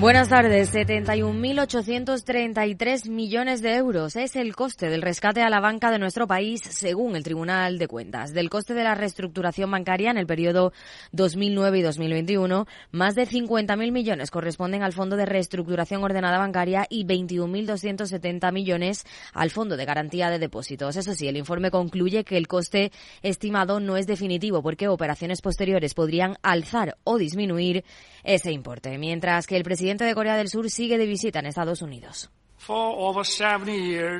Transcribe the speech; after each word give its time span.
Buenas 0.00 0.28
tardes. 0.30 0.72
71.833 0.72 3.10
millones 3.10 3.60
de 3.60 3.74
euros 3.74 4.16
es 4.16 4.34
el 4.34 4.56
coste 4.56 4.88
del 4.88 5.02
rescate 5.02 5.42
a 5.42 5.50
la 5.50 5.60
banca 5.60 5.90
de 5.90 5.98
nuestro 5.98 6.26
país, 6.26 6.62
según 6.62 7.16
el 7.16 7.22
Tribunal 7.22 7.76
de 7.76 7.86
Cuentas. 7.86 8.32
Del 8.32 8.48
coste 8.48 8.72
de 8.72 8.82
la 8.82 8.94
reestructuración 8.94 9.70
bancaria 9.70 10.10
en 10.10 10.16
el 10.16 10.26
periodo 10.26 10.72
2009 11.12 11.80
y 11.80 11.82
2021, 11.82 12.66
más 12.92 13.14
de 13.14 13.26
50.000 13.26 13.92
millones 13.92 14.30
corresponden 14.30 14.82
al 14.82 14.94
Fondo 14.94 15.16
de 15.16 15.26
Reestructuración 15.26 16.02
Ordenada 16.02 16.38
Bancaria 16.38 16.86
y 16.88 17.04
21.270 17.04 18.54
millones 18.54 19.04
al 19.34 19.50
Fondo 19.50 19.76
de 19.76 19.84
Garantía 19.84 20.30
de 20.30 20.38
Depósitos. 20.38 20.96
Eso 20.96 21.12
sí, 21.12 21.28
el 21.28 21.36
informe 21.36 21.70
concluye 21.70 22.24
que 22.24 22.38
el 22.38 22.48
coste 22.48 22.90
estimado 23.20 23.80
no 23.80 23.98
es 23.98 24.06
definitivo 24.06 24.62
porque 24.62 24.88
operaciones 24.88 25.42
posteriores 25.42 25.92
podrían 25.92 26.38
alzar 26.40 26.96
o 27.04 27.18
disminuir 27.18 27.84
ese 28.24 28.50
importe, 28.50 28.96
mientras 28.96 29.46
que 29.46 29.56
el 29.56 29.62
presidente 29.62 29.89
de 29.98 30.14
Corea 30.14 30.36
del 30.36 30.48
Sur 30.48 30.70
sigue 30.70 30.98
de 30.98 31.06
visita 31.06 31.40
en 31.40 31.46
Estados 31.46 31.82
Unidos. 31.82 32.30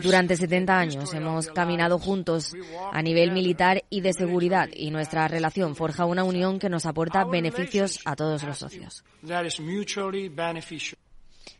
Durante 0.03 0.37
70 0.37 0.79
años 0.79 1.15
hemos 1.15 1.49
caminado 1.49 1.99
juntos 1.99 2.55
a 2.93 3.03
nivel 3.03 3.33
militar 3.33 3.85
y 3.91 4.01
de 4.01 4.13
seguridad 4.13 4.69
y 4.75 4.91
nuestra 4.91 5.29
relación 5.29 5.77
forja 5.77 6.07
una 6.07 6.25
unión 6.25 6.59
que 6.59 6.71
nos 6.71 6.87
aporta 6.87 7.25
beneficios 7.25 8.01
a 8.05 8.17
todos 8.17 8.43
los 8.43 8.59
socios. 8.59 9.05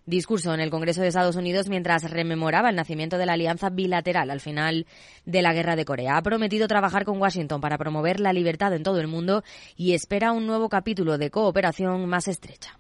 Discurso 0.07 0.53
en 0.55 0.61
el 0.61 0.71
Congreso 0.71 1.03
de 1.03 1.09
Estados 1.09 1.37
Unidos 1.37 1.69
mientras 1.69 2.11
rememoraba 2.11 2.71
el 2.71 2.77
nacimiento 2.77 3.19
de 3.19 3.27
la 3.27 3.35
alianza 3.35 3.71
bilateral 3.71 4.31
al 4.31 4.41
final 4.41 4.87
de 5.25 5.43
la 5.43 5.53
Guerra 5.53 5.77
de 5.77 5.85
Corea. 5.85 6.17
Ha 6.17 6.23
prometido 6.23 6.67
trabajar 6.67 7.05
con 7.05 7.21
Washington 7.21 7.61
para 7.61 7.79
promover 7.79 8.19
la 8.19 8.33
libertad 8.33 8.75
en 8.75 8.83
todo 8.83 8.99
el 9.01 9.07
mundo 9.07 9.45
y 9.77 9.93
espera 9.93 10.33
un 10.33 10.47
nuevo 10.47 10.69
capítulo 10.69 11.19
de 11.19 11.31
cooperación 11.31 12.09
más 12.09 12.27
estrecha. 12.27 12.80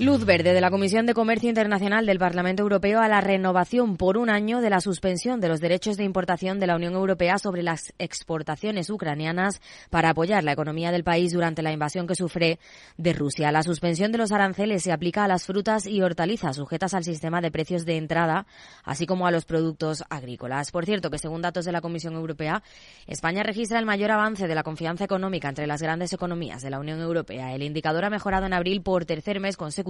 Luz 0.00 0.24
verde 0.24 0.52
de 0.52 0.60
la 0.60 0.72
Comisión 0.72 1.06
de 1.06 1.14
Comercio 1.14 1.48
Internacional 1.48 2.04
del 2.04 2.18
Parlamento 2.18 2.64
Europeo 2.64 3.00
a 3.00 3.06
la 3.06 3.20
renovación 3.20 3.96
por 3.96 4.18
un 4.18 4.28
año 4.28 4.60
de 4.60 4.68
la 4.68 4.80
suspensión 4.80 5.40
de 5.40 5.46
los 5.46 5.60
derechos 5.60 5.96
de 5.96 6.02
importación 6.02 6.58
de 6.58 6.66
la 6.66 6.74
Unión 6.74 6.94
Europea 6.94 7.38
sobre 7.38 7.62
las 7.62 7.94
exportaciones 8.00 8.90
ucranianas 8.90 9.60
para 9.90 10.10
apoyar 10.10 10.42
la 10.42 10.50
economía 10.50 10.90
del 10.90 11.04
país 11.04 11.32
durante 11.32 11.62
la 11.62 11.70
invasión 11.70 12.08
que 12.08 12.16
sufre 12.16 12.58
de 12.96 13.12
Rusia. 13.12 13.52
La 13.52 13.62
suspensión 13.62 14.10
de 14.10 14.18
los 14.18 14.32
aranceles 14.32 14.82
se 14.82 14.90
aplica 14.90 15.22
a 15.22 15.28
las 15.28 15.46
frutas 15.46 15.86
y 15.86 16.02
hortalizas 16.02 16.56
sujetas 16.56 16.92
al 16.92 17.04
sistema 17.04 17.40
de 17.40 17.52
precios 17.52 17.84
de 17.84 17.96
entrada, 17.96 18.46
así 18.82 19.06
como 19.06 19.28
a 19.28 19.30
los 19.30 19.44
productos 19.44 20.02
agrícolas. 20.10 20.72
Por 20.72 20.86
cierto, 20.86 21.08
que 21.08 21.18
según 21.18 21.40
datos 21.40 21.66
de 21.66 21.72
la 21.72 21.80
Comisión 21.80 22.14
Europea, 22.14 22.64
España 23.06 23.44
registra 23.44 23.78
el 23.78 23.86
mayor 23.86 24.10
avance 24.10 24.48
de 24.48 24.54
la 24.56 24.64
confianza 24.64 25.04
económica 25.04 25.48
entre 25.48 25.68
las 25.68 25.80
grandes 25.80 26.12
economías 26.12 26.62
de 26.62 26.70
la 26.70 26.80
Unión 26.80 27.00
Europea. 27.00 27.54
El 27.54 27.62
indicador 27.62 28.04
ha 28.04 28.10
mejorado 28.10 28.44
en 28.46 28.54
abril 28.54 28.82
por 28.82 29.04
tercer 29.04 29.38
mes 29.38 29.56
consecutivo 29.56 29.83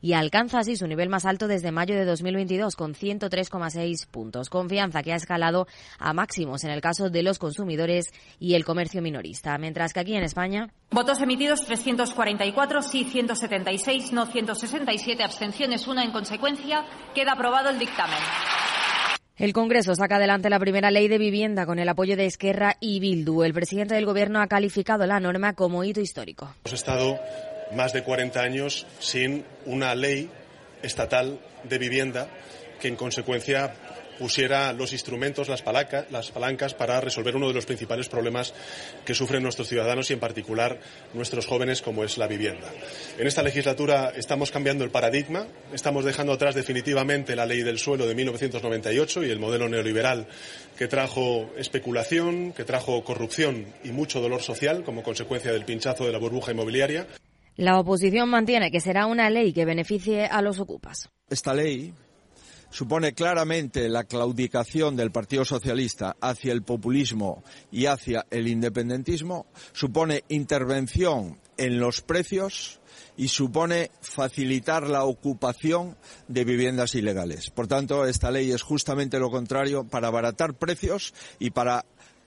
y 0.00 0.12
alcanza 0.12 0.60
así 0.60 0.76
su 0.76 0.86
nivel 0.86 1.08
más 1.08 1.24
alto 1.24 1.48
desde 1.48 1.72
mayo 1.72 1.94
de 1.94 2.04
2022 2.04 2.76
con 2.76 2.94
103,6 2.94 4.06
puntos. 4.06 4.50
Confianza 4.50 5.02
que 5.02 5.12
ha 5.12 5.16
escalado 5.16 5.66
a 5.98 6.12
máximos 6.12 6.64
en 6.64 6.70
el 6.70 6.80
caso 6.80 7.10
de 7.10 7.22
los 7.22 7.38
consumidores 7.38 8.12
y 8.38 8.54
el 8.54 8.64
comercio 8.64 9.02
minorista. 9.02 9.56
Mientras 9.58 9.92
que 9.92 10.00
aquí 10.00 10.14
en 10.14 10.24
España. 10.24 10.68
Votos 10.90 11.20
emitidos 11.20 11.64
344, 11.64 12.82
sí 12.82 13.04
176, 13.04 14.12
no 14.12 14.26
167, 14.26 15.22
abstenciones 15.22 15.86
una. 15.86 16.04
En 16.04 16.12
consecuencia, 16.12 16.84
queda 17.14 17.32
aprobado 17.32 17.70
el 17.70 17.78
dictamen. 17.78 18.18
El 19.36 19.52
Congreso 19.52 19.94
saca 19.94 20.16
adelante 20.16 20.48
la 20.48 20.58
primera 20.58 20.90
ley 20.90 21.08
de 21.08 21.18
vivienda 21.18 21.66
con 21.66 21.78
el 21.78 21.88
apoyo 21.90 22.16
de 22.16 22.24
Esquerra 22.24 22.76
y 22.80 23.00
Bildu. 23.00 23.42
El 23.42 23.52
presidente 23.52 23.94
del 23.94 24.06
Gobierno 24.06 24.40
ha 24.40 24.46
calificado 24.46 25.04
la 25.04 25.20
norma 25.20 25.52
como 25.52 25.84
hito 25.84 26.00
histórico. 26.00 26.54
Hemos 26.64 26.72
estado 26.72 27.18
más 27.72 27.92
de 27.92 28.02
40 28.02 28.40
años 28.40 28.86
sin 28.98 29.44
una 29.64 29.94
ley 29.94 30.30
estatal 30.82 31.38
de 31.64 31.78
vivienda 31.78 32.28
que, 32.80 32.88
en 32.88 32.96
consecuencia, 32.96 33.74
pusiera 34.18 34.72
los 34.72 34.92
instrumentos, 34.92 35.48
las, 35.48 35.62
palancas 35.62 36.74
para 36.74 37.00
resolver 37.00 37.36
uno 37.36 37.48
de 37.48 37.54
los 37.54 37.66
principales 37.66 38.08
problemas 38.08 38.54
que 39.04 39.14
sufren 39.14 39.42
nuestros 39.42 39.68
ciudadanos 39.68 40.10
y, 40.10 40.14
en 40.14 40.20
particular, 40.20 40.80
nuestros 41.14 41.46
jóvenes, 41.46 41.82
como 41.82 42.04
es 42.04 42.18
la 42.18 42.26
vivienda. 42.26 42.70
En 43.18 43.26
esta 43.26 43.42
legislatura 43.42 44.12
estamos 44.16 44.50
cambiando 44.50 44.84
el 44.84 44.90
paradigma, 44.90 45.46
estamos 45.72 46.04
dejando 46.04 46.32
atrás 46.32 46.54
definitivamente 46.54 47.36
la 47.36 47.46
ley 47.46 47.62
del 47.62 47.78
suelo 47.78 48.06
de 48.06 48.14
1998 48.14 49.24
y 49.24 49.30
el 49.30 49.38
modelo 49.38 49.68
neoliberal 49.68 50.26
que 50.78 50.88
trajo 50.88 51.50
especulación, 51.56 52.52
que 52.52 52.64
trajo 52.64 53.02
corrupción 53.04 53.66
y 53.84 53.90
mucho 53.90 54.20
dolor 54.20 54.42
social 54.42 54.82
como 54.84 55.02
consecuencia 55.02 55.52
del 55.52 55.64
pinchazo 55.64 56.06
de 56.06 56.12
la 56.12 56.18
burbuja 56.18 56.52
inmobiliaria. 56.52 57.06
La 57.56 57.78
oposición 57.78 58.28
mantiene 58.28 58.70
que 58.70 58.80
será 58.80 59.06
una 59.06 59.30
ley 59.30 59.52
que 59.52 59.64
beneficie 59.64 60.26
a 60.26 60.42
los 60.42 60.60
ocupas. 60.60 61.08
Esta 61.30 61.54
ley 61.54 61.94
supone 62.68 63.14
claramente 63.14 63.88
la 63.88 64.04
claudicación 64.04 64.94
del 64.94 65.10
Partido 65.10 65.44
Socialista 65.46 66.16
hacia 66.20 66.52
el 66.52 66.62
populismo 66.62 67.42
y 67.72 67.86
hacia 67.86 68.26
el 68.30 68.48
independentismo, 68.48 69.46
supone 69.72 70.24
intervención 70.28 71.40
en 71.56 71.80
los 71.80 72.02
precios 72.02 72.80
y 73.16 73.28
supone 73.28 73.90
facilitar 74.02 74.86
la 74.86 75.04
ocupación 75.04 75.96
de 76.28 76.44
viviendas 76.44 76.94
ilegales. 76.94 77.48
Por 77.48 77.66
tanto, 77.66 78.04
esta 78.04 78.30
ley 78.30 78.50
es 78.50 78.62
justamente 78.62 79.18
lo 79.18 79.30
contrario 79.30 79.84
para 79.84 80.08
abaratar 80.08 80.54
precios 80.54 81.14
y 81.38 81.50
para 81.50 81.86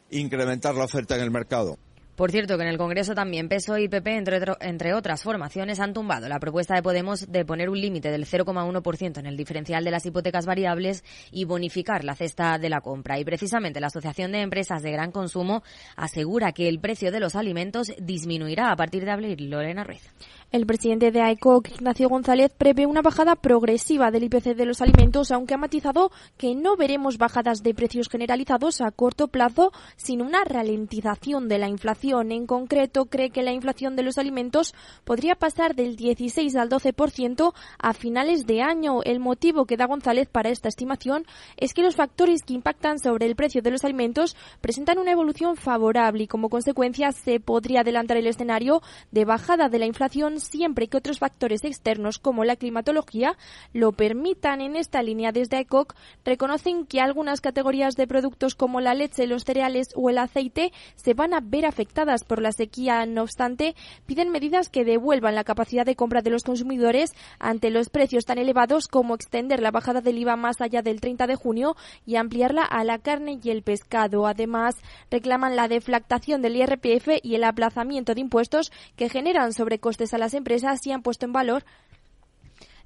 incrementar 0.09 0.73
la 0.73 0.85
oferta 0.85 1.15
en 1.15 1.21
el 1.21 1.29
mercado. 1.29 1.77
Por 2.19 2.31
cierto, 2.31 2.57
que 2.57 2.63
en 2.63 2.69
el 2.69 2.77
Congreso 2.77 3.15
también 3.15 3.47
PSOE 3.47 3.83
y 3.83 3.87
PP, 3.87 4.17
entre, 4.17 4.41
entre 4.59 4.93
otras 4.93 5.23
formaciones, 5.23 5.79
han 5.79 5.93
tumbado 5.93 6.27
la 6.27 6.37
propuesta 6.37 6.75
de 6.75 6.83
Podemos 6.83 7.31
de 7.31 7.45
poner 7.45 7.69
un 7.69 7.79
límite 7.79 8.11
del 8.11 8.25
0,1% 8.25 9.19
en 9.19 9.25
el 9.25 9.37
diferencial 9.37 9.85
de 9.85 9.91
las 9.91 10.05
hipotecas 10.05 10.45
variables 10.45 11.05
y 11.31 11.45
bonificar 11.45 12.03
la 12.03 12.15
cesta 12.15 12.57
de 12.57 12.67
la 12.67 12.81
compra. 12.81 13.17
Y 13.19 13.23
precisamente 13.23 13.79
la 13.79 13.87
Asociación 13.87 14.33
de 14.33 14.41
Empresas 14.41 14.83
de 14.83 14.91
Gran 14.91 15.13
Consumo 15.13 15.63
asegura 15.95 16.51
que 16.51 16.67
el 16.67 16.81
precio 16.81 17.09
de 17.09 17.21
los 17.21 17.37
alimentos 17.37 17.87
disminuirá 18.01 18.69
a 18.69 18.75
partir 18.75 19.05
de 19.05 19.11
abril. 19.11 19.49
Lorena 19.49 19.85
Ruiz. 19.85 20.03
El 20.51 20.65
presidente 20.65 21.11
de 21.11 21.21
AECOC, 21.21 21.69
Ignacio 21.75 22.09
González, 22.09 22.51
prevé 22.57 22.87
una 22.87 23.03
bajada 23.03 23.35
progresiva 23.35 24.09
del 24.09 24.23
IPC 24.23 24.55
de 24.55 24.65
los 24.65 24.81
alimentos, 24.81 25.29
aunque 25.29 25.53
ha 25.53 25.57
matizado 25.57 26.09
que 26.37 26.55
no 26.55 26.75
veremos 26.75 27.19
bajadas 27.19 27.61
de 27.61 27.75
precios 27.75 28.09
generalizados 28.09 28.81
a 28.81 28.89
corto 28.89 29.27
plazo, 29.27 29.71
sino 29.95 30.25
una 30.25 30.43
ralentización 30.43 31.49
de 31.49 31.59
la 31.59 31.69
inflación. 31.69 32.31
En 32.31 32.47
concreto, 32.47 33.05
cree 33.05 33.29
que 33.29 33.43
la 33.43 33.51
inflación 33.51 33.95
de 33.95 34.01
los 34.01 34.17
alimentos 34.17 34.73
podría 35.03 35.35
pasar 35.35 35.75
del 35.75 35.95
16 35.95 36.55
al 36.55 36.67
12% 36.67 37.53
a 37.77 37.93
finales 37.93 38.47
de 38.47 38.63
año. 38.63 39.03
El 39.03 39.19
motivo 39.19 39.65
que 39.65 39.77
da 39.77 39.85
González 39.85 40.29
para 40.31 40.49
esta 40.49 40.67
estimación 40.67 41.27
es 41.57 41.75
que 41.75 41.83
los 41.83 41.95
factores 41.95 42.41
que 42.41 42.55
impactan 42.55 42.97
sobre 42.97 43.27
el 43.27 43.35
precio 43.35 43.61
de 43.61 43.69
los 43.69 43.85
alimentos 43.85 44.35
presentan 44.61 44.97
una 44.97 45.11
evolución 45.11 45.57
favorable 45.57 46.23
y 46.23 46.27
como 46.27 46.49
consecuencia 46.49 47.11
se 47.11 47.39
podría 47.39 47.81
adelantar 47.81 48.17
el 48.17 48.25
escenario 48.25 48.81
de 49.11 49.25
bajada 49.25 49.69
de 49.69 49.77
la 49.77 49.85
inflación 49.85 50.38
siempre 50.39 50.87
que 50.87 50.97
otros 50.97 51.19
factores 51.19 51.63
externos 51.63 52.19
como 52.19 52.43
la 52.43 52.55
climatología 52.55 53.37
lo 53.73 53.91
permitan. 53.91 54.61
En 54.61 54.75
esta 54.75 55.01
línea 55.01 55.31
desde 55.31 55.59
ECOC 55.59 55.95
reconocen 56.25 56.85
que 56.85 57.01
algunas 57.01 57.41
categorías 57.41 57.95
de 57.95 58.07
productos 58.07 58.55
como 58.55 58.81
la 58.81 58.93
leche, 58.93 59.27
los 59.27 59.43
cereales 59.43 59.89
o 59.95 60.09
el 60.09 60.17
aceite 60.17 60.71
se 60.95 61.13
van 61.13 61.33
a 61.33 61.39
ver 61.41 61.65
afectadas 61.65 62.23
por 62.23 62.41
la 62.41 62.51
sequía. 62.51 63.05
No 63.05 63.23
obstante, 63.23 63.75
piden 64.05 64.29
medidas 64.29 64.69
que 64.69 64.85
devuelvan 64.85 65.35
la 65.35 65.43
capacidad 65.43 65.85
de 65.85 65.95
compra 65.95 66.21
de 66.21 66.29
los 66.29 66.43
consumidores 66.43 67.13
ante 67.39 67.69
los 67.69 67.89
precios 67.89 68.25
tan 68.25 68.37
elevados 68.37 68.87
como 68.87 69.15
extender 69.15 69.61
la 69.61 69.71
bajada 69.71 70.01
del 70.01 70.17
IVA 70.17 70.35
más 70.35 70.61
allá 70.61 70.81
del 70.81 71.01
30 71.01 71.27
de 71.27 71.35
junio 71.35 71.75
y 72.05 72.15
ampliarla 72.15 72.63
a 72.63 72.83
la 72.83 72.99
carne 72.99 73.39
y 73.41 73.49
el 73.49 73.63
pescado. 73.63 74.27
Además, 74.27 74.75
reclaman 75.09 75.55
la 75.55 75.67
deflactación 75.67 76.41
del 76.41 76.55
IRPF 76.55 77.19
y 77.23 77.35
el 77.35 77.43
aplazamiento 77.43 78.13
de 78.13 78.21
impuestos 78.21 78.71
que 78.95 79.09
generan 79.09 79.53
sobrecostes 79.53 80.13
a 80.13 80.17
las 80.29 80.35
empresas 80.35 80.85
y 80.85 80.91
han 80.91 81.01
puesto 81.01 81.25
en 81.25 81.33
valor. 81.33 81.63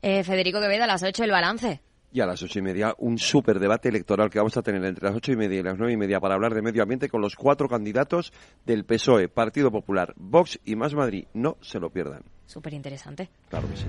Eh, 0.01 0.23
Federico 0.23 0.61
Quevedo, 0.61 0.85
a 0.85 0.87
las 0.87 1.03
8 1.03 1.25
el 1.25 1.31
balance. 1.31 1.81
Y 2.13 2.21
a 2.21 2.27
las 2.27 2.43
ocho 2.43 2.59
y 2.59 2.61
media, 2.61 2.93
un 2.99 3.17
súper 3.17 3.57
debate 3.57 3.89
electoral 3.89 4.29
que 4.29 4.37
vamos 4.37 4.55
a 4.55 4.61
tener 4.61 4.85
entre 4.85 5.07
las 5.07 5.15
ocho 5.15 5.31
y 5.31 5.35
media 5.35 5.59
y 5.59 5.63
las 5.63 5.79
nueve 5.79 5.93
y 5.93 5.97
media 5.97 6.19
para 6.19 6.35
hablar 6.35 6.53
de 6.53 6.61
medio 6.61 6.83
ambiente 6.83 7.09
con 7.09 7.21
los 7.21 7.35
cuatro 7.35 7.67
candidatos 7.67 8.31
del 8.67 8.85
PSOE, 8.85 9.29
Partido 9.29 9.71
Popular, 9.71 10.13
Vox 10.15 10.59
y 10.63 10.75
Más 10.75 10.93
Madrid. 10.93 11.25
No 11.33 11.57
se 11.61 11.79
lo 11.79 11.89
pierdan. 11.89 12.21
Súper 12.45 12.75
interesante. 12.75 13.31
Claro 13.49 13.67
que 13.67 13.77
sí. 13.77 13.85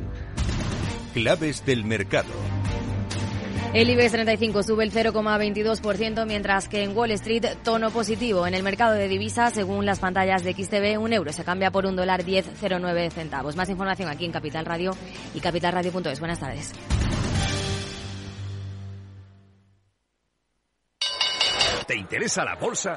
Claves 1.13 1.67
del 1.67 1.85
mercado. 1.85 2.31
El 3.75 3.91
IBEX 3.91 4.13
35 4.13 4.63
sube 4.63 4.85
el 4.85 4.93
0,22%, 4.93 6.27
mientras 6.27 6.69
que 6.69 6.85
en 6.85 6.97
Wall 6.97 7.11
Street 7.11 7.45
tono 7.65 7.91
positivo. 7.91 8.47
En 8.47 8.55
el 8.55 8.63
mercado 8.63 8.93
de 8.93 9.09
divisas, 9.09 9.53
según 9.53 9.85
las 9.85 9.99
pantallas 9.99 10.45
de 10.45 10.53
XTB, 10.53 11.01
un 11.01 11.13
euro 11.13 11.33
se 11.33 11.43
cambia 11.43 11.73
por 11.73 11.85
un 11.85 11.97
dólar 11.97 12.25
10,09 12.25 13.11
centavos. 13.11 13.57
Más 13.57 13.69
información 13.69 14.09
aquí 14.09 14.27
en 14.27 14.31
Capital 14.31 14.65
Radio 14.65 14.93
y 15.35 15.41
capitalradio.es. 15.41 16.21
Buenas 16.21 16.39
tardes. 16.39 16.73
¿Te 21.89 21.97
interesa 21.97 22.45
la 22.45 22.55
bolsa? 22.55 22.97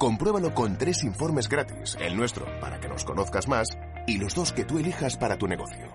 Compruébalo 0.00 0.54
con 0.54 0.78
tres 0.78 1.04
informes 1.04 1.46
gratis, 1.46 1.94
el 2.00 2.16
nuestro 2.16 2.46
para 2.58 2.80
que 2.80 2.88
nos 2.88 3.04
conozcas 3.04 3.46
más 3.48 3.68
y 4.06 4.16
los 4.16 4.34
dos 4.34 4.50
que 4.50 4.64
tú 4.64 4.78
elijas 4.78 5.18
para 5.18 5.36
tu 5.36 5.46
negocio. 5.46 5.92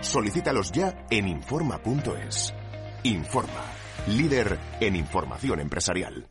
Solicítalos 0.00 0.72
ya 0.72 1.04
en 1.10 1.28
Informa.es. 1.28 2.54
Informa, 3.02 3.62
líder 4.06 4.58
en 4.80 4.96
información 4.96 5.60
empresarial. 5.60 6.30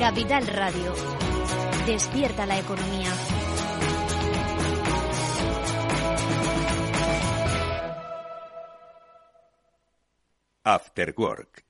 Capital 0.00 0.48
Radio. 0.48 0.92
Despierta 1.86 2.44
la 2.44 2.58
economía. 2.58 3.12
After 10.64 11.14
Work 11.16 11.69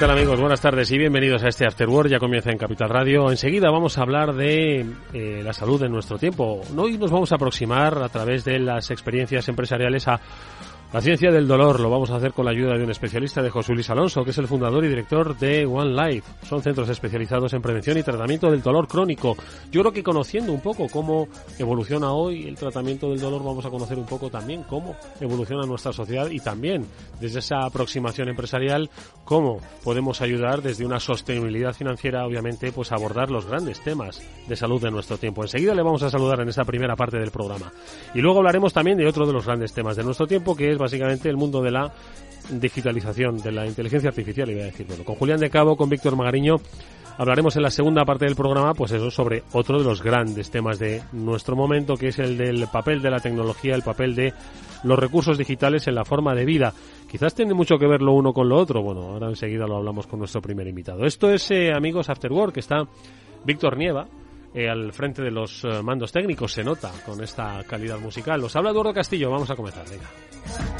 Tal 0.00 0.12
amigos? 0.12 0.40
Buenas 0.40 0.62
tardes 0.62 0.90
y 0.92 0.96
bienvenidos 0.96 1.42
a 1.44 1.48
este 1.48 1.66
After 1.66 1.86
Work. 1.86 2.08
Ya 2.08 2.18
comienza 2.18 2.50
en 2.50 2.56
Capital 2.56 2.88
Radio. 2.88 3.30
Enseguida 3.30 3.70
vamos 3.70 3.98
a 3.98 4.00
hablar 4.00 4.32
de 4.32 4.86
eh, 5.12 5.42
la 5.44 5.52
salud 5.52 5.82
en 5.82 5.92
nuestro 5.92 6.16
tiempo. 6.18 6.62
Hoy 6.74 6.96
nos 6.96 7.10
vamos 7.10 7.32
a 7.32 7.34
aproximar 7.34 8.02
a 8.02 8.08
través 8.08 8.42
de 8.46 8.58
las 8.60 8.90
experiencias 8.90 9.46
empresariales 9.50 10.08
a 10.08 10.18
la 10.92 11.00
ciencia 11.00 11.30
del 11.30 11.46
dolor 11.46 11.78
lo 11.78 11.88
vamos 11.88 12.10
a 12.10 12.16
hacer 12.16 12.32
con 12.32 12.44
la 12.44 12.50
ayuda 12.50 12.76
de 12.76 12.82
un 12.82 12.90
especialista 12.90 13.40
de 13.42 13.50
José 13.50 13.74
Luis 13.74 13.88
Alonso, 13.90 14.24
que 14.24 14.32
es 14.32 14.38
el 14.38 14.48
fundador 14.48 14.84
y 14.84 14.88
director 14.88 15.38
de 15.38 15.64
One 15.64 15.94
Life. 15.94 16.28
Son 16.48 16.60
centros 16.62 16.88
especializados 16.88 17.52
en 17.52 17.62
prevención 17.62 17.96
y 17.96 18.02
tratamiento 18.02 18.50
del 18.50 18.60
dolor 18.60 18.88
crónico. 18.88 19.36
Yo 19.70 19.82
creo 19.82 19.92
que 19.92 20.02
conociendo 20.02 20.52
un 20.52 20.60
poco 20.60 20.88
cómo 20.88 21.28
evoluciona 21.60 22.10
hoy 22.10 22.48
el 22.48 22.56
tratamiento 22.56 23.08
del 23.08 23.20
dolor, 23.20 23.44
vamos 23.44 23.64
a 23.64 23.70
conocer 23.70 23.98
un 23.98 24.06
poco 24.06 24.30
también 24.30 24.64
cómo 24.64 24.96
evoluciona 25.20 25.64
nuestra 25.64 25.92
sociedad 25.92 26.28
y 26.28 26.40
también 26.40 26.84
desde 27.20 27.38
esa 27.38 27.64
aproximación 27.64 28.28
empresarial, 28.28 28.90
cómo 29.24 29.60
podemos 29.84 30.20
ayudar 30.20 30.60
desde 30.60 30.84
una 30.84 30.98
sostenibilidad 30.98 31.72
financiera, 31.72 32.26
obviamente, 32.26 32.72
pues 32.72 32.90
a 32.90 32.96
abordar 32.96 33.30
los 33.30 33.46
grandes 33.46 33.78
temas 33.78 34.20
de 34.48 34.56
salud 34.56 34.82
de 34.82 34.90
nuestro 34.90 35.18
tiempo. 35.18 35.42
Enseguida 35.44 35.72
le 35.72 35.82
vamos 35.82 36.02
a 36.02 36.10
saludar 36.10 36.40
en 36.40 36.48
esta 36.48 36.64
primera 36.64 36.96
parte 36.96 37.18
del 37.18 37.30
programa. 37.30 37.70
Y 38.12 38.20
luego 38.20 38.38
hablaremos 38.38 38.72
también 38.72 38.98
de 38.98 39.06
otro 39.06 39.24
de 39.24 39.32
los 39.32 39.46
grandes 39.46 39.72
temas 39.72 39.96
de 39.96 40.02
nuestro 40.02 40.26
tiempo, 40.26 40.56
que 40.56 40.72
es 40.72 40.79
básicamente 40.80 41.28
el 41.28 41.36
mundo 41.36 41.62
de 41.62 41.70
la 41.70 41.92
digitalización, 42.50 43.38
de 43.38 43.52
la 43.52 43.66
inteligencia 43.66 44.08
artificial, 44.08 44.50
iba 44.50 44.62
a 44.62 44.66
decir. 44.66 44.86
Bueno, 44.86 45.04
con 45.04 45.14
Julián 45.14 45.40
de 45.40 45.50
Cabo, 45.50 45.76
con 45.76 45.88
Víctor 45.88 46.16
Magariño, 46.16 46.56
hablaremos 47.18 47.54
en 47.56 47.62
la 47.62 47.70
segunda 47.70 48.04
parte 48.04 48.24
del 48.24 48.34
programa, 48.34 48.74
pues 48.74 48.92
eso, 48.92 49.10
sobre 49.10 49.42
otro 49.52 49.78
de 49.78 49.84
los 49.84 50.02
grandes 50.02 50.50
temas 50.50 50.78
de 50.78 51.02
nuestro 51.12 51.54
momento, 51.54 51.96
que 51.96 52.08
es 52.08 52.18
el 52.18 52.36
del 52.36 52.66
papel 52.68 53.02
de 53.02 53.10
la 53.10 53.20
tecnología, 53.20 53.74
el 53.74 53.82
papel 53.82 54.14
de 54.14 54.32
los 54.82 54.98
recursos 54.98 55.36
digitales 55.36 55.86
en 55.86 55.94
la 55.94 56.04
forma 56.04 56.34
de 56.34 56.44
vida. 56.44 56.72
Quizás 57.10 57.34
tiene 57.34 57.54
mucho 57.54 57.76
que 57.76 57.86
ver 57.86 58.02
lo 58.02 58.12
uno 58.12 58.32
con 58.32 58.48
lo 58.48 58.56
otro. 58.56 58.82
Bueno, 58.82 59.02
ahora 59.02 59.28
enseguida 59.28 59.66
lo 59.66 59.76
hablamos 59.76 60.06
con 60.06 60.18
nuestro 60.18 60.40
primer 60.40 60.66
invitado. 60.66 61.04
Esto 61.04 61.30
es, 61.30 61.50
eh, 61.50 61.72
amigos, 61.74 62.08
After 62.08 62.32
Work, 62.32 62.54
que 62.54 62.60
está 62.60 62.84
Víctor 63.44 63.76
Nieva, 63.76 64.06
eh, 64.54 64.68
al 64.68 64.92
frente 64.92 65.22
de 65.22 65.30
los 65.30 65.64
eh, 65.64 65.82
mandos 65.82 66.12
técnicos, 66.12 66.52
se 66.52 66.64
nota 66.64 66.90
con 67.04 67.22
esta 67.22 67.62
calidad 67.64 67.98
musical. 67.98 68.40
Los 68.40 68.56
habla 68.56 68.70
Eduardo 68.70 68.92
Castillo, 68.92 69.30
vamos 69.30 69.50
a 69.50 69.56
comenzar, 69.56 69.84
venga. 69.88 70.79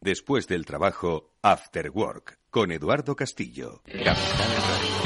Después 0.00 0.46
del 0.46 0.64
trabajo, 0.64 1.32
After 1.42 1.90
Work, 1.90 2.38
con 2.50 2.72
Eduardo 2.72 3.14
Castillo. 3.14 3.82
Capital 3.84 4.14
Radio. 4.14 4.98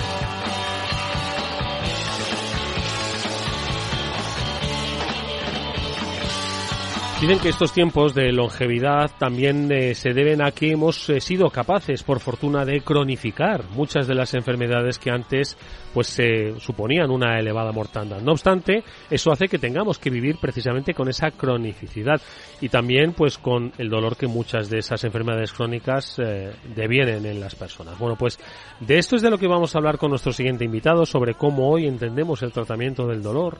Dicen 7.22 7.39
que 7.39 7.51
estos 7.51 7.72
tiempos 7.72 8.15
de 8.15 8.32
longevidad 8.32 9.08
también 9.17 9.70
eh, 9.70 9.94
se 9.94 10.13
deben 10.13 10.43
a 10.43 10.51
que 10.51 10.72
hemos 10.72 11.08
eh, 11.08 11.20
sido 11.20 11.51
capaces, 11.51 12.03
por 12.03 12.19
fortuna, 12.19 12.65
de 12.65 12.81
cronificar 12.81 13.63
muchas 13.70 14.08
de 14.08 14.17
las 14.17 14.34
enfermedades 14.34 14.99
que 14.99 15.13
antes 15.13 15.56
pues 15.93 16.08
se 16.08 16.58
suponían 16.61 17.11
una 17.11 17.39
elevada 17.39 17.72
mortandad. 17.72 18.20
No 18.20 18.32
obstante, 18.32 18.82
eso 19.11 19.32
hace 19.32 19.49
que 19.49 19.58
tengamos 19.58 19.99
que 19.99 20.11
vivir 20.11 20.37
precisamente 20.41 20.94
con 20.94 21.08
esa 21.08 21.31
cronicidad 21.31 22.20
y 22.61 22.69
también 22.69 23.13
pues 23.13 23.39
con 23.39 23.72
el 23.79 23.89
dolor 23.89 24.17
que 24.17 24.27
muchas 24.27 24.70
de 24.70 24.79
esas 24.79 25.05
enfermedades 25.05 25.53
crónicas 25.53 26.19
eh, 26.19 26.53
devienen 26.75 27.27
en 27.27 27.41
las 27.41 27.55
personas. 27.55 27.99
Bueno, 27.99 28.17
pues 28.17 28.39
de 28.81 28.99
esto 28.99 29.17
es 29.17 29.22
de 29.22 29.31
lo 29.31 29.39
que 29.39 29.46
vamos 29.46 29.75
a 29.75 29.79
hablar 29.79 29.99
con 29.99 30.11
nuestro 30.11 30.32
siguiente 30.32 30.65
invitado 30.65 31.06
sobre 31.06 31.34
cómo 31.34 31.70
hoy 31.70 31.87
entendemos 31.87 32.43
el 32.43 32.53
tratamiento 32.53 33.06
del 33.06 33.22
dolor 33.22 33.58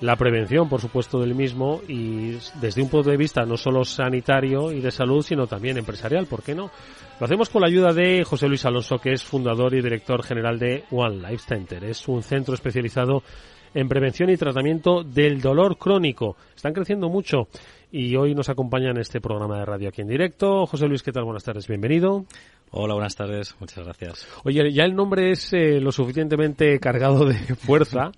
la 0.00 0.16
prevención, 0.16 0.68
por 0.68 0.80
supuesto, 0.80 1.18
del 1.18 1.34
mismo 1.34 1.82
y 1.86 2.38
desde 2.60 2.82
un 2.82 2.88
punto 2.88 3.10
de 3.10 3.16
vista 3.16 3.44
no 3.44 3.56
solo 3.56 3.84
sanitario 3.84 4.72
y 4.72 4.80
de 4.80 4.90
salud, 4.90 5.22
sino 5.22 5.46
también 5.46 5.76
empresarial, 5.76 6.26
¿por 6.26 6.42
qué 6.42 6.54
no? 6.54 6.70
Lo 7.18 7.26
hacemos 7.26 7.50
con 7.50 7.60
la 7.60 7.68
ayuda 7.68 7.92
de 7.92 8.24
José 8.24 8.48
Luis 8.48 8.64
Alonso, 8.64 8.98
que 8.98 9.12
es 9.12 9.22
fundador 9.22 9.74
y 9.74 9.82
director 9.82 10.22
general 10.22 10.58
de 10.58 10.84
One 10.90 11.28
Life 11.28 11.44
Center. 11.46 11.84
Es 11.84 12.08
un 12.08 12.22
centro 12.22 12.54
especializado 12.54 13.22
en 13.74 13.88
prevención 13.88 14.30
y 14.30 14.36
tratamiento 14.36 15.04
del 15.04 15.40
dolor 15.40 15.76
crónico. 15.76 16.36
Están 16.56 16.72
creciendo 16.72 17.10
mucho 17.10 17.48
y 17.92 18.16
hoy 18.16 18.34
nos 18.34 18.48
acompaña 18.48 18.90
en 18.90 18.98
este 18.98 19.20
programa 19.20 19.58
de 19.58 19.66
radio 19.66 19.90
aquí 19.90 20.00
en 20.00 20.08
directo. 20.08 20.64
José 20.64 20.86
Luis, 20.86 21.02
¿qué 21.02 21.12
tal? 21.12 21.24
Buenas 21.24 21.44
tardes, 21.44 21.68
bienvenido. 21.68 22.24
Hola, 22.70 22.94
buenas 22.94 23.16
tardes, 23.16 23.54
muchas 23.60 23.84
gracias. 23.84 24.26
Oye, 24.44 24.72
ya 24.72 24.84
el 24.84 24.94
nombre 24.94 25.30
es 25.32 25.52
eh, 25.52 25.78
lo 25.78 25.92
suficientemente 25.92 26.78
cargado 26.80 27.26
de 27.26 27.34
fuerza 27.56 28.12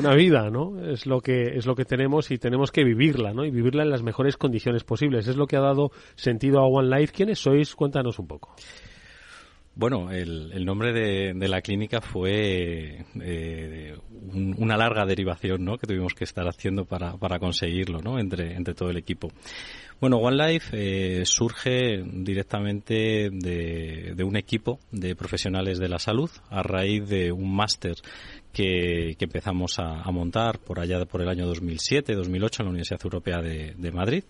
una 0.00 0.14
vida, 0.14 0.50
¿no? 0.50 0.80
Es 0.80 1.06
lo 1.06 1.20
que 1.20 1.56
es 1.56 1.66
lo 1.66 1.74
que 1.74 1.84
tenemos 1.84 2.30
y 2.30 2.38
tenemos 2.38 2.72
que 2.72 2.84
vivirla, 2.84 3.32
¿no? 3.32 3.44
Y 3.44 3.50
vivirla 3.50 3.82
en 3.82 3.90
las 3.90 4.02
mejores 4.02 4.36
condiciones 4.36 4.82
posibles. 4.82 5.28
Es 5.28 5.36
lo 5.36 5.46
que 5.46 5.56
ha 5.56 5.60
dado 5.60 5.92
sentido 6.16 6.60
a 6.60 6.66
One 6.66 6.98
Life. 6.98 7.12
¿Quiénes 7.14 7.38
sois? 7.38 7.74
Cuéntanos 7.74 8.18
un 8.18 8.26
poco. 8.26 8.54
Bueno, 9.80 10.10
el, 10.10 10.62
nombre 10.66 10.92
de, 10.92 11.48
la 11.48 11.62
clínica 11.62 12.02
fue 12.02 13.06
eh, 13.18 13.96
una 14.58 14.76
larga 14.76 15.06
derivación 15.06 15.64
¿no? 15.64 15.78
que 15.78 15.86
tuvimos 15.86 16.12
que 16.12 16.24
estar 16.24 16.46
haciendo 16.46 16.84
para, 16.84 17.38
conseguirlo 17.38 18.02
¿no? 18.02 18.18
entre, 18.18 18.62
todo 18.74 18.90
el 18.90 18.98
equipo. 18.98 19.32
Bueno, 19.98 20.18
One 20.18 20.36
Life 20.36 20.68
eh, 20.74 21.24
surge 21.24 22.04
directamente 22.04 23.30
de, 23.32 24.22
un 24.22 24.36
equipo 24.36 24.80
de 24.92 25.16
profesionales 25.16 25.78
de 25.78 25.88
la 25.88 25.98
salud 25.98 26.30
a 26.50 26.62
raíz 26.62 27.08
de 27.08 27.32
un 27.32 27.50
máster 27.56 27.94
que, 28.52 29.16
empezamos 29.18 29.78
a, 29.78 30.02
montar 30.12 30.58
por 30.58 30.78
allá 30.78 31.02
por 31.06 31.22
el 31.22 31.28
año 31.30 31.46
2007, 31.46 32.16
2008 32.16 32.62
en 32.62 32.66
la 32.66 32.70
Universidad 32.70 33.00
Europea 33.02 33.40
de 33.40 33.92
Madrid 33.92 34.24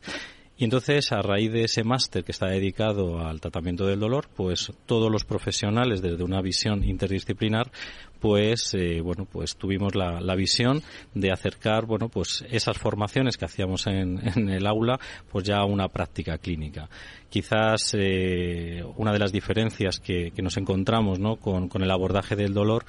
y 0.61 0.65
entonces, 0.65 1.11
a 1.11 1.23
raíz 1.23 1.51
de 1.51 1.65
ese 1.65 1.85
máster 1.85 2.23
que 2.23 2.33
está 2.33 2.49
dedicado 2.49 3.19
al 3.27 3.41
tratamiento 3.41 3.87
del 3.87 3.99
dolor, 3.99 4.29
pues 4.37 4.71
todos 4.85 5.11
los 5.11 5.25
profesionales 5.25 6.03
desde 6.03 6.23
una 6.23 6.43
visión 6.43 6.85
interdisciplinar, 6.85 7.73
pues 8.21 8.75
eh, 8.75 9.01
bueno, 9.01 9.25
pues 9.25 9.57
tuvimos 9.57 9.95
la, 9.95 10.35
visión 10.35 10.83
de 11.15 11.33
acercar, 11.33 11.87
bueno, 11.87 12.11
pues 12.11 12.45
esas 12.51 12.77
formaciones 12.77 13.39
que 13.39 13.47
hacíamos 13.47 13.87
en, 13.87 14.21
el 14.51 14.67
aula, 14.67 15.01
pues 15.33 15.47
ya 15.47 15.57
a 15.57 15.65
una 15.65 15.89
práctica 15.89 16.37
clínica. 16.37 16.91
Quizás 17.31 17.95
eh, 17.99 18.85
una 18.99 19.15
de 19.15 19.19
las 19.19 19.33
diferencias 19.33 19.99
que, 19.99 20.31
nos 20.43 20.59
encontramos, 20.59 21.19
¿no? 21.19 21.37
con 21.37 21.71
el 21.83 21.91
abordaje 21.91 22.37
del 22.37 22.53
dolor 22.53 22.85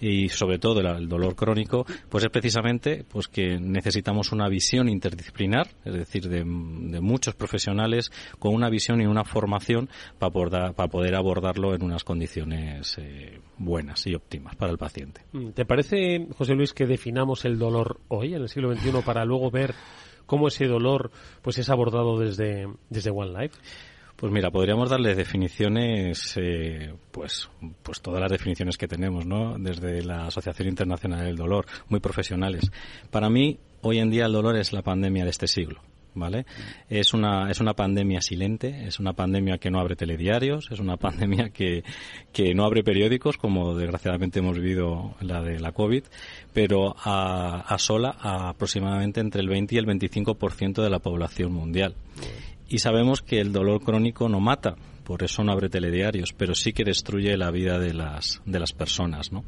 y 0.00 0.28
sobre 0.28 0.58
todo 0.58 0.80
el, 0.80 1.08
dolor 1.08 1.34
crónico, 1.34 1.84
pues 2.08 2.24
es 2.24 2.30
precisamente 2.30 3.04
pues 3.08 3.28
que 3.28 3.58
necesitamos 3.58 4.32
una 4.32 4.48
visión 4.48 4.88
interdisciplinar, 4.88 5.68
es 5.84 5.94
decir, 5.94 6.28
de, 6.28 6.44
muchos 6.44 7.34
profesionales 7.34 8.10
con 8.38 8.54
una 8.54 8.68
visión 8.68 9.00
y 9.00 9.06
una 9.06 9.24
formación 9.24 9.88
para, 10.18 10.30
abordar, 10.30 10.74
para 10.74 10.88
poder 10.88 11.14
abordarlo 11.14 11.74
en 11.74 11.82
unas 11.82 12.04
condiciones 12.04 12.96
eh, 12.98 13.40
buenas 13.58 14.06
y 14.06 14.14
óptimas 14.14 14.56
para 14.56 14.72
el 14.72 14.78
paciente. 14.78 15.22
Mm, 15.32 15.50
¿Te 15.50 15.64
parece, 15.64 16.26
José 16.36 16.54
Luis, 16.54 16.72
que 16.72 16.86
definamos 16.86 17.44
el 17.44 17.58
dolor 17.58 18.00
hoy, 18.08 18.34
en 18.34 18.42
el 18.42 18.48
siglo 18.48 18.74
XXI, 18.74 19.02
para 19.04 19.24
luego 19.24 19.50
ver 19.50 19.74
cómo 20.26 20.48
ese 20.48 20.66
dolor 20.66 21.10
pues 21.42 21.58
es 21.58 21.68
abordado 21.70 22.18
desde, 22.18 22.68
desde 22.88 23.10
One 23.10 23.38
Life? 23.38 23.58
Pues 24.20 24.34
mira, 24.34 24.50
podríamos 24.50 24.90
darle 24.90 25.14
definiciones, 25.14 26.34
eh, 26.36 26.92
pues, 27.10 27.48
pues 27.82 28.02
todas 28.02 28.20
las 28.20 28.30
definiciones 28.30 28.76
que 28.76 28.86
tenemos, 28.86 29.24
¿no? 29.24 29.56
Desde 29.58 30.02
la 30.02 30.26
Asociación 30.26 30.68
Internacional 30.68 31.24
del 31.24 31.36
Dolor, 31.36 31.64
muy 31.88 32.00
profesionales. 32.00 32.70
Para 33.10 33.30
mí, 33.30 33.58
hoy 33.80 33.98
en 33.98 34.10
día 34.10 34.26
el 34.26 34.32
dolor 34.32 34.58
es 34.58 34.74
la 34.74 34.82
pandemia 34.82 35.24
de 35.24 35.30
este 35.30 35.46
siglo. 35.46 35.80
¿Vale? 36.12 36.44
Es 36.88 37.14
una, 37.14 37.52
es 37.52 37.60
una 37.60 37.74
pandemia 37.74 38.20
silente, 38.20 38.84
es 38.84 38.98
una 38.98 39.12
pandemia 39.12 39.58
que 39.58 39.70
no 39.70 39.78
abre 39.78 39.94
telediarios, 39.94 40.68
es 40.72 40.80
una 40.80 40.96
pandemia 40.98 41.50
que, 41.50 41.84
que 42.32 42.52
no 42.52 42.64
abre 42.64 42.82
periódicos, 42.82 43.38
como 43.38 43.76
desgraciadamente 43.76 44.40
hemos 44.40 44.58
vivido 44.58 45.14
la 45.20 45.40
de 45.40 45.60
la 45.60 45.70
COVID, 45.70 46.02
pero 46.52 46.96
a, 47.04 47.60
a 47.60 47.78
sola 47.78 48.16
a 48.20 48.48
aproximadamente 48.50 49.20
entre 49.20 49.40
el 49.40 49.48
20 49.48 49.76
y 49.76 49.78
el 49.78 49.86
25% 49.86 50.82
de 50.82 50.90
la 50.90 50.98
población 50.98 51.52
mundial 51.52 51.94
y 52.70 52.78
sabemos 52.78 53.20
que 53.20 53.40
el 53.40 53.52
dolor 53.52 53.82
crónico 53.82 54.28
no 54.28 54.38
mata, 54.38 54.76
por 55.04 55.24
eso 55.24 55.42
no 55.42 55.50
abre 55.50 55.68
telediarios, 55.68 56.32
pero 56.32 56.54
sí 56.54 56.72
que 56.72 56.84
destruye 56.84 57.36
la 57.36 57.50
vida 57.50 57.80
de 57.80 57.92
las, 57.92 58.40
de 58.46 58.60
las 58.60 58.72
personas, 58.72 59.32
¿no? 59.32 59.44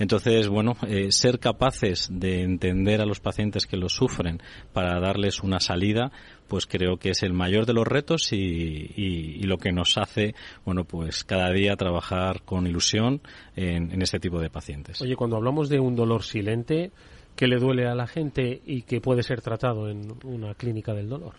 Entonces, 0.00 0.48
bueno, 0.48 0.76
eh, 0.88 1.12
ser 1.12 1.38
capaces 1.38 2.08
de 2.10 2.42
entender 2.42 3.00
a 3.00 3.06
los 3.06 3.20
pacientes 3.20 3.66
que 3.66 3.76
lo 3.76 3.88
sufren 3.88 4.40
para 4.72 4.98
darles 4.98 5.44
una 5.44 5.60
salida, 5.60 6.10
pues 6.48 6.66
creo 6.66 6.96
que 6.96 7.10
es 7.10 7.22
el 7.22 7.32
mayor 7.32 7.66
de 7.66 7.72
los 7.72 7.86
retos 7.86 8.32
y, 8.32 9.40
lo 9.46 9.58
que 9.58 9.70
nos 9.70 9.96
hace, 9.96 10.34
bueno, 10.64 10.82
pues 10.82 11.22
cada 11.22 11.52
día 11.52 11.76
trabajar 11.76 12.42
con 12.42 12.66
ilusión 12.66 13.20
en, 13.54 13.92
en 13.92 14.02
este 14.02 14.18
tipo 14.18 14.40
de 14.40 14.50
pacientes. 14.50 15.00
Oye, 15.00 15.14
cuando 15.14 15.36
hablamos 15.36 15.68
de 15.68 15.78
un 15.78 15.94
dolor 15.94 16.24
silente, 16.24 16.90
¿qué 17.36 17.46
le 17.46 17.58
duele 17.58 17.86
a 17.86 17.94
la 17.94 18.08
gente 18.08 18.60
y 18.66 18.82
que 18.82 19.00
puede 19.00 19.22
ser 19.22 19.40
tratado 19.40 19.88
en 19.88 20.14
una 20.24 20.54
clínica 20.54 20.92
del 20.94 21.08
dolor? 21.08 21.34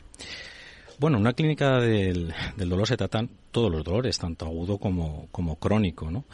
Bueno, 0.99 1.17
en 1.17 1.21
una 1.21 1.33
clínica 1.33 1.79
del, 1.79 2.33
del, 2.55 2.69
dolor 2.69 2.87
se 2.87 2.97
tratan 2.97 3.29
todos 3.51 3.71
los 3.71 3.83
dolores, 3.83 4.17
tanto 4.17 4.47
agudo 4.47 4.79
como, 4.79 5.27
como 5.31 5.57
crónico, 5.57 6.09
¿no? 6.09 6.25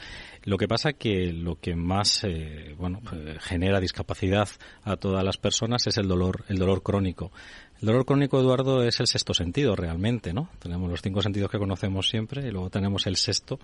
Lo 0.45 0.57
que 0.57 0.69
pasa 0.69 0.93
que 0.93 1.33
lo 1.33 1.59
que 1.59 1.75
más, 1.75 2.23
eh, 2.23 2.73
bueno, 2.77 3.01
eh, 3.11 3.35
genera 3.41 3.81
discapacidad 3.81 4.47
a 4.83 4.95
todas 4.95 5.21
las 5.21 5.37
personas 5.37 5.85
es 5.87 5.97
el 5.97 6.07
dolor, 6.07 6.45
el 6.47 6.59
dolor 6.59 6.81
crónico. 6.81 7.33
El 7.83 7.87
dolor 7.87 8.05
crónico, 8.05 8.39
Eduardo, 8.39 8.81
es 8.81 9.01
el 9.01 9.07
sexto 9.07 9.33
sentido 9.33 9.75
realmente, 9.75 10.31
¿no? 10.31 10.47
Tenemos 10.57 10.89
los 10.89 11.01
cinco 11.01 11.21
sentidos 11.21 11.51
que 11.51 11.57
conocemos 11.57 12.07
siempre 12.07 12.47
y 12.47 12.49
luego 12.49 12.69
tenemos 12.69 13.07
el 13.07 13.17
sexto, 13.17 13.59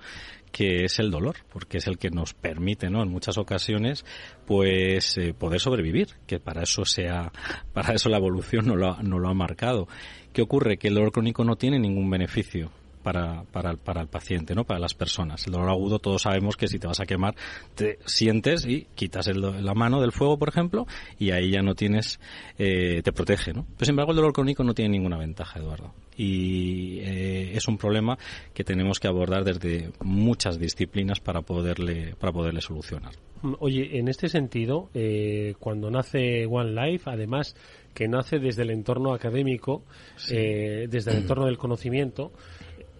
que 0.51 0.83
es 0.83 0.99
el 0.99 1.09
dolor, 1.09 1.37
porque 1.53 1.77
es 1.77 1.87
el 1.87 1.97
que 1.97 2.09
nos 2.09 2.33
permite, 2.33 2.89
¿no? 2.89 3.01
En 3.01 3.07
muchas 3.07 3.37
ocasiones, 3.37 4.03
pues, 4.45 5.17
eh, 5.17 5.33
poder 5.33 5.61
sobrevivir, 5.61 6.09
que 6.27 6.37
para 6.37 6.63
eso 6.63 6.83
sea, 6.83 7.31
para 7.71 7.93
eso 7.93 8.09
la 8.09 8.17
evolución 8.17 8.65
no 8.65 8.75
lo, 8.75 9.01
no 9.01 9.19
lo 9.19 9.29
ha 9.29 9.33
marcado. 9.33 9.87
¿Qué 10.33 10.41
ocurre? 10.41 10.75
Que 10.75 10.89
el 10.89 10.95
dolor 10.95 11.13
crónico 11.13 11.45
no 11.45 11.55
tiene 11.55 11.79
ningún 11.79 12.09
beneficio 12.09 12.71
para, 13.11 13.43
para, 13.51 13.75
para 13.75 14.01
el 14.01 14.07
paciente, 14.07 14.53
¿no? 14.53 14.65
Para 14.65 14.79
las 14.79 14.93
personas. 14.93 15.47
El 15.47 15.53
dolor 15.53 15.69
agudo 15.69 15.97
todos 15.97 16.21
sabemos 16.21 16.55
que 16.55 16.67
si 16.67 16.77
te 16.77 16.85
vas 16.85 16.99
a 16.99 17.07
quemar 17.07 17.33
te 17.73 17.97
sientes 18.05 18.67
y 18.67 18.85
quitas 18.93 19.25
el, 19.27 19.41
la 19.41 19.73
mano 19.73 19.99
del 19.99 20.11
fuego, 20.11 20.37
por 20.37 20.49
ejemplo, 20.49 20.85
y 21.17 21.31
ahí 21.31 21.49
ya 21.49 21.63
no 21.63 21.73
tienes, 21.73 22.19
eh, 22.59 23.01
te 23.03 23.11
protege, 23.11 23.51
¿no? 23.51 23.65
Pero 23.65 23.85
sin 23.85 23.93
embargo 23.93 24.11
el 24.11 24.17
dolor 24.17 24.33
crónico 24.33 24.63
no 24.63 24.75
tiene 24.75 24.91
ninguna 24.91 25.17
ventaja, 25.17 25.59
Eduardo. 25.59 25.91
Y 26.15 26.99
eh, 26.99 27.53
es 27.55 27.67
un 27.67 27.79
problema 27.79 28.15
que 28.53 28.63
tenemos 28.63 28.99
que 28.99 29.07
abordar 29.07 29.43
desde 29.43 29.89
muchas 30.03 30.59
disciplinas 30.59 31.19
para 31.19 31.41
poderle, 31.41 32.13
para 32.19 32.31
poderle 32.31 32.61
solucionar. 32.61 33.13
Oye, 33.59 33.97
en 33.97 34.07
este 34.07 34.27
sentido, 34.27 34.89
eh, 34.93 35.55
cuando 35.59 35.89
nace 35.89 36.45
One 36.45 36.73
Life, 36.73 37.09
además 37.09 37.55
que 37.93 38.07
nace 38.07 38.37
desde 38.37 38.63
el 38.63 38.71
entorno 38.71 39.13
académico, 39.13 39.83
sí. 40.17 40.35
eh, 40.35 40.87
desde 40.89 41.11
el 41.11 41.17
entorno 41.19 41.45
del 41.45 41.57
conocimiento, 41.57 42.31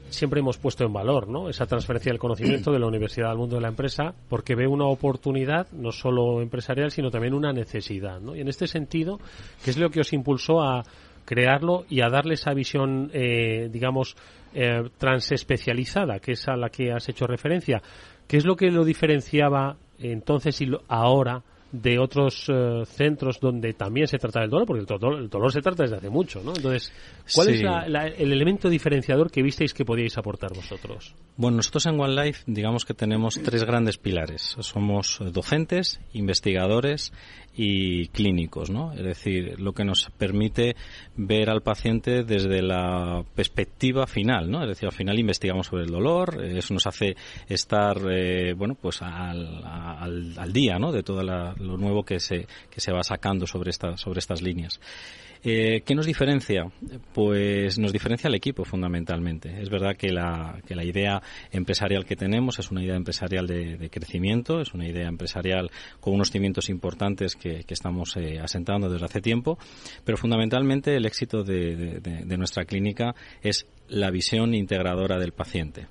siempre 0.10 0.40
hemos 0.40 0.58
puesto 0.58 0.86
en 0.86 0.94
valor 0.94 1.28
¿no? 1.28 1.50
esa 1.50 1.66
transferencia 1.66 2.12
del 2.12 2.20
conocimiento 2.20 2.72
de 2.72 2.80
la 2.80 2.88
universidad 2.88 3.32
al 3.32 3.38
mundo 3.38 3.56
de 3.56 3.62
la 3.62 3.70
empresa 3.70 4.14
porque 4.28 4.56
ve 4.56 4.68
una 4.68 4.86
oportunidad 4.86 5.72
no 5.72 5.92
solo 5.92 6.42
empresarial 6.42 6.92
sino 6.92 7.10
también 7.10 7.34
una 7.34 7.54
necesidad 7.54 8.20
¿no? 8.20 8.36
y 8.36 8.42
en 8.42 8.48
este 8.48 8.68
sentido 8.68 9.20
¿qué 9.64 9.72
es 9.72 9.78
lo 9.78 9.90
que 9.90 10.02
os 10.02 10.14
impulsó 10.14 10.62
a 10.62 10.84
crearlo 11.26 11.86
y 11.90 12.02
a 12.02 12.10
darle 12.10 12.34
esa 12.34 12.54
visión 12.54 13.12
eh, 13.14 13.70
digamos 13.72 14.16
eh, 14.54 14.90
transespecializada 14.98 16.20
que 16.20 16.34
es 16.34 16.48
a 16.48 16.56
la 16.56 16.70
que 16.70 16.92
has 16.92 17.08
hecho 17.10 17.28
referencia 17.28 17.82
¿qué 18.28 18.38
es 18.38 18.46
lo 18.46 18.56
que 18.56 18.72
lo 18.72 18.84
diferenciaba 18.84 19.78
entonces 20.00 20.62
y 20.62 20.66
lo, 20.66 20.82
ahora 20.88 21.44
de 21.72 22.00
otros 22.00 22.50
uh, 22.50 22.86
centros 22.86 23.40
donde 23.40 23.74
también 23.74 24.08
se 24.08 24.18
trata 24.18 24.42
del 24.42 24.50
dolor, 24.50 24.66
porque 24.66 24.82
el 24.82 24.86
dolor, 24.86 25.20
el 25.20 25.30
dolor, 25.30 25.52
se 25.52 25.62
trata 25.62 25.84
desde 25.84 25.98
hace 25.98 26.10
mucho, 26.10 26.42
¿no? 26.44 26.54
Entonces, 26.56 26.92
¿cuál 27.34 27.48
sí. 27.48 27.54
es 27.54 27.62
la, 27.62 27.88
la, 27.88 28.08
el 28.08 28.32
elemento 28.32 28.70
diferenciador 28.70 29.30
que 29.30 29.44
visteis 29.44 29.74
que 29.74 29.86
podíais 29.86 30.18
aportar 30.18 30.54
vosotros? 30.54 31.14
Bueno, 31.38 31.58
nosotros 31.58 31.86
en 31.86 32.00
One 32.00 32.26
Life, 32.26 32.44
digamos 32.48 32.86
que 32.86 32.94
tenemos 32.94 33.40
tres 33.44 33.64
grandes 33.64 33.98
pilares. 33.98 34.56
Somos 34.60 35.20
docentes, 35.32 36.00
investigadores 36.14 37.14
y 37.56 38.08
clínicos, 38.08 38.70
¿no? 38.70 38.94
Es 38.94 39.04
decir, 39.04 39.60
lo 39.60 39.74
que 39.74 39.84
nos 39.84 40.10
permite 40.18 40.76
ver 41.16 41.50
al 41.50 41.62
paciente 41.62 42.24
desde 42.24 42.62
la 42.62 43.24
perspectiva 43.36 44.08
final, 44.08 44.50
¿no? 44.50 44.62
Es 44.62 44.70
decir, 44.70 44.88
al 44.88 44.94
final 44.94 45.20
investigamos 45.20 45.68
sobre 45.68 45.84
el 45.84 45.92
dolor, 45.92 46.44
eso 46.44 46.74
nos 46.74 46.88
hace 46.88 47.16
estar, 47.48 47.98
eh, 48.10 48.54
bueno, 48.54 48.76
pues 48.76 49.02
al, 49.02 49.64
al, 49.66 50.34
al, 50.38 50.54
día, 50.54 50.80
¿no? 50.80 50.92
De 50.92 51.04
todo 51.04 51.24
la, 51.24 51.54
lo 51.58 51.78
nuevo 51.78 52.04
que 52.04 52.20
se, 52.20 52.48
que 52.70 52.82
se 52.82 52.92
va 52.92 53.04
sacando 53.04 53.46
sobre, 53.46 53.72
esta, 53.72 53.98
sobre 53.98 54.20
estas 54.20 54.42
líneas. 54.42 54.80
Eh, 55.44 55.82
¿Qué 55.86 55.96
nos 55.96 56.06
diferencia? 56.06 56.70
Pues 57.14 57.80
nos 57.80 57.94
diferencia 57.94 58.28
el 58.28 58.36
equipo 58.36 58.66
fundamentalmente. 58.66 59.62
Es 59.62 59.70
verdad 59.70 59.96
que 59.96 60.12
la, 60.12 60.62
idea 60.84 61.22
empresarial 61.52 62.06
que 62.06 62.16
tenemos 62.16 62.60
es 62.60 62.72
una 62.72 62.84
idea 62.84 62.96
empresarial 62.96 63.48
de, 63.48 63.90
crecimiento, 63.90 64.60
es 64.60 64.74
una 64.74 64.88
idea 64.88 65.08
empresarial 65.08 65.72
con 66.00 66.14
unos 66.14 66.32
cimientos 66.32 66.70
importantes 66.70 67.36
que, 67.36 67.64
estamos 67.70 68.18
eh, 68.18 68.40
asentando 68.40 68.90
desde 68.90 69.06
hace 69.06 69.22
tiempo, 69.22 69.58
pero 70.04 70.18
fundamentalmente 70.18 70.96
el 70.96 71.06
éxito 71.06 71.44
de 71.44 72.38
nuestra 72.38 72.66
clínica 72.66 73.16
es 73.42 73.66
la 73.88 74.12
visión 74.12 74.54
integradora 74.54 75.18
del 75.18 75.32
paciente. 75.32 75.88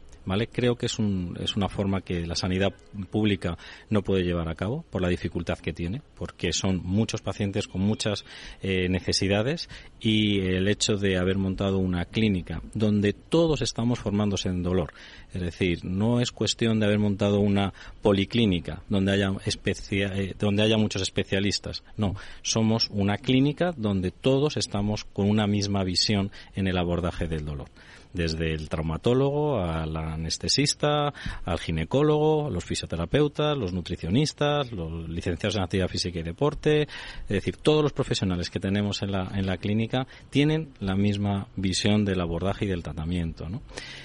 Creo 0.52 0.76
que 0.76 0.87
es, 0.87 0.99
un, 0.99 1.37
es 1.40 1.56
una 1.56 1.68
forma 1.68 2.00
que 2.00 2.26
la 2.26 2.35
sanidad 2.35 2.73
pública 3.11 3.56
no 3.90 4.02
puede 4.02 4.25
llevar 4.25 4.49
a 4.49 4.54
cabo 4.54 4.85
por 4.90 5.02
la 5.02 5.08
dificultad 5.08 5.58
que 5.58 5.73
tiene, 5.73 6.02
porque 6.16 6.52
son 6.52 6.80
muchos 6.85 7.23
pacientes 7.23 7.68
con 7.68 7.80
muchas 7.80 8.25
eh, 8.62 8.88
necesidades 8.88 9.68
y 10.00 10.40
el 10.40 10.68
hecho 10.68 10.97
de 10.97 11.18
haber 11.18 11.38
montado 11.38 11.78
una 11.78 12.04
clínica 12.04 12.62
donde 12.75 13.12
todos 13.12 13.62
estamos 13.62 13.99
formándose 13.99 14.49
en 14.49 14.62
dolor. 14.62 14.92
Es 15.32 15.42
decir, 15.42 15.85
no 15.85 16.20
es 16.20 16.32
cuestión 16.32 16.80
de 16.80 16.87
haber 16.87 16.99
montado 16.99 17.40
una 17.40 17.73
policlínica 18.02 18.82
donde 18.88 19.12
haya, 19.12 19.32
especia, 19.44 20.12
eh, 20.14 20.35
donde 20.38 20.62
haya 20.62 20.78
muchos 20.78 21.02
especialistas. 21.02 21.82
No, 21.97 22.14
somos 22.42 22.88
una 22.90 23.18
clínica 23.18 23.73
donde 23.76 24.11
todos 24.11 24.56
estamos 24.56 25.04
con 25.04 25.28
una 25.28 25.47
misma 25.47 25.85
visión 25.85 26.30
en 26.54 26.66
el 26.66 26.78
abordaje 26.78 27.26
del 27.26 27.44
dolor. 27.44 27.68
Desde 28.12 28.53
el 28.53 28.69
traumatólogo 28.69 29.61
al 29.61 29.97
anestesista, 29.97 31.12
al 31.45 31.59
ginecólogo, 31.59 32.50
los 32.50 32.65
fisioterapeutas, 32.65 33.57
los 33.57 33.73
nutricionistas, 33.73 34.73
los 34.73 35.09
licenciados 35.09 35.57
en 35.57 35.62
actividad 35.62 35.88
física 35.88 36.19
y 36.19 36.23
deporte, 36.23 36.83
es 36.83 37.29
decir, 37.29 37.57
todos 37.57 37.83
los 37.83 37.93
profesionales 37.93 38.50
que 38.50 38.61
tenemos 38.61 39.03
en 39.03 39.12
la, 39.12 39.31
en 39.35 39.47
la 39.47 39.57
clínica 39.57 40.07
tienen 40.31 40.71
la 40.81 40.95
misma 40.95 41.49
visión 41.57 42.05
del 42.05 42.21
abordaje 42.21 42.65
y 42.65 42.69
del 42.69 42.83
tratamiento, 42.83 43.49
¿no? 43.49 43.62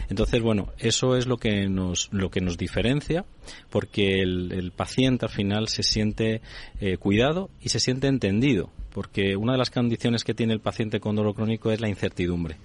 Entonces, 0.09 0.41
bueno, 0.41 0.71
eso 0.77 1.15
es 1.15 1.27
lo 1.27 1.37
que 1.37 1.67
nos, 1.67 2.09
lo 2.11 2.29
que 2.29 2.41
nos 2.41 2.57
diferencia, 2.57 3.25
porque 3.69 4.21
el, 4.21 4.71
paciente 4.75 5.25
al 5.25 5.31
final 5.31 5.67
se 5.67 5.83
siente 5.83 6.41
eh, 6.79 6.97
cuidado 6.97 7.49
y 7.61 7.69
se 7.69 7.79
siente 7.79 8.07
entendido, 8.07 8.69
porque 8.93 9.35
una 9.35 9.53
de 9.53 9.57
las 9.57 9.69
condiciones 9.69 10.23
que 10.23 10.33
tiene 10.33 10.53
el 10.53 10.61
paciente 10.61 10.99
con 10.99 11.15
dolor 11.15 11.35
crónico 11.35 11.71
es 11.71 11.81
la 11.81 11.89
incertidumbre 11.89 12.57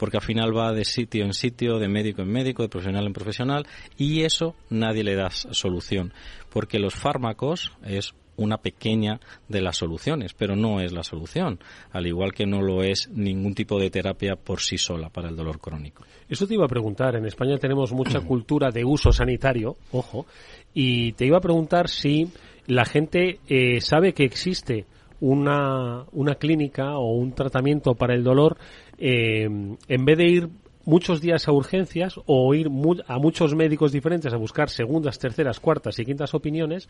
porque 0.00 0.16
al 0.16 0.22
final 0.22 0.56
va 0.56 0.72
de 0.72 0.86
sitio 0.86 1.26
en 1.26 1.34
sitio, 1.34 1.78
de 1.78 1.86
médico 1.86 2.22
en 2.22 2.32
médico, 2.32 2.62
de 2.62 2.70
profesional 2.70 3.06
en 3.06 3.12
profesional, 3.12 3.66
y 3.98 4.22
eso 4.22 4.54
nadie 4.70 5.04
le 5.04 5.14
da 5.14 5.28
solución, 5.28 6.14
porque 6.48 6.78
los 6.78 6.94
fármacos 6.94 7.72
es 7.84 8.14
una 8.38 8.56
pequeña 8.56 9.20
de 9.46 9.60
las 9.60 9.76
soluciones, 9.76 10.32
pero 10.32 10.56
no 10.56 10.80
es 10.80 10.92
la 10.92 11.02
solución, 11.02 11.60
al 11.92 12.06
igual 12.06 12.32
que 12.32 12.46
no 12.46 12.62
lo 12.62 12.82
es 12.82 13.10
ningún 13.10 13.54
tipo 13.54 13.78
de 13.78 13.90
terapia 13.90 14.36
por 14.36 14.60
sí 14.60 14.78
sola 14.78 15.10
para 15.10 15.28
el 15.28 15.36
dolor 15.36 15.60
crónico. 15.60 16.06
Eso 16.30 16.46
te 16.46 16.54
iba 16.54 16.64
a 16.64 16.68
preguntar, 16.68 17.16
en 17.16 17.26
España 17.26 17.58
tenemos 17.58 17.92
mucha 17.92 18.20
cultura 18.26 18.70
de 18.70 18.86
uso 18.86 19.12
sanitario, 19.12 19.76
ojo, 19.92 20.24
y 20.72 21.12
te 21.12 21.26
iba 21.26 21.36
a 21.36 21.42
preguntar 21.42 21.90
si 21.90 22.32
la 22.66 22.86
gente 22.86 23.40
eh, 23.46 23.82
sabe 23.82 24.14
que 24.14 24.24
existe 24.24 24.86
una, 25.20 26.04
una 26.12 26.36
clínica 26.36 26.96
o 26.96 27.12
un 27.12 27.32
tratamiento 27.32 27.94
para 27.94 28.14
el 28.14 28.24
dolor 28.24 28.56
eh, 29.00 29.44
en 29.44 30.04
vez 30.04 30.18
de 30.18 30.28
ir 30.28 30.48
muchos 30.84 31.20
días 31.20 31.48
a 31.48 31.52
urgencias 31.52 32.20
o 32.26 32.54
ir 32.54 32.68
a 33.06 33.18
muchos 33.18 33.54
médicos 33.54 33.92
diferentes 33.92 34.32
a 34.32 34.36
buscar 34.36 34.70
segundas, 34.70 35.18
terceras, 35.18 35.60
cuartas 35.60 35.98
y 35.98 36.04
quintas 36.04 36.34
opiniones, 36.34 36.88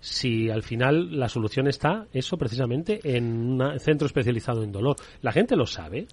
si 0.00 0.50
al 0.50 0.62
final 0.62 1.18
la 1.18 1.28
solución 1.28 1.66
está 1.66 2.06
eso 2.12 2.36
precisamente 2.36 3.00
en 3.04 3.60
un 3.60 3.80
centro 3.80 4.06
especializado 4.06 4.62
en 4.62 4.72
dolor. 4.72 4.96
La 5.22 5.32
gente 5.32 5.56
lo 5.56 5.66
sabe. 5.66 6.06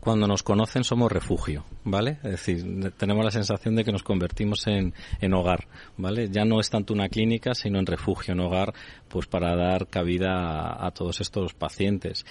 Cuando 0.00 0.28
nos 0.28 0.44
conocen 0.44 0.84
somos 0.84 1.10
refugio, 1.10 1.64
¿vale? 1.82 2.18
Es 2.22 2.30
decir, 2.30 2.92
tenemos 2.96 3.24
la 3.24 3.32
sensación 3.32 3.74
de 3.74 3.84
que 3.84 3.90
nos 3.90 4.04
convertimos 4.04 4.64
en, 4.68 4.94
en 5.20 5.34
hogar, 5.34 5.66
¿vale? 5.96 6.28
Ya 6.30 6.44
no 6.44 6.60
es 6.60 6.70
tanto 6.70 6.94
una 6.94 7.08
clínica, 7.08 7.52
sino 7.54 7.80
en 7.80 7.86
refugio, 7.86 8.32
en 8.32 8.40
hogar, 8.40 8.72
pues 9.08 9.26
para 9.26 9.56
dar 9.56 9.88
cabida 9.88 10.86
a 10.86 10.90
todos 10.92 11.20
estos 11.20 11.52
pacientes. 11.52 12.24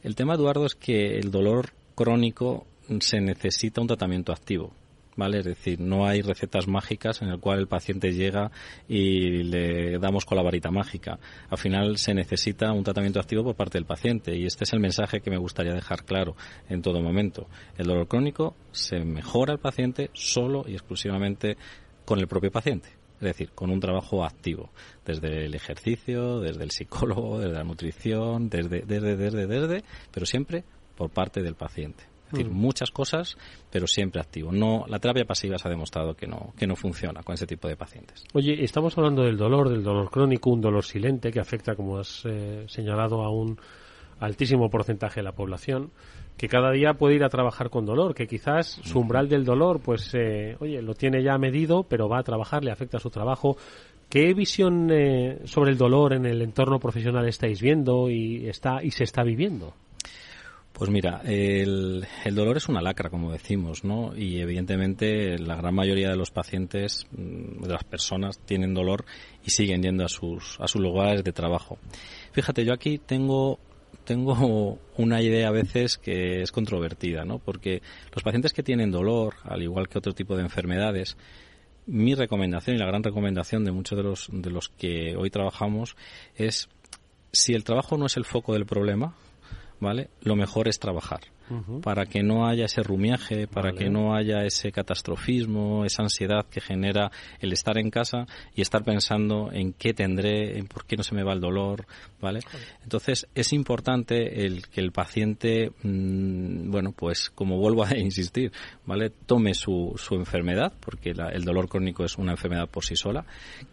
El 0.00 0.14
tema, 0.14 0.34
Eduardo, 0.34 0.64
es 0.64 0.76
que 0.76 1.18
el 1.18 1.32
dolor 1.32 1.70
crónico 1.98 2.64
se 3.00 3.20
necesita 3.20 3.80
un 3.80 3.88
tratamiento 3.88 4.32
activo. 4.32 4.72
¿vale? 5.16 5.40
Es 5.40 5.46
decir, 5.46 5.80
no 5.80 6.06
hay 6.06 6.22
recetas 6.22 6.68
mágicas 6.68 7.22
en 7.22 7.28
el 7.28 7.40
cual 7.40 7.58
el 7.58 7.66
paciente 7.66 8.12
llega 8.12 8.52
y 8.86 9.42
le 9.42 9.98
damos 9.98 10.24
con 10.24 10.36
la 10.36 10.44
varita 10.44 10.70
mágica. 10.70 11.18
Al 11.50 11.58
final 11.58 11.98
se 11.98 12.14
necesita 12.14 12.70
un 12.70 12.84
tratamiento 12.84 13.18
activo 13.18 13.42
por 13.42 13.56
parte 13.56 13.78
del 13.78 13.84
paciente 13.84 14.36
y 14.36 14.46
este 14.46 14.62
es 14.62 14.72
el 14.72 14.78
mensaje 14.78 15.20
que 15.20 15.30
me 15.30 15.38
gustaría 15.38 15.74
dejar 15.74 16.04
claro 16.04 16.36
en 16.68 16.82
todo 16.82 17.02
momento. 17.02 17.48
El 17.76 17.88
dolor 17.88 18.06
crónico 18.06 18.54
se 18.70 19.00
mejora 19.00 19.54
el 19.54 19.58
paciente 19.58 20.10
solo 20.12 20.64
y 20.68 20.74
exclusivamente 20.74 21.56
con 22.04 22.20
el 22.20 22.28
propio 22.28 22.52
paciente. 22.52 22.90
Es 23.16 23.26
decir, 23.26 23.50
con 23.50 23.72
un 23.72 23.80
trabajo 23.80 24.24
activo, 24.24 24.70
desde 25.04 25.46
el 25.46 25.54
ejercicio, 25.56 26.38
desde 26.38 26.62
el 26.62 26.70
psicólogo, 26.70 27.40
desde 27.40 27.54
la 27.54 27.64
nutrición, 27.64 28.48
desde, 28.48 28.82
desde, 28.82 29.16
desde, 29.16 29.46
desde, 29.48 29.82
pero 30.12 30.24
siempre 30.24 30.62
por 30.98 31.10
parte 31.10 31.42
del 31.42 31.54
paciente. 31.54 32.02
Es 32.26 32.32
decir, 32.32 32.50
mm. 32.50 32.54
muchas 32.54 32.90
cosas, 32.90 33.38
pero 33.70 33.86
siempre 33.86 34.20
activo. 34.20 34.50
No, 34.50 34.84
la 34.88 34.98
terapia 34.98 35.24
pasiva 35.24 35.56
se 35.58 35.68
ha 35.68 35.70
demostrado 35.70 36.14
que 36.14 36.26
no, 36.26 36.52
que 36.58 36.66
no 36.66 36.74
funciona 36.74 37.22
con 37.22 37.34
ese 37.34 37.46
tipo 37.46 37.68
de 37.68 37.76
pacientes. 37.76 38.24
Oye, 38.34 38.64
estamos 38.64 38.98
hablando 38.98 39.22
del 39.22 39.36
dolor, 39.36 39.70
del 39.70 39.84
dolor 39.84 40.10
crónico, 40.10 40.50
un 40.50 40.60
dolor 40.60 40.84
silente 40.84 41.30
que 41.30 41.38
afecta, 41.38 41.76
como 41.76 41.98
has 41.98 42.24
eh, 42.26 42.64
señalado, 42.66 43.22
a 43.22 43.30
un 43.30 43.58
altísimo 44.18 44.68
porcentaje 44.68 45.20
de 45.20 45.24
la 45.24 45.32
población 45.32 45.92
que 46.36 46.48
cada 46.48 46.72
día 46.72 46.94
puede 46.94 47.14
ir 47.14 47.24
a 47.24 47.28
trabajar 47.28 47.70
con 47.70 47.86
dolor, 47.86 48.14
que 48.14 48.26
quizás 48.26 48.80
su 48.84 48.98
umbral 48.98 49.28
del 49.28 49.44
dolor, 49.44 49.80
pues, 49.80 50.12
eh, 50.14 50.56
oye, 50.60 50.82
lo 50.82 50.94
tiene 50.94 51.22
ya 51.22 51.38
medido, 51.38 51.84
pero 51.84 52.08
va 52.08 52.18
a 52.18 52.22
trabajar, 52.24 52.64
le 52.64 52.72
afecta 52.72 52.98
a 52.98 53.00
su 53.00 53.10
trabajo. 53.10 53.56
¿Qué 54.08 54.34
visión 54.34 54.88
eh, 54.90 55.40
sobre 55.44 55.70
el 55.70 55.78
dolor 55.78 56.12
en 56.12 56.26
el 56.26 56.42
entorno 56.42 56.78
profesional 56.78 57.26
estáis 57.28 57.60
viendo 57.62 58.10
y 58.10 58.48
está 58.48 58.82
y 58.82 58.90
se 58.90 59.04
está 59.04 59.22
viviendo? 59.22 59.74
Pues 60.78 60.90
mira, 60.90 61.22
el, 61.24 62.06
dolor 62.30 62.56
es 62.56 62.68
una 62.68 62.80
lacra, 62.80 63.10
como 63.10 63.32
decimos, 63.32 63.82
¿no? 63.82 64.16
Y 64.16 64.38
evidentemente 64.40 65.36
la 65.36 65.56
gran 65.56 65.74
mayoría 65.74 66.08
de 66.08 66.16
los 66.16 66.30
pacientes, 66.30 67.08
mm, 67.10 67.64
de 67.64 67.72
las 67.72 67.82
personas, 67.82 68.38
tienen 68.38 68.74
dolor 68.74 69.04
y 69.44 69.50
siguen 69.50 69.82
yendo 69.82 70.04
a 70.04 70.08
sus, 70.08 70.56
a 70.60 70.68
sus 70.68 70.80
lugares 70.80 71.24
de 71.24 71.32
trabajo. 71.32 71.78
Fíjate, 72.30 72.64
yo 72.64 72.72
aquí 72.72 72.98
tengo 72.98 73.58
tengo 74.04 74.78
una 74.96 75.20
idea 75.20 75.48
a 75.48 75.52
veces 75.52 75.98
que 75.98 76.42
es 76.42 76.52
controvertida, 76.52 77.24
¿no? 77.24 77.40
Porque 77.40 77.82
los 78.14 78.22
pacientes 78.22 78.52
que 78.52 78.62
tienen 78.62 78.92
dolor, 78.92 79.34
al 79.42 79.62
igual 79.64 79.88
que 79.88 79.98
otro 79.98 80.12
tipo 80.12 80.36
de 80.36 80.42
enfermedades, 80.42 81.16
mi 81.86 82.14
recomendación 82.14 82.76
y 82.76 82.78
la 82.78 82.86
gran 82.86 83.02
recomendación 83.02 83.64
de 83.64 83.72
muchos 83.72 83.98
de 83.98 84.04
los, 84.04 84.28
de 84.30 84.50
los 84.50 84.68
que 84.68 85.16
hoy 85.16 85.30
trabajamos 85.30 85.96
es 86.36 86.68
si 87.32 87.54
el 87.54 87.64
trabajo 87.64 87.98
no 87.98 88.06
es 88.06 88.16
el 88.16 88.24
foco 88.24 88.52
del 88.52 88.64
problema, 88.64 89.16
¿vale? 89.80 90.10
Lo 90.22 90.36
mejor 90.36 90.68
es 90.68 90.78
trabajar 90.78 91.20
para 91.82 92.06
que 92.06 92.22
no 92.22 92.46
haya 92.46 92.66
ese 92.66 92.82
rumiaje, 92.82 93.46
para 93.46 93.72
que 93.72 93.88
no 93.88 94.14
haya 94.14 94.44
ese 94.44 94.70
catastrofismo, 94.70 95.84
esa 95.84 96.02
ansiedad 96.02 96.46
que 96.46 96.60
genera 96.60 97.10
el 97.40 97.52
estar 97.52 97.78
en 97.78 97.90
casa 97.90 98.26
y 98.54 98.60
estar 98.60 98.84
pensando 98.84 99.50
en 99.52 99.72
qué 99.72 99.94
tendré, 99.94 100.58
en 100.58 100.66
por 100.66 100.84
qué 100.84 100.96
no 100.96 101.02
se 101.02 101.14
me 101.14 101.22
va 101.22 101.32
el 101.32 101.40
dolor, 101.40 101.86
¿vale? 102.20 102.40
Entonces 102.82 103.26
es 103.34 103.52
importante 103.52 104.44
el 104.44 104.66
que 104.68 104.80
el 104.80 104.92
paciente, 104.92 105.72
mm, 105.82 106.70
bueno, 106.70 106.92
pues 106.92 107.30
como 107.30 107.58
vuelvo 107.58 107.84
a 107.84 107.96
insistir, 107.96 108.52
¿vale? 108.84 109.10
Tome 109.10 109.54
su, 109.54 109.94
su 109.96 110.14
enfermedad, 110.14 110.72
porque 110.80 111.10
el 111.10 111.44
dolor 111.44 111.68
crónico 111.68 112.04
es 112.04 112.18
una 112.18 112.32
enfermedad 112.32 112.68
por 112.68 112.84
sí 112.84 112.96
sola, 112.96 113.24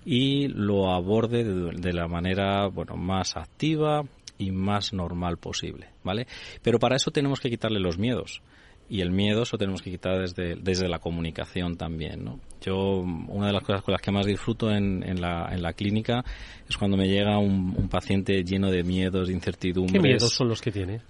y 0.06 0.48
lo 0.48 0.91
aborde 0.94 1.44
de, 1.44 1.72
de 1.76 1.94
la 1.94 2.08
manera, 2.08 2.68
bueno, 2.68 2.96
más 2.96 3.36
activa, 3.36 4.04
y 4.38 4.52
más 4.52 4.93
normal 4.93 5.38
posible, 5.38 5.89
¿vale? 6.04 6.28
Pero 6.62 6.80
para 6.80 6.95
eso 6.95 7.12
tenemos 7.12 7.39
que 7.39 7.50
quitarle 7.50 7.80
los 7.80 7.98
miedos 7.98 8.41
y 8.88 9.02
el 9.02 9.12
miedo 9.12 9.43
eso 9.43 9.58
tenemos 9.58 9.82
que 9.82 9.89
quitar 9.89 10.19
desde, 10.19 10.56
desde 10.56 10.88
la 10.88 11.00
comunicación 11.00 11.76
también, 11.76 12.24
¿no? 12.24 12.39
Yo, 12.62 13.00
una 13.00 13.48
de 13.48 13.54
las 13.54 13.63
cosas 13.63 13.82
con 13.82 13.93
las 13.93 14.02
que 14.02 14.12
más 14.12 14.26
disfruto 14.26 14.69
en, 14.69 15.04
en, 15.04 15.21
la, 15.21 15.50
en 15.52 15.62
la 15.62 15.74
clínica 15.74 16.24
es 16.69 16.78
cuando 16.78 16.95
me 16.95 17.08
llega 17.08 17.38
un, 17.39 17.89
paciente 17.89 18.43
lleno 18.43 18.69
de 18.69 18.84
miedos, 18.84 19.28
de 19.28 19.34
incertidumbres. 19.34 19.93
¿Qué 19.93 20.08
miedos 20.08 20.34
son 20.34 20.50
los 20.50 20.62
que 20.62 20.71
tiene? 20.71 21.02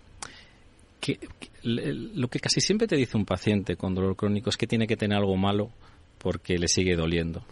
Que, 1.02 1.20
lo 1.64 2.28
que 2.28 2.40
casi 2.40 2.62
siempre 2.62 2.88
te 2.88 2.96
dice 2.96 3.18
un 3.18 3.26
paciente 3.26 3.76
con 3.76 3.94
dolor 3.94 4.16
crónico 4.16 4.50
es 4.50 4.58
que 4.58 4.68
tiene 4.68 4.88
que 4.88 4.96
tener 4.96 5.18
algo 5.18 5.36
malo 5.36 5.70
porque 6.18 6.58
le 6.58 6.68
sigue 6.68 6.96
doliendo. 6.96 7.44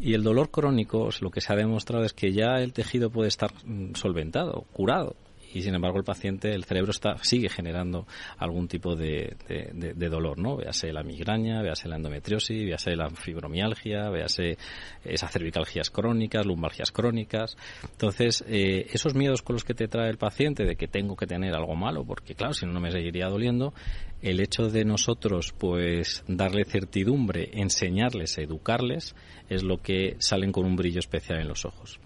Y 0.00 0.14
el 0.14 0.22
dolor 0.22 0.50
crónico, 0.50 1.08
lo 1.20 1.30
que 1.30 1.40
se 1.40 1.52
ha 1.52 1.56
demostrado 1.56 2.04
es 2.04 2.12
que 2.12 2.32
ya 2.32 2.60
el 2.60 2.72
tejido 2.72 3.10
puede 3.10 3.28
estar 3.28 3.52
mm, 3.64 3.94
solventado, 3.94 4.64
curado, 4.72 5.16
y 5.54 5.62
sin 5.62 5.74
embargo 5.74 5.98
el 5.98 6.04
paciente, 6.04 6.52
el 6.52 6.64
cerebro 6.64 6.90
está, 6.90 7.16
sigue 7.22 7.48
generando 7.48 8.06
algún 8.38 8.68
tipo 8.68 8.94
de, 8.94 9.36
de, 9.48 10.08
dolor, 10.08 10.38
¿no? 10.38 10.56
Véase 10.56 10.92
la 10.92 11.02
migraña, 11.02 11.62
véase 11.62 11.88
la 11.88 11.96
endometriosis, 11.96 12.64
véase 12.64 12.94
la 12.96 13.08
fibromialgia, 13.10 14.10
véase 14.10 14.58
esas 15.04 15.30
cervicalgias 15.30 15.90
crónicas, 15.90 16.44
lumbalgias 16.44 16.92
crónicas. 16.92 17.56
Entonces, 17.90 18.44
eh, 18.46 18.86
esos 18.92 19.14
miedos 19.14 19.42
con 19.42 19.54
los 19.54 19.64
que 19.64 19.74
te 19.74 19.88
trae 19.88 20.10
el 20.10 20.18
paciente 20.18 20.64
de 20.64 20.76
que 20.76 20.88
tengo 20.88 21.16
que 21.16 21.26
tener 21.26 21.54
algo 21.54 21.74
malo, 21.74 22.04
porque 22.04 22.34
claro, 22.34 22.52
si 22.52 22.66
no, 22.66 22.72
no 22.72 22.80
me 22.80 22.90
seguiría 22.90 23.26
doliendo, 23.26 23.72
el 24.20 24.40
hecho 24.40 24.68
de 24.68 24.84
nosotros, 24.84 25.54
pues, 25.56 26.24
darle 26.26 26.64
certidumbre, 26.64 27.50
enseñarles, 27.52 28.36
educarles, 28.38 29.14
es 29.48 29.62
lo 29.62 29.78
que 29.78 30.16
salen 30.18 30.52
con 30.52 30.66
un 30.66 30.76
brillo 30.76 30.98
especial 30.98 31.40
en 31.40 31.48
los 31.48 31.64
ojos. 31.64 32.00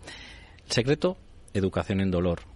El 0.67 0.71
secreto, 0.71 1.17
educación 1.55 2.01
en 2.01 2.11
dolor 2.11 2.52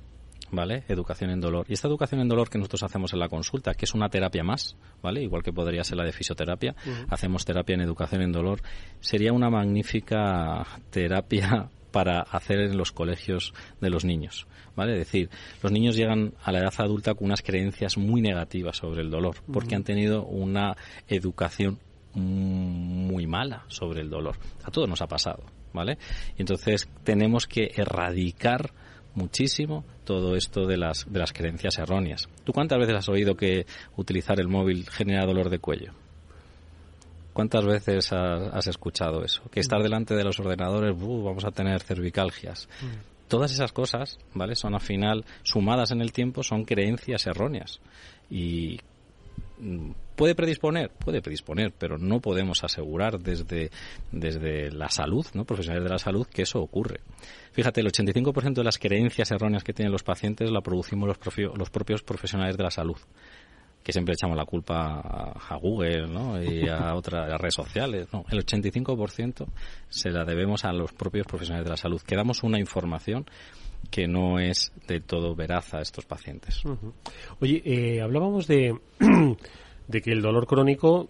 ¿vale? 0.50 0.84
Educación 0.88 1.30
en 1.30 1.40
dolor. 1.40 1.66
Y 1.68 1.74
esta 1.74 1.88
educación 1.88 2.20
en 2.20 2.28
dolor 2.28 2.48
que 2.48 2.58
nosotros 2.58 2.82
hacemos 2.82 3.12
en 3.12 3.18
la 3.18 3.28
consulta, 3.28 3.74
que 3.74 3.84
es 3.84 3.94
una 3.94 4.08
terapia 4.08 4.44
más, 4.44 4.76
¿vale? 5.02 5.22
Igual 5.22 5.42
que 5.42 5.52
podría 5.52 5.84
ser 5.84 5.98
la 5.98 6.04
de 6.04 6.12
fisioterapia, 6.12 6.74
hacemos 7.08 7.44
terapia 7.44 7.74
en 7.74 7.80
educación 7.80 8.22
en 8.22 8.32
dolor, 8.32 8.60
sería 9.00 9.32
una 9.32 9.50
magnífica 9.50 10.64
terapia 10.90 11.70
para 11.90 12.20
hacer 12.20 12.60
en 12.60 12.76
los 12.76 12.92
colegios 12.92 13.54
de 13.80 13.88
los 13.90 14.04
niños, 14.04 14.46
¿vale? 14.74 14.92
Es 14.92 14.98
decir, 14.98 15.30
los 15.62 15.72
niños 15.72 15.96
llegan 15.96 16.34
a 16.42 16.52
la 16.52 16.58
edad 16.58 16.74
adulta 16.78 17.14
con 17.14 17.26
unas 17.26 17.42
creencias 17.42 17.96
muy 17.96 18.20
negativas 18.20 18.76
sobre 18.76 19.00
el 19.00 19.10
dolor, 19.10 19.36
porque 19.50 19.74
han 19.74 19.84
tenido 19.84 20.24
una 20.26 20.76
educación 21.08 21.78
muy 22.12 23.26
mala 23.26 23.64
sobre 23.68 24.00
el 24.00 24.10
dolor. 24.10 24.36
A 24.64 24.70
todos 24.70 24.88
nos 24.88 25.02
ha 25.02 25.06
pasado, 25.06 25.44
¿vale? 25.72 25.98
Y 26.36 26.42
entonces 26.42 26.88
tenemos 27.04 27.46
que 27.46 27.72
erradicar 27.76 28.72
muchísimo 29.16 29.84
todo 30.04 30.36
esto 30.36 30.66
de 30.66 30.76
las, 30.76 31.10
de 31.10 31.18
las 31.18 31.32
creencias 31.32 31.78
erróneas. 31.78 32.28
¿Tú 32.44 32.52
cuántas 32.52 32.78
veces 32.78 32.94
has 32.94 33.08
oído 33.08 33.34
que 33.34 33.66
utilizar 33.96 34.38
el 34.38 34.48
móvil 34.48 34.88
genera 34.88 35.26
dolor 35.26 35.50
de 35.50 35.58
cuello? 35.58 35.92
¿Cuántas 37.32 37.66
veces 37.66 38.12
has, 38.12 38.66
escuchado 38.66 39.22
eso? 39.22 39.42
Que 39.50 39.60
estar 39.60 39.82
delante 39.82 40.14
de 40.14 40.24
los 40.24 40.38
ordenadores, 40.40 40.96
vamos 40.98 41.44
a 41.44 41.50
tener 41.50 41.82
cervicalgias. 41.82 42.68
Mm. 42.80 43.28
Todas 43.28 43.52
esas 43.52 43.72
cosas, 43.72 44.18
¿vale? 44.32 44.54
Son 44.54 44.74
al 44.74 44.80
final, 44.80 45.24
sumadas 45.42 45.90
en 45.90 46.00
el 46.00 46.12
tiempo, 46.12 46.42
son 46.42 46.64
creencias 46.64 47.26
erróneas. 47.26 47.80
Y 48.30 48.78
puede 50.14 50.34
predisponer, 50.34 50.90
puede 50.90 51.22
predisponer, 51.22 51.72
pero 51.78 51.98
no 51.98 52.20
podemos 52.20 52.64
asegurar 52.64 53.18
desde, 53.18 53.70
desde 54.12 54.70
la 54.70 54.88
salud, 54.88 55.26
¿no? 55.34 55.44
profesionales 55.44 55.84
de 55.84 55.90
la 55.90 55.98
salud, 55.98 56.26
que 56.26 56.42
eso 56.42 56.60
ocurre. 56.60 57.00
Fíjate, 57.52 57.80
el 57.80 57.88
85% 57.88 58.54
de 58.54 58.64
las 58.64 58.78
creencias 58.78 59.30
erróneas 59.30 59.64
que 59.64 59.72
tienen 59.72 59.92
los 59.92 60.02
pacientes 60.02 60.50
la 60.50 60.60
producimos 60.60 61.08
los, 61.08 61.18
los 61.56 61.70
propios 61.70 62.02
profesionales 62.02 62.56
de 62.56 62.62
la 62.62 62.70
salud 62.70 62.98
que 63.86 63.92
siempre 63.92 64.14
echamos 64.14 64.36
la 64.36 64.44
culpa 64.44 64.98
a, 65.48 65.56
Google 65.58 66.08
¿no? 66.08 66.42
y 66.42 66.68
a 66.68 66.92
otras 66.96 67.40
redes 67.40 67.54
sociales. 67.54 68.08
No, 68.12 68.24
el 68.28 68.44
85% 68.44 69.46
se 69.88 70.10
la 70.10 70.24
debemos 70.24 70.64
a 70.64 70.72
los 70.72 70.92
propios 70.92 71.24
profesionales 71.24 71.66
de 71.66 71.70
la 71.70 71.76
salud, 71.76 72.02
que 72.02 72.16
damos 72.16 72.42
una 72.42 72.58
información 72.58 73.26
que 73.86 74.06
no 74.06 74.38
es 74.38 74.72
de 74.86 75.00
todo 75.00 75.34
veraz 75.34 75.74
a 75.74 75.80
estos 75.80 76.04
pacientes. 76.04 76.62
Oye, 77.40 77.62
eh, 77.64 78.00
hablábamos 78.00 78.46
de, 78.46 78.78
de 79.88 80.00
que 80.00 80.12
el 80.12 80.22
dolor 80.22 80.46
crónico, 80.46 81.08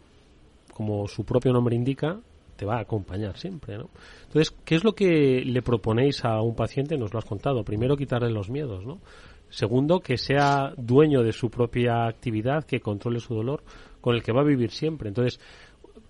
como 0.73 1.07
su 1.09 1.25
propio 1.25 1.53
nombre 1.53 1.77
indica, 1.77 2.21
te 2.57 2.65
va 2.65 2.79
a 2.79 2.81
acompañar 2.81 3.37
siempre, 3.37 3.77
¿no? 3.77 3.91
Entonces, 4.25 4.55
¿qué 4.65 4.77
es 4.77 4.85
lo 4.85 4.95
que 4.95 5.43
le 5.45 5.63
proponéis 5.63 6.25
a 6.25 6.41
un 6.41 6.55
paciente? 6.55 6.97
Nos 6.97 7.13
lo 7.13 7.19
has 7.19 7.25
contado. 7.25 7.63
Primero, 7.65 7.97
quitarle 7.97 8.31
los 8.31 8.51
miedos, 8.51 8.85
¿no? 8.85 9.01
Segundo, 9.49 10.01
que 10.01 10.17
sea 10.17 10.73
dueño 10.77 11.23
de 11.23 11.33
su 11.33 11.51
propia 11.51 12.07
actividad, 12.07 12.65
que 12.65 12.81
controle 12.81 13.21
su 13.21 13.35
dolor, 13.35 13.63
con 14.01 14.15
el 14.15 14.23
que 14.23 14.33
va 14.33 14.41
a 14.41 14.45
vivir 14.45 14.71
siempre. 14.71 15.09
Entonces, 15.09 15.41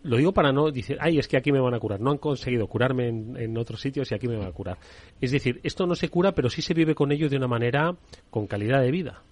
lo 0.06 0.16
digo 0.16 0.32
para 0.32 0.52
no 0.52 0.70
decir, 0.70 0.96
ay, 1.00 1.18
es 1.18 1.28
que 1.28 1.36
aquí 1.36 1.52
me 1.52 1.60
van 1.60 1.74
a 1.74 1.80
curar. 1.80 2.00
No 2.00 2.10
han 2.10 2.18
conseguido 2.18 2.66
curarme 2.66 3.08
en, 3.08 3.58
otros 3.58 3.80
sitios 3.80 4.10
y 4.10 4.14
aquí 4.14 4.28
me 4.28 4.36
van 4.36 4.48
a 4.48 4.52
curar. 4.52 4.78
Es 5.20 5.32
decir, 5.32 5.60
esto 5.62 5.86
no 5.86 5.94
se 5.94 6.08
cura, 6.08 6.32
pero 6.32 6.48
sí 6.48 6.62
se 6.62 6.74
vive 6.74 6.94
con 6.94 7.12
ello 7.12 7.28
de 7.28 7.36
una 7.36 7.48
manera 7.48 7.96
con 8.30 8.46
calidad 8.46 8.80
de 8.80 8.90
vida. 8.90 9.22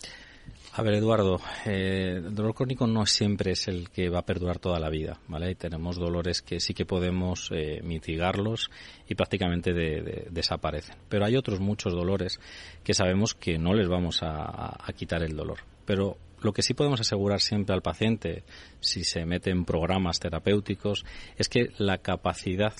A 0.77 0.83
ver, 0.83 0.95
Eduardo, 0.95 1.41
eh, 1.67 2.15
el 2.17 2.35
dolor 2.35 2.53
crónico 2.53 2.89
no 2.89 3.07
siempre 3.07 3.53
es 3.53 3.69
el 3.69 3.91
que 3.91 4.09
va 4.09 4.19
a 4.19 4.27
perdurar 4.27 4.59
toda 4.59 4.81
la 4.81 4.91
vida, 4.91 5.21
¿vale? 5.29 5.55
tenemos 5.55 5.97
dolores 5.97 6.43
que 6.43 6.59
sí 6.59 6.75
que 6.75 6.85
podemos 6.85 7.49
eh, 7.53 7.81
mitigarlos 7.85 8.73
y 9.09 9.15
prácticamente 9.15 9.73
desaparecen. 9.73 10.97
Pero 11.09 11.27
hay 11.27 11.37
otros 11.37 11.61
muchos 11.61 11.93
dolores 11.93 12.41
que 12.83 12.93
sabemos 12.93 13.37
que 13.37 13.57
no 13.57 13.73
les 13.73 13.87
vamos 13.87 14.19
a, 14.23 14.77
quitar 14.97 15.23
el 15.23 15.37
dolor. 15.37 15.61
Pero 15.85 16.17
lo 16.44 16.52
que 16.52 16.62
sí 16.62 16.74
podemos 16.74 17.00
asegurar 17.00 17.40
siempre 17.40 17.74
al 17.74 17.83
paciente, 17.83 18.44
si 18.80 19.02
se 19.02 19.24
mete 19.24 19.50
en 19.50 19.64
programas 19.64 20.20
terapéuticos, 20.20 21.04
es 21.37 21.48
que 21.48 21.70
la 21.78 21.98
capacidad, 21.98 22.74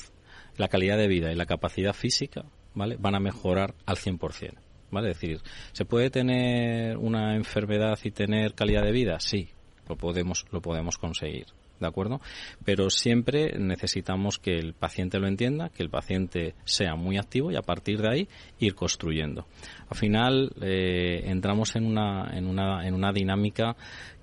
la 0.57 0.68
calidad 0.68 0.98
de 0.98 1.09
vida 1.09 1.33
y 1.33 1.35
la 1.35 1.46
capacidad 1.46 1.94
física, 1.94 2.44
¿vale? 2.74 2.96
Van 2.98 3.14
a 3.14 3.20
mejorar 3.20 3.74
al 3.87 3.96
100%. 3.96 4.53
¿vale? 4.90 5.11
Es 5.11 5.20
decir, 5.20 5.40
¿se 5.72 5.85
puede 5.85 6.11
tener 6.11 6.96
una 6.98 7.35
enfermedad 7.35 7.98
y 8.05 8.11
tener 8.11 8.55
calidad 8.55 8.85
de 8.85 8.92
vida? 8.92 9.18
Sí, 9.18 9.48
lo 9.88 9.96
podemos, 9.96 10.46
lo 10.53 10.61
podemos 10.61 10.98
conseguir. 10.98 11.46
¿De 11.85 11.88
acuerdo? 11.88 12.23
Pero 12.64 12.88
siempre 12.88 13.59
necesitamos 13.59 14.38
que 14.38 14.57
el 14.57 14.73
paciente 14.73 15.18
lo 15.18 15.29
entienda, 15.29 15.68
que 15.68 15.83
el 15.83 15.90
paciente 15.90 16.55
sea 16.64 16.97
muy 16.97 17.18
activo 17.18 17.53
y 17.53 17.57
a 17.57 17.62
partir 17.62 18.01
de 18.01 18.09
ahí 18.09 18.29
ir 18.59 18.75
construyendo. 18.75 19.47
Al 19.90 19.97
final 19.99 20.51
eh, 20.62 21.25
entramos 21.27 21.77
en 21.77 21.85
una, 21.85 22.31
en, 22.35 22.47
una, 22.47 22.87
en 22.88 22.94
una 22.94 23.12
dinámica 23.12 23.77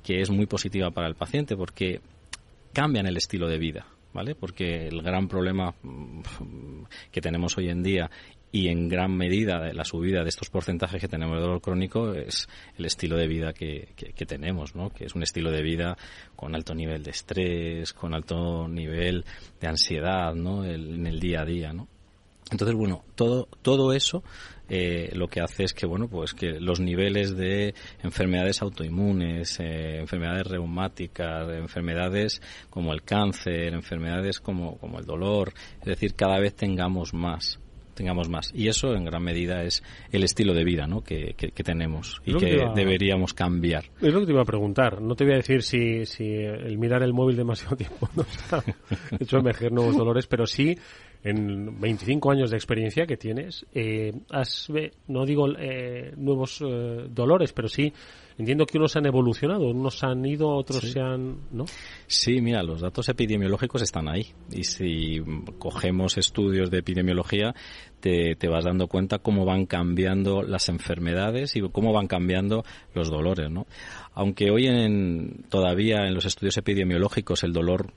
que 0.03 0.21
es 0.21 0.31
muy 0.31 0.47
positiva 0.47 0.89
para 0.89 1.07
el 1.07 1.13
paciente 1.13 1.55
porque 1.55 2.01
cambian 2.73 3.05
el 3.05 3.17
estilo 3.17 3.47
de 3.47 3.59
vida. 3.59 3.85
¿vale? 4.13 4.35
Porque 4.35 4.87
el 4.87 5.01
gran 5.03 5.27
problema 5.27 5.73
mm, 5.83 6.21
que 7.11 7.21
tenemos 7.21 7.57
hoy 7.57 7.69
en 7.69 7.83
día 7.83 8.09
y 8.51 8.67
en 8.67 8.89
gran 8.89 9.15
medida 9.15 9.71
la 9.73 9.85
subida 9.85 10.23
de 10.23 10.29
estos 10.29 10.49
porcentajes 10.49 10.99
que 10.99 11.07
tenemos 11.07 11.37
de 11.37 11.41
dolor 11.41 11.61
crónico 11.61 12.13
es 12.13 12.49
el 12.77 12.85
estilo 12.85 13.15
de 13.17 13.27
vida 13.27 13.53
que, 13.53 13.93
tenemos, 14.27 14.75
¿no? 14.75 14.89
que 14.89 15.05
es 15.05 15.15
un 15.15 15.23
estilo 15.23 15.51
de 15.51 15.61
vida 15.61 15.97
con 16.35 16.53
alto 16.55 16.75
nivel 16.75 17.03
de 17.03 17.11
estrés, 17.11 17.93
con 17.93 18.13
alto 18.13 18.67
nivel 18.67 19.25
de 19.59 19.67
ansiedad 19.67 20.33
¿no? 20.35 20.65
en 20.65 21.07
el 21.07 21.19
día 21.19 21.41
a 21.41 21.45
día. 21.45 21.73
¿no? 21.73 21.87
Entonces, 22.51 22.75
bueno, 22.75 23.05
todo, 23.15 23.47
todo 23.61 23.93
eso 23.93 24.23
eh, 24.67 25.09
lo 25.13 25.27
que 25.27 25.39
hace 25.39 25.63
es 25.63 25.73
que, 25.73 25.85
bueno, 25.85 26.09
pues 26.09 26.33
que 26.33 26.59
los 26.59 26.81
niveles 26.81 27.35
de 27.37 27.73
enfermedades 28.03 28.61
autoinmunes, 28.61 29.57
eh, 29.61 29.99
enfermedades 29.99 30.47
reumáticas, 30.47 31.49
enfermedades 31.49 32.41
como 32.69 32.91
el 32.91 33.03
cáncer, 33.03 33.73
enfermedades 33.73 34.41
como, 34.41 34.77
como 34.77 34.99
el 34.99 35.05
dolor, 35.05 35.53
es 35.79 35.85
decir, 35.85 36.13
cada 36.13 36.39
vez 36.39 36.53
tengamos 36.53 37.13
más 37.13 37.60
tengamos 38.01 38.29
más. 38.29 38.51
Y 38.55 38.67
eso 38.67 38.95
en 38.95 39.05
gran 39.05 39.21
medida 39.21 39.63
es 39.63 39.83
el 40.11 40.23
estilo 40.23 40.55
de 40.55 40.63
vida 40.63 40.87
¿no? 40.87 41.01
que, 41.01 41.35
que, 41.37 41.63
tenemos 41.63 42.19
y 42.25 42.33
que, 42.35 42.65
deberíamos 42.75 43.35
cambiar. 43.35 43.83
Es 44.01 44.11
lo 44.11 44.21
que 44.21 44.25
te 44.25 44.31
iba 44.31 44.41
a 44.41 44.45
preguntar. 44.45 44.99
No 45.01 45.15
te 45.15 45.23
voy 45.23 45.33
a 45.33 45.37
decir 45.37 45.61
si, 45.61 46.07
si 46.07 46.25
el 46.25 46.79
mirar 46.79 47.03
el 47.03 47.13
móvil 47.13 47.37
demasiado 47.37 47.75
tiempo 47.77 48.09
nos 48.15 48.53
ha 48.53 48.63
hecho 49.19 49.37
emerger 49.37 49.71
nuevos 49.71 49.95
dolores, 49.95 50.25
pero 50.25 50.47
sí 50.47 50.75
en 51.23 51.79
25 51.79 52.31
años 52.31 52.49
de 52.49 52.57
experiencia 52.57 53.05
que 53.05 53.17
tienes, 53.17 53.65
eh, 53.73 54.11
has, 54.29 54.67
no 55.07 55.25
digo 55.25 55.47
eh, 55.57 56.13
nuevos 56.17 56.61
eh, 56.61 57.07
dolores, 57.09 57.53
pero 57.53 57.67
sí 57.67 57.93
entiendo 58.37 58.65
que 58.65 58.79
unos 58.79 58.95
han 58.95 59.05
evolucionado, 59.05 59.67
unos 59.67 60.03
han 60.03 60.25
ido, 60.25 60.49
otros 60.49 60.79
se 60.79 60.99
han, 60.99 61.41
¿no? 61.51 61.65
Sí, 62.07 62.41
mira, 62.41 62.63
los 62.63 62.81
datos 62.81 63.07
epidemiológicos 63.09 63.83
están 63.83 64.09
ahí 64.09 64.27
y 64.51 64.63
si 64.63 65.21
cogemos 65.59 66.17
estudios 66.17 66.71
de 66.71 66.79
epidemiología 66.79 67.53
te, 67.99 68.35
te 68.35 68.47
vas 68.47 68.65
dando 68.65 68.87
cuenta 68.87 69.19
cómo 69.19 69.45
van 69.45 69.67
cambiando 69.67 70.41
las 70.41 70.69
enfermedades 70.69 71.55
y 71.55 71.61
cómo 71.69 71.93
van 71.93 72.07
cambiando 72.07 72.63
los 72.95 73.11
dolores, 73.11 73.51
¿no? 73.51 73.67
Aunque 74.13 74.49
hoy 74.49 74.65
en, 74.65 75.45
todavía 75.49 76.07
en 76.07 76.15
los 76.15 76.25
estudios 76.25 76.57
epidemiológicos 76.57 77.43
el 77.43 77.53
dolor 77.53 77.93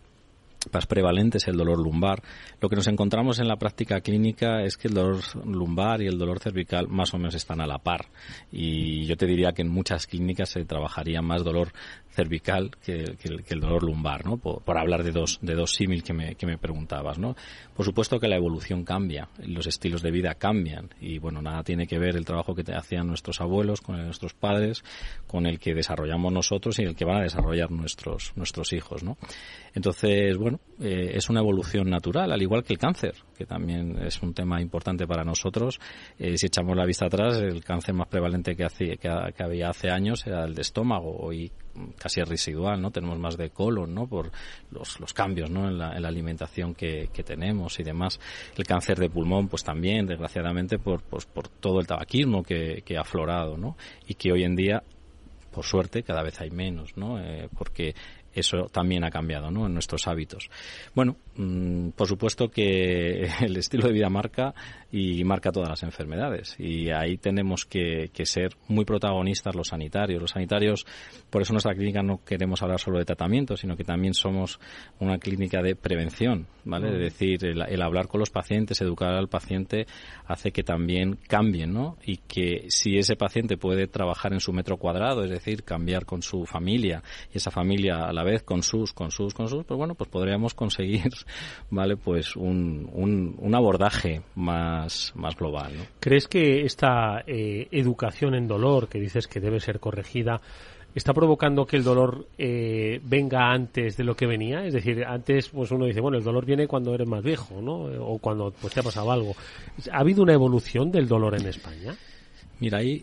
más 0.73 0.87
prevalente 0.87 1.39
es 1.39 1.49
el 1.49 1.57
dolor 1.57 1.79
lumbar. 1.79 2.23
Lo 2.61 2.69
que 2.69 2.77
nos 2.77 2.87
encontramos 2.89 3.39
en 3.39 3.49
la 3.49 3.57
práctica 3.57 4.01
clínica 4.01 4.63
es 4.63 4.77
que 4.77 4.89
el 4.89 4.95
dolor 4.95 5.21
lumbar 5.45 6.03
y 6.03 6.07
el 6.07 6.19
dolor 6.19 6.41
cervical 6.41 6.89
más 6.89 7.15
o 7.15 7.19
menos 7.19 7.35
están 7.35 7.61
a 7.61 7.67
la 7.67 7.79
par. 7.79 8.07
Y 8.51 9.05
yo 9.07 9.17
te 9.17 9.27
diría 9.27 9.53
que 9.53 9.63
en 9.63 9.69
muchas 9.69 10.07
clínicas 10.07 10.51
se 10.51 10.65
trabajaría 10.65 11.23
más 11.23 11.45
dolor 11.45 11.73
cervical 12.15 12.71
que, 12.85 13.17
el, 13.49 13.61
dolor 13.61 13.83
lumbar, 13.83 14.25
¿no? 14.25 14.37
Por, 14.37 14.79
hablar 14.79 15.03
de 15.03 15.11
dos, 15.11 15.39
de 15.43 15.55
dos 15.55 15.75
símil 15.75 16.03
que 16.03 16.13
me, 16.13 16.37
que 16.37 16.47
me 16.47 16.59
preguntabas, 16.59 17.19
¿no? 17.19 17.35
Por 17.75 17.85
supuesto 17.85 18.21
que 18.21 18.29
la 18.29 18.37
evolución 18.37 18.85
cambia, 18.85 19.29
los 19.45 19.67
estilos 19.67 20.01
de 20.01 20.13
vida 20.13 20.35
cambian 20.35 20.91
y, 21.01 21.19
bueno, 21.19 21.43
nada 21.43 21.63
tiene 21.65 21.87
que 21.87 21.99
ver 21.99 22.17
el 22.17 22.25
trabajo 22.25 22.55
que 22.55 22.63
hacían 22.73 23.09
nuestros 23.09 23.41
abuelos 23.41 23.81
con 23.81 23.97
nuestros 24.05 24.33
padres, 24.33 24.85
con 25.27 25.47
el 25.47 25.59
que 25.59 25.75
desarrollamos 25.75 26.33
nosotros 26.33 26.79
y 26.79 26.83
el 26.83 26.95
que 26.95 27.05
van 27.05 27.19
a 27.19 27.23
desarrollar 27.23 27.71
nuestros, 27.71 28.33
nuestros 28.37 28.73
hijos, 28.73 29.03
¿no? 29.03 29.17
Entonces, 29.75 30.37
bueno, 30.37 30.54
eh, 30.81 31.13
es 31.15 31.29
una 31.31 31.41
evolución 31.41 31.89
natural, 31.89 32.33
al 32.33 32.43
igual 32.43 32.65
que 32.65 32.73
el 32.73 32.79
cáncer, 32.79 33.15
que 33.37 33.47
también 33.47 33.99
es 34.03 34.21
un 34.23 34.35
tema 34.35 34.61
importante 34.61 35.07
para 35.07 35.25
nosotros. 35.25 35.79
Eh, 36.19 36.37
si 36.37 36.47
echamos 36.47 36.77
la 36.77 36.85
vista 36.85 37.07
atrás, 37.07 37.39
el 37.39 37.63
cáncer 37.63 37.95
más 37.95 38.09
prevalente 38.09 38.57
que, 38.57 38.65
había 39.39 39.69
hace 39.69 39.91
años 39.91 40.27
era 40.27 40.45
el 40.45 40.55
de 40.55 40.63
estómago 40.63 41.33
y 41.33 41.51
casi 41.99 42.23
residual, 42.23 42.81
¿no? 42.81 42.91
Tenemos 42.91 43.19
más 43.19 43.37
de 43.37 43.51
colon, 43.51 43.95
¿no? 43.95 44.07
Por 44.07 44.31
los, 44.71 45.13
cambios, 45.13 45.51
¿no? 45.51 45.69
En 45.69 45.79
la, 45.79 45.91
alimentación 45.91 46.75
que, 46.75 47.09
tenemos 47.25 47.79
y 47.81 47.83
demás. 47.83 48.21
El 48.57 48.65
cáncer 48.65 48.99
de 48.99 49.11
pulmón, 49.11 49.49
pues 49.49 49.65
también, 49.65 50.07
desgraciadamente, 50.07 50.79
por, 50.79 51.03
pues, 51.03 51.27
por 51.27 51.49
todo 51.49 51.81
el 51.81 51.87
tabaquismo 51.87 52.43
que, 52.43 52.83
que 52.85 52.97
ha 52.97 53.01
aflorado, 53.01 53.57
¿no? 53.57 53.77
Y 54.07 54.15
que 54.15 54.33
hoy 54.33 54.45
en 54.45 54.57
día 54.57 54.83
por 55.55 55.65
suerte 55.65 56.03
cada 56.03 56.23
vez 56.23 56.41
hay 56.41 56.51
menos, 56.51 56.97
¿no? 56.97 57.21
Eh, 57.21 57.49
porque 57.57 57.95
eso 58.35 58.67
también 58.67 59.05
ha 59.05 59.11
cambiado 59.11 59.51
¿no? 59.51 59.67
en 59.67 59.75
nuestros 59.75 60.07
hábitos. 60.07 60.51
Bueno, 60.95 61.17
mm, 61.37 61.91
por 61.91 62.09
supuesto 62.09 62.51
que 62.51 63.29
el 63.41 63.57
estilo 63.57 63.87
de 63.87 63.93
vida 63.93 64.11
marca 64.11 64.55
y 64.97 65.25
marca 65.25 65.51
todas 65.51 65.69
las 65.69 65.83
enfermedades 65.83 66.55
y 66.57 66.91
ahí 66.93 67.17
tenemos 67.17 67.65
que, 67.65 68.11
ser 68.25 68.51
muy 68.69 68.85
protagonistas 68.85 69.57
los 69.57 69.69
sanitarios. 69.69 70.23
Los 70.23 70.31
sanitarios, 70.31 70.87
por 71.31 71.43
eso 71.43 71.53
nuestra 71.53 71.75
clínica 71.75 72.01
no 72.01 72.25
queremos 72.25 72.63
hablar 72.63 72.79
solo 72.79 72.99
de 72.99 73.05
tratamiento, 73.05 73.57
sino 73.57 73.77
que 73.77 73.83
también 73.83 74.15
somos 74.15 74.61
una 75.01 75.19
clínica 75.19 75.63
de 75.63 75.75
prevención, 75.75 76.47
¿vale? 76.65 76.93
Es 76.93 77.13
decir, 77.13 77.45
el, 77.45 77.83
hablar 77.83 78.07
con 78.07 78.21
los 78.21 78.31
pacientes, 78.31 78.81
educar 78.81 79.11
al 79.15 79.29
paciente 79.29 79.87
hace 80.27 80.53
que 80.53 80.63
también 80.63 81.19
cambien, 81.27 81.73
¿no? 81.73 81.97
Y 82.05 82.19
que 82.19 82.67
si 82.69 82.97
ese 82.97 83.17
paciente 83.17 83.57
puede 83.57 83.89
trabajar 83.89 84.33
en 84.33 84.41
su 84.41 84.53
metro 84.53 84.77
cuadrado, 84.77 85.25
es 85.25 85.31
decir, 85.31 85.65
cambiar 85.65 86.07
con 86.07 86.23
su 86.23 86.47
familia 86.47 87.03
y 87.33 87.39
esa 87.39 87.51
familia 87.51 88.07
a 88.07 88.13
la 88.13 88.23
vez 88.23 88.45
con 88.45 88.63
sus, 88.63 88.93
con 88.93 89.11
sus, 89.11 89.35
con 89.35 89.49
sus, 89.49 89.65
pues 89.65 89.77
bueno, 89.77 89.97
pues 89.97 90.09
podríamos 90.09 90.55
conseguir, 90.55 91.11
¿vale? 91.71 91.97
Pues 91.97 92.37
un, 92.37 92.89
un, 92.93 93.35
un 93.39 93.55
abordaje 93.57 94.23
más, 94.37 94.84
más 95.15 95.37
global, 95.37 95.77
¿no? 95.77 95.85
¿Crees 96.01 96.29
que 96.29 96.65
esta 96.65 97.23
eh, 97.27 97.69
educación 97.71 98.35
en 98.35 98.47
dolor, 98.49 98.89
que 98.89 98.99
dices 98.99 99.27
que 99.27 99.41
debe 99.41 99.61
ser 99.61 99.81
corregida, 99.81 100.41
está 100.95 101.13
provocando 101.13 101.67
que 101.67 101.77
el 101.77 101.85
dolor 101.85 102.29
eh, 102.39 103.01
venga 103.03 103.51
antes 103.51 103.97
de 103.97 104.05
lo 104.05 104.15
que 104.15 104.27
venía. 104.27 104.65
Es 104.65 104.75
decir, 104.75 105.05
antes 105.05 105.49
pues 105.49 105.71
uno 105.71 105.87
dice, 105.87 106.01
bueno, 106.01 106.19
el 106.19 106.25
dolor 106.25 106.47
viene 106.47 106.69
cuando 106.69 106.95
eres 106.95 107.09
más 107.09 107.23
viejo, 107.23 107.61
¿no? 107.61 107.85
O 108.05 108.19
cuando 108.19 108.53
pues, 108.53 108.73
te 108.73 108.81
ha 108.81 108.85
pasado 108.85 109.11
algo. 109.11 109.35
¿Ha 109.91 109.99
habido 109.99 110.23
una 110.23 110.33
evolución 110.33 110.91
del 110.91 111.09
dolor 111.09 111.35
en 111.35 111.49
España? 111.49 111.95
Mira, 112.61 112.79
ahí, 112.79 113.03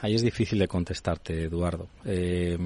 ahí 0.00 0.14
es 0.14 0.22
difícil 0.22 0.58
de 0.60 0.68
contestarte, 0.68 1.44
Eduardo. 1.44 1.88
Eh, 2.04 2.56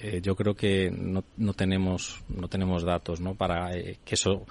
eh, 0.00 0.20
yo 0.22 0.34
creo 0.34 0.54
que 0.54 0.90
no, 0.90 1.24
no, 1.36 1.52
tenemos 1.54 2.22
no 2.28 2.48
tenemos 2.48 2.84
datos 2.84 3.20
no 3.20 3.34
para 3.34 3.70
que 3.72 4.14
eso 4.14 4.44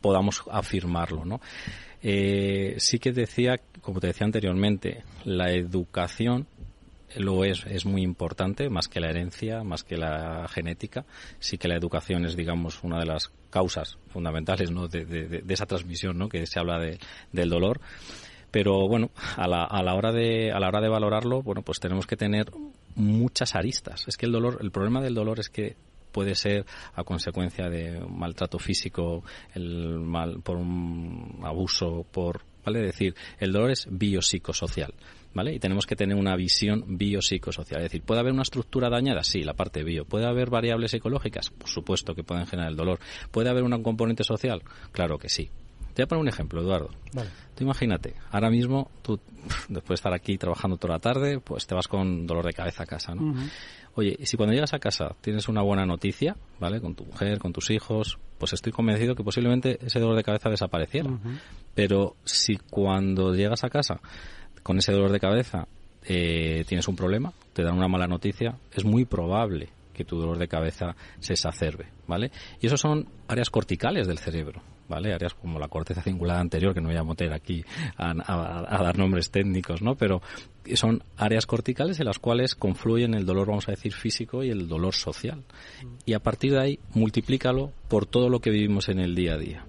podamos 0.00 0.42
afirmarlo 0.50 1.24
no 1.24 1.40
sí 2.00 2.98
que 2.98 3.12
decía 3.12 3.60
como 3.80 4.00
te 4.00 4.08
decía 4.08 4.26
anteriormente 4.26 5.02
la 5.24 5.50
educación 5.50 6.46
lo 7.16 7.44
es, 7.44 7.64
es 7.66 7.86
muy 7.86 8.02
importante, 8.02 8.68
más 8.68 8.88
que 8.88 9.00
la 9.00 9.08
herencia, 9.08 9.64
más 9.64 9.82
que 9.82 9.96
la 9.96 10.46
genética. 10.48 11.04
Sí 11.38 11.58
que 11.58 11.68
la 11.68 11.76
educación 11.76 12.26
es, 12.26 12.36
digamos, 12.36 12.84
una 12.84 12.98
de 12.98 13.06
las 13.06 13.32
causas 13.50 13.96
fundamentales 14.08 14.70
de, 14.90 15.04
de, 15.04 15.54
esa 15.54 15.66
transmisión 15.66 16.18
¿no? 16.18 16.28
que 16.28 16.44
se 16.46 16.60
habla 16.60 16.78
de, 16.78 16.98
del 17.32 17.48
dolor. 17.48 17.80
Pero 18.50 18.88
bueno, 18.88 19.10
a 19.36 19.46
la, 19.48 19.64
a 19.64 19.82
la 19.82 19.94
hora 19.94 20.12
de 20.12 20.52
a 20.52 20.60
la 20.60 20.68
hora 20.68 20.80
de 20.80 20.88
valorarlo, 20.88 21.42
bueno, 21.42 21.62
pues 21.62 21.80
tenemos 21.80 22.06
que 22.06 22.16
tener 22.16 22.50
muchas 22.94 23.54
aristas. 23.54 24.06
Es 24.08 24.16
que 24.16 24.26
el 24.26 24.32
dolor, 24.32 24.58
el 24.60 24.70
problema 24.70 25.00
del 25.00 25.14
dolor 25.14 25.38
es 25.40 25.48
que 25.48 25.76
puede 26.10 26.34
ser 26.34 26.66
a 26.94 27.04
consecuencia 27.04 27.68
de 27.68 28.00
maltrato 28.00 28.58
físico, 28.58 29.24
el 29.54 30.00
mal 30.00 30.40
por 30.42 30.56
un 30.56 31.40
abuso, 31.44 32.06
por 32.10 32.42
vale 32.64 32.80
decir, 32.80 33.14
el 33.38 33.52
dolor 33.52 33.70
es 33.70 33.86
biopsicosocial. 33.90 34.92
¿vale? 35.34 35.54
Y 35.54 35.58
tenemos 35.58 35.86
que 35.86 35.96
tener 35.96 36.16
una 36.16 36.36
visión 36.36 36.98
biopsicosocial. 36.98 37.80
Es 37.80 37.84
decir, 37.84 38.02
¿puede 38.02 38.20
haber 38.20 38.32
una 38.32 38.42
estructura 38.42 38.90
dañada? 38.90 39.22
Sí, 39.22 39.42
la 39.42 39.54
parte 39.54 39.84
bio. 39.84 40.04
¿Puede 40.04 40.26
haber 40.26 40.50
variables 40.50 40.90
psicológicas? 40.90 41.50
Por 41.50 41.68
supuesto 41.68 42.14
que 42.14 42.24
pueden 42.24 42.46
generar 42.46 42.70
el 42.70 42.76
dolor. 42.76 42.98
¿Puede 43.30 43.48
haber 43.48 43.62
un 43.62 43.82
componente 43.82 44.24
social? 44.24 44.62
Claro 44.92 45.18
que 45.18 45.28
sí. 45.28 45.50
Te 45.98 46.04
voy 46.04 46.04
a 46.04 46.08
poner 46.10 46.22
un 46.22 46.28
ejemplo, 46.28 46.60
Eduardo. 46.60 46.90
Vale. 47.12 47.28
Tú 47.56 47.64
imagínate, 47.64 48.14
ahora 48.30 48.50
mismo, 48.50 48.88
tú, 49.02 49.18
después 49.68 49.88
de 49.88 49.94
estar 49.94 50.14
aquí 50.14 50.38
trabajando 50.38 50.76
toda 50.76 50.94
la 50.94 51.00
tarde, 51.00 51.40
pues 51.40 51.66
te 51.66 51.74
vas 51.74 51.88
con 51.88 52.24
dolor 52.24 52.46
de 52.46 52.52
cabeza 52.52 52.84
a 52.84 52.86
casa, 52.86 53.16
¿no? 53.16 53.34
Oye, 53.96 54.16
si 54.24 54.36
cuando 54.36 54.54
llegas 54.54 54.72
a 54.74 54.78
casa 54.78 55.16
tienes 55.20 55.48
una 55.48 55.60
buena 55.60 55.84
noticia, 55.86 56.36
¿vale? 56.60 56.80
Con 56.80 56.94
tu 56.94 57.04
mujer, 57.04 57.40
con 57.40 57.52
tus 57.52 57.72
hijos, 57.72 58.16
pues 58.38 58.52
estoy 58.52 58.70
convencido 58.70 59.16
que 59.16 59.24
posiblemente 59.24 59.84
ese 59.84 59.98
dolor 59.98 60.14
de 60.14 60.22
cabeza 60.22 60.48
desapareciera. 60.48 61.10
Pero 61.74 62.14
si 62.22 62.54
cuando 62.58 63.34
llegas 63.34 63.64
a 63.64 63.68
casa 63.68 63.98
con 64.62 64.78
ese 64.78 64.92
dolor 64.92 65.10
de 65.10 65.18
cabeza 65.18 65.66
eh, 66.04 66.64
tienes 66.68 66.86
un 66.86 66.94
problema, 66.94 67.32
te 67.52 67.64
dan 67.64 67.76
una 67.76 67.88
mala 67.88 68.06
noticia, 68.06 68.56
es 68.72 68.84
muy 68.84 69.04
probable 69.04 69.70
que 69.92 70.04
tu 70.04 70.16
dolor 70.16 70.38
de 70.38 70.46
cabeza 70.46 70.94
se 71.18 71.32
exacerbe, 71.32 71.88
¿vale? 72.06 72.30
Y 72.60 72.68
eso 72.68 72.76
son 72.76 73.08
áreas 73.26 73.50
corticales 73.50 74.06
del 74.06 74.18
cerebro, 74.18 74.62
¿vale? 74.88 75.12
Áreas 75.12 75.34
como 75.34 75.58
la 75.58 75.68
corteza 75.68 76.02
cingulada 76.02 76.40
anterior, 76.40 76.74
que 76.74 76.80
no 76.80 76.88
voy 76.88 76.96
a 76.96 77.04
meter 77.04 77.32
aquí 77.32 77.64
a, 77.96 78.14
dar 78.14 78.98
nombres 78.98 79.30
técnicos, 79.30 79.82
¿no? 79.82 79.94
Pero 79.94 80.22
son 80.74 81.02
áreas 81.16 81.46
corticales 81.46 82.00
en 82.00 82.06
las 82.06 82.18
cuales 82.18 82.54
confluyen 82.54 83.14
el 83.14 83.26
dolor, 83.26 83.48
vamos 83.48 83.68
a 83.68 83.72
decir, 83.72 83.92
físico 83.92 84.42
y 84.42 84.50
el 84.50 84.68
dolor 84.68 84.94
social. 84.94 85.44
Y 86.04 86.14
a 86.14 86.20
partir 86.20 86.52
de 86.52 86.60
ahí, 86.60 86.78
multiplícalo 86.94 87.72
por 87.88 88.06
todo 88.06 88.28
lo 88.28 88.40
que 88.40 88.50
vivimos 88.50 88.88
en 88.88 89.00
el 89.00 89.14
día 89.14 89.34
a 89.34 89.38
día. 89.38 89.64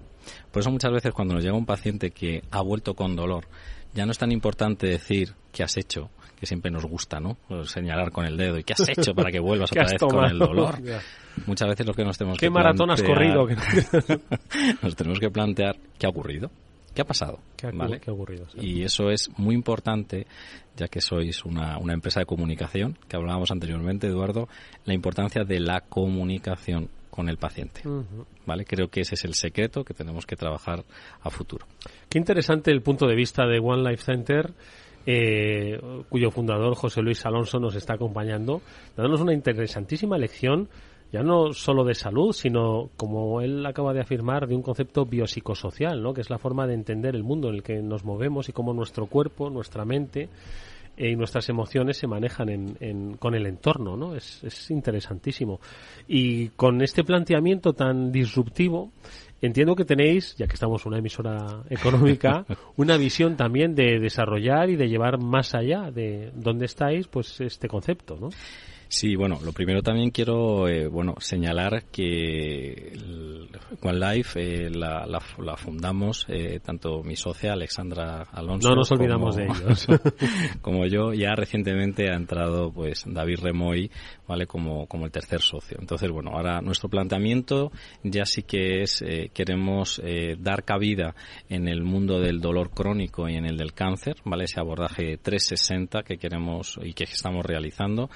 Por 0.50 0.60
eso 0.60 0.70
muchas 0.70 0.92
veces 0.92 1.12
cuando 1.12 1.34
nos 1.34 1.42
llega 1.42 1.56
un 1.56 1.66
paciente 1.66 2.10
que 2.10 2.42
ha 2.50 2.60
vuelto 2.60 2.94
con 2.94 3.16
dolor, 3.16 3.46
ya 3.94 4.06
no 4.06 4.12
es 4.12 4.18
tan 4.18 4.32
importante 4.32 4.86
decir 4.86 5.34
qué 5.52 5.62
has 5.62 5.76
hecho, 5.76 6.10
que 6.40 6.46
siempre 6.46 6.70
nos 6.70 6.86
gusta, 6.86 7.20
¿no? 7.20 7.36
Señalar 7.64 8.10
con 8.10 8.24
el 8.24 8.36
dedo 8.36 8.58
y 8.58 8.64
qué 8.64 8.72
has 8.72 8.88
hecho 8.88 9.12
para 9.14 9.30
que 9.30 9.38
vuelvas 9.38 9.70
otra 9.72 9.84
vez 9.84 10.00
con 10.00 10.24
el 10.24 10.38
dolor. 10.38 10.78
Muchas 11.46 11.68
veces 11.68 11.86
lo 11.86 11.92
que 11.92 12.02
nos 12.02 12.16
tenemos 12.16 12.38
¿Qué 12.38 12.46
que 12.46 12.50
maratón 12.50 12.90
has 12.90 13.02
corrido? 13.02 13.46
nos 14.82 14.96
tenemos 14.96 15.20
que 15.20 15.30
plantear 15.30 15.76
qué 15.98 16.06
ha 16.06 16.08
ocurrido. 16.08 16.50
¿Qué 16.94 17.02
ha 17.02 17.04
pasado? 17.04 17.38
¿Qué 17.56 17.66
ha, 17.66 18.12
ocurrido? 18.12 18.46
Y 18.60 18.82
eso 18.82 19.10
es 19.10 19.30
muy 19.36 19.54
importante, 19.54 20.26
ya 20.76 20.88
que 20.88 21.00
sois 21.00 21.44
una, 21.44 21.78
una 21.78 21.92
empresa 21.92 22.20
de 22.20 22.26
comunicación, 22.26 22.98
que 23.06 23.16
hablábamos 23.16 23.50
anteriormente, 23.52 24.08
Eduardo, 24.08 24.48
la 24.86 24.94
importancia 24.94 25.44
de 25.44 25.60
la 25.60 25.82
comunicación 25.82 26.88
con 27.10 27.28
el 27.28 27.36
paciente. 27.36 27.82
¿Vale? 28.46 28.64
Creo 28.64 28.88
que 28.88 29.02
ese 29.02 29.14
es 29.14 29.24
el 29.24 29.34
secreto 29.34 29.84
que 29.84 29.94
tenemos 29.94 30.26
que 30.26 30.36
trabajar 30.36 30.84
a 31.20 31.30
futuro. 31.30 31.66
Qué 32.08 32.18
interesante 32.18 32.70
el 32.70 32.82
punto 32.82 33.06
de 33.06 33.14
vista 33.14 33.46
de 33.46 33.58
One 33.58 33.88
Life 33.88 34.04
Center. 34.04 34.52
Eh, 35.06 35.80
cuyo 36.08 36.30
fundador 36.30 36.74
José 36.74 37.00
Luis 37.00 37.24
Alonso 37.24 37.58
nos 37.58 37.74
está 37.74 37.94
acompañando, 37.94 38.60
dándonos 38.96 39.22
una 39.22 39.32
interesantísima 39.32 40.18
lección, 40.18 40.68
ya 41.12 41.22
no 41.22 41.52
solo 41.52 41.84
de 41.84 41.94
salud, 41.94 42.32
sino, 42.32 42.90
como 42.96 43.40
él 43.40 43.64
acaba 43.66 43.92
de 43.92 44.00
afirmar, 44.00 44.46
de 44.46 44.54
un 44.54 44.62
concepto 44.62 45.06
biopsicosocial, 45.06 46.02
¿no? 46.02 46.14
que 46.14 46.20
es 46.20 46.30
la 46.30 46.38
forma 46.38 46.66
de 46.66 46.74
entender 46.74 47.16
el 47.16 47.24
mundo 47.24 47.48
en 47.48 47.56
el 47.56 47.62
que 47.62 47.82
nos 47.82 48.04
movemos 48.04 48.48
y 48.48 48.52
cómo 48.52 48.72
nuestro 48.72 49.06
cuerpo, 49.06 49.50
nuestra 49.50 49.84
mente, 49.84 50.28
y 50.96 51.16
nuestras 51.16 51.48
emociones 51.48 51.96
se 51.96 52.06
manejan 52.06 52.48
en, 52.50 53.16
con 53.16 53.34
el 53.34 53.46
entorno, 53.46 53.96
¿no? 53.96 54.14
Es 54.14 54.70
interesantísimo. 54.70 55.58
Y 56.06 56.48
con 56.50 56.82
este 56.82 57.04
planteamiento 57.04 57.72
tan 57.72 58.12
disruptivo, 58.12 58.92
entiendo 59.40 59.74
que 59.74 59.84
tenéis, 59.84 60.36
ya 60.36 60.46
que 60.46 60.54
estamos 60.54 60.86
una 60.86 60.98
emisora 60.98 61.62
económica, 61.68 62.44
una 62.76 62.96
visión 62.96 63.36
también 63.36 63.74
de 63.74 63.98
desarrollar 63.98 64.70
y 64.70 64.76
de 64.76 64.88
llevar 64.88 65.18
más 65.18 65.54
allá 65.54 65.90
de 65.90 66.30
dónde 66.34 66.66
estáis, 66.66 67.06
pues 67.08 67.40
este 67.40 67.68
concepto, 67.68 68.16
¿no? 68.20 68.30
Sí, 68.92 69.14
bueno, 69.14 69.38
lo 69.44 69.52
primero 69.52 69.82
también 69.82 70.10
quiero 70.10 70.66
eh, 70.66 70.88
bueno 70.88 71.14
señalar 71.20 71.84
que 71.92 72.92
One 73.80 74.00
Life 74.00 74.40
eh, 74.40 74.68
la, 74.68 75.06
la, 75.06 75.56
fundamos 75.56 76.26
eh, 76.28 76.58
tanto 76.58 77.00
mi 77.04 77.14
socia 77.14 77.52
Alexandra 77.52 78.22
Alonso. 78.32 78.68
No 78.68 78.74
nos 78.74 78.90
olvidamos 78.90 79.36
de 79.36 79.44
ellos. 79.44 79.86
como 80.60 80.86
yo, 80.86 81.12
ya 81.12 81.36
recientemente 81.36 82.10
ha 82.10 82.16
entrado 82.16 82.72
pues 82.72 83.04
David 83.06 83.38
Remoy, 83.40 83.92
vale, 84.26 84.48
como 84.48 84.88
como 84.88 85.04
el 85.04 85.12
tercer 85.12 85.40
socio. 85.40 85.76
Entonces, 85.80 86.10
bueno, 86.10 86.32
ahora 86.32 86.60
nuestro 86.60 86.88
planteamiento 86.88 87.70
ya 88.02 88.24
sí 88.24 88.42
que 88.42 88.82
es 88.82 89.04
queremos 89.32 90.02
dar 90.38 90.64
cabida 90.64 91.14
en 91.48 91.68
el 91.68 91.84
mundo 91.84 92.18
del 92.18 92.40
dolor 92.40 92.70
crónico 92.70 93.28
y 93.28 93.36
en 93.36 93.46
el 93.46 93.56
del 93.56 93.72
cáncer, 93.72 94.16
vale, 94.24 94.44
ese 94.44 94.58
abordaje 94.58 95.16
360 95.16 96.02
que 96.02 96.16
queremos 96.16 96.76
y 96.82 96.92
que 96.92 97.04
estamos 97.04 97.46
realizando 97.46 98.10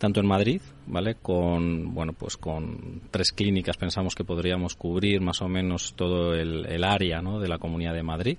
tanto 0.00 0.18
en 0.18 0.26
Madrid, 0.26 0.62
¿vale? 0.90 1.14
Con, 1.16 1.94
bueno, 1.94 2.12
pues 2.12 2.36
con 2.36 3.02
tres 3.10 3.32
clínicas 3.32 3.76
pensamos 3.76 4.14
que 4.14 4.24
podríamos 4.24 4.74
cubrir 4.74 5.20
más 5.20 5.40
o 5.42 5.48
menos 5.48 5.94
todo 5.94 6.34
el, 6.34 6.84
área. 6.84 7.20
De 7.20 7.48
la 7.48 7.58
Comunidad 7.58 7.94
de 7.94 8.02
Madrid 8.02 8.38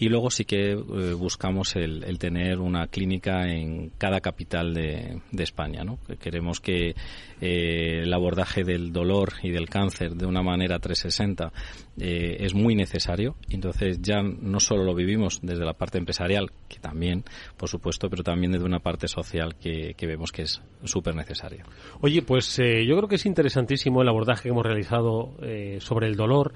y 0.00 0.08
luego 0.08 0.30
sí 0.30 0.46
que 0.46 0.72
eh, 0.72 0.76
buscamos 1.12 1.76
el, 1.76 2.18
tener 2.18 2.58
una 2.58 2.86
clínica 2.86 3.46
en 3.46 3.90
cada 3.98 4.20
capital 4.20 4.72
de, 4.72 5.20
España. 5.36 5.84
¿no? 5.84 5.98
Queremos 6.18 6.58
que 6.58 6.94
eh, 7.40 8.00
el 8.02 8.12
abordaje 8.14 8.64
del 8.64 8.94
dolor 8.94 9.34
y 9.42 9.50
del 9.50 9.68
cáncer 9.68 10.14
de 10.14 10.24
una 10.24 10.42
manera 10.42 10.78
360 10.78 11.52
eh, 11.98 12.38
es 12.40 12.54
muy 12.54 12.74
necesario. 12.74 13.36
Entonces 13.50 14.00
ya 14.00 14.22
no 14.22 14.58
solo 14.58 14.84
lo 14.84 14.94
vivimos 14.94 15.40
desde 15.42 15.66
la 15.66 15.74
parte 15.74 15.98
empresarial, 15.98 16.50
que 16.66 16.78
también, 16.78 17.22
por 17.58 17.68
supuesto, 17.68 18.08
pero 18.08 18.22
también 18.22 18.52
desde 18.52 18.64
una 18.64 18.80
parte 18.80 19.06
social 19.06 19.56
que, 19.56 19.92
que 19.98 20.06
vemos 20.06 20.32
que 20.32 20.42
es 20.42 20.62
súper 20.84 21.14
necesaria. 21.14 21.66
Oye, 22.00 22.22
pues 22.22 22.56
yo 22.56 22.96
creo 22.96 23.08
que 23.08 23.16
es 23.16 23.26
interesantísimo 23.26 24.02
el 24.02 24.08
abordaje 24.08 24.44
que 24.44 24.48
hemos 24.50 24.64
realizado 24.64 25.34
sobre 25.80 26.06
el 26.06 26.16
dolor. 26.16 26.52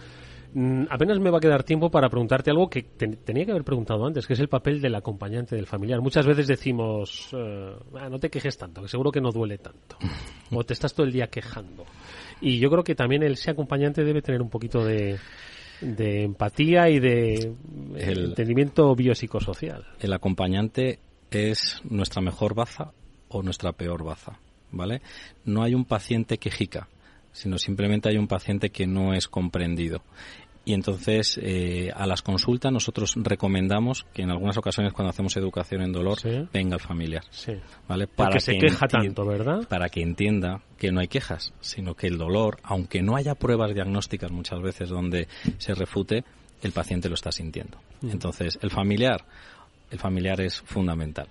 Mm, 0.54 0.84
apenas 0.88 1.18
me 1.18 1.30
va 1.30 1.38
a 1.38 1.40
quedar 1.40 1.64
tiempo 1.64 1.90
para 1.90 2.08
preguntarte 2.08 2.50
algo 2.50 2.70
que 2.70 2.82
tenía 2.82 3.44
que 3.44 3.50
haber 3.50 3.64
preguntado 3.64 4.06
antes, 4.06 4.24
que 4.24 4.34
es 4.34 4.40
el 4.40 4.48
papel 4.48 4.80
del 4.80 4.94
acompañante 4.94 5.56
del 5.56 5.66
familiar. 5.66 6.00
Muchas 6.00 6.24
veces 6.26 6.46
decimos, 6.46 7.28
eh, 7.32 7.74
ah, 7.98 8.08
no 8.08 8.20
te 8.20 8.30
quejes 8.30 8.56
tanto, 8.56 8.80
que 8.80 8.88
seguro 8.88 9.10
que 9.10 9.20
no 9.20 9.30
duele 9.30 9.58
tanto. 9.58 9.98
O 10.56 10.62
te 10.62 10.74
estás 10.74 10.94
todo 10.94 11.04
el 11.04 11.12
día 11.12 11.26
quejando. 11.26 11.84
Y 12.40 12.58
yo 12.60 12.70
creo 12.70 12.84
que 12.84 12.94
también 12.94 13.24
ese 13.24 13.50
acompañante 13.50 14.04
debe 14.04 14.22
tener 14.22 14.40
un 14.40 14.50
poquito 14.50 14.84
de, 14.84 15.18
empatía 15.80 16.88
y 16.90 17.00
de 17.00 17.54
entendimiento 17.96 18.94
biopsicosocial. 18.94 19.84
El 19.98 20.12
acompañante 20.12 21.00
es 21.32 21.80
nuestra 21.90 22.22
mejor 22.22 22.54
baza 22.54 22.92
o 23.28 23.42
nuestra 23.42 23.72
peor 23.72 24.04
baza, 24.04 24.38
¿vale? 24.74 25.02
No 25.44 25.62
hay 25.62 25.74
un 25.74 25.84
paciente 25.84 26.38
quejica, 26.38 26.88
sino 27.32 27.58
simplemente 27.58 28.08
hay 28.08 28.16
un 28.16 28.28
paciente 28.28 28.70
que 28.70 28.87
no 28.87 29.12
es 29.12 29.28
comprendido 29.28 30.02
Y 30.64 30.72
entonces, 30.72 31.38
eh, 31.42 31.90
a 31.94 32.06
las 32.06 32.22
consultas 32.22 32.72
nosotros 32.72 33.14
recomendamos 33.16 34.06
que 34.14 34.22
en 34.22 34.30
algunas 34.30 34.56
ocasiones 34.56 34.92
cuando 34.92 35.10
hacemos 35.10 35.37
educación 35.37 35.82
en 35.82 35.92
dolor 35.92 36.18
venga 36.52 36.76
el 36.76 36.80
familiar. 36.80 37.24
¿Vale? 37.87 38.06
Para 38.06 38.30
que 38.30 38.40
se 38.40 38.56
queja 38.56 38.87
tanto, 38.87 39.26
¿verdad? 39.26 39.68
Para 39.68 39.88
que 39.88 40.00
entienda 40.00 40.62
que 40.78 40.90
no 40.90 41.00
hay 41.00 41.08
quejas, 41.08 41.52
sino 41.60 41.94
que 41.94 42.06
el 42.06 42.16
dolor, 42.16 42.58
aunque 42.62 43.02
no 43.02 43.16
haya 43.16 43.34
pruebas 43.34 43.74
diagnósticas 43.74 44.30
muchas 44.30 44.62
veces 44.62 44.88
donde 44.88 45.28
se 45.58 45.74
refute, 45.74 46.24
el 46.62 46.72
paciente 46.72 47.08
lo 47.08 47.14
está 47.14 47.30
sintiendo. 47.30 47.78
Entonces, 48.02 48.58
el 48.62 48.70
familiar, 48.70 49.26
el 49.90 49.98
familiar 49.98 50.40
es 50.40 50.62
fundamental. 50.62 51.28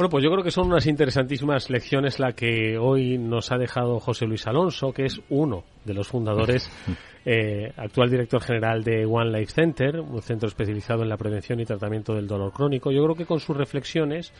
Bueno, 0.00 0.12
pues 0.12 0.24
yo 0.24 0.30
creo 0.30 0.42
que 0.42 0.50
son 0.50 0.68
unas 0.68 0.86
interesantísimas 0.86 1.68
lecciones 1.68 2.18
la 2.18 2.32
que 2.32 2.78
hoy 2.78 3.18
nos 3.18 3.52
ha 3.52 3.58
dejado 3.58 4.00
José 4.00 4.24
Luis 4.24 4.46
Alonso, 4.46 4.94
que 4.94 5.04
es 5.04 5.20
uno 5.28 5.62
de 5.84 5.92
los 5.92 6.08
fundadores, 6.08 6.70
eh, 7.26 7.70
actual 7.76 8.08
director 8.08 8.40
general 8.40 8.82
de 8.82 9.04
One 9.04 9.30
Life 9.30 9.52
Center, 9.52 10.00
un 10.00 10.22
centro 10.22 10.48
especializado 10.48 11.02
en 11.02 11.10
la 11.10 11.18
prevención 11.18 11.60
y 11.60 11.66
tratamiento 11.66 12.14
del 12.14 12.26
dolor 12.26 12.50
crónico. 12.50 12.90
Yo 12.90 13.04
creo 13.04 13.14
que 13.14 13.26
con 13.26 13.40
sus 13.40 13.54
reflexiones 13.54 14.32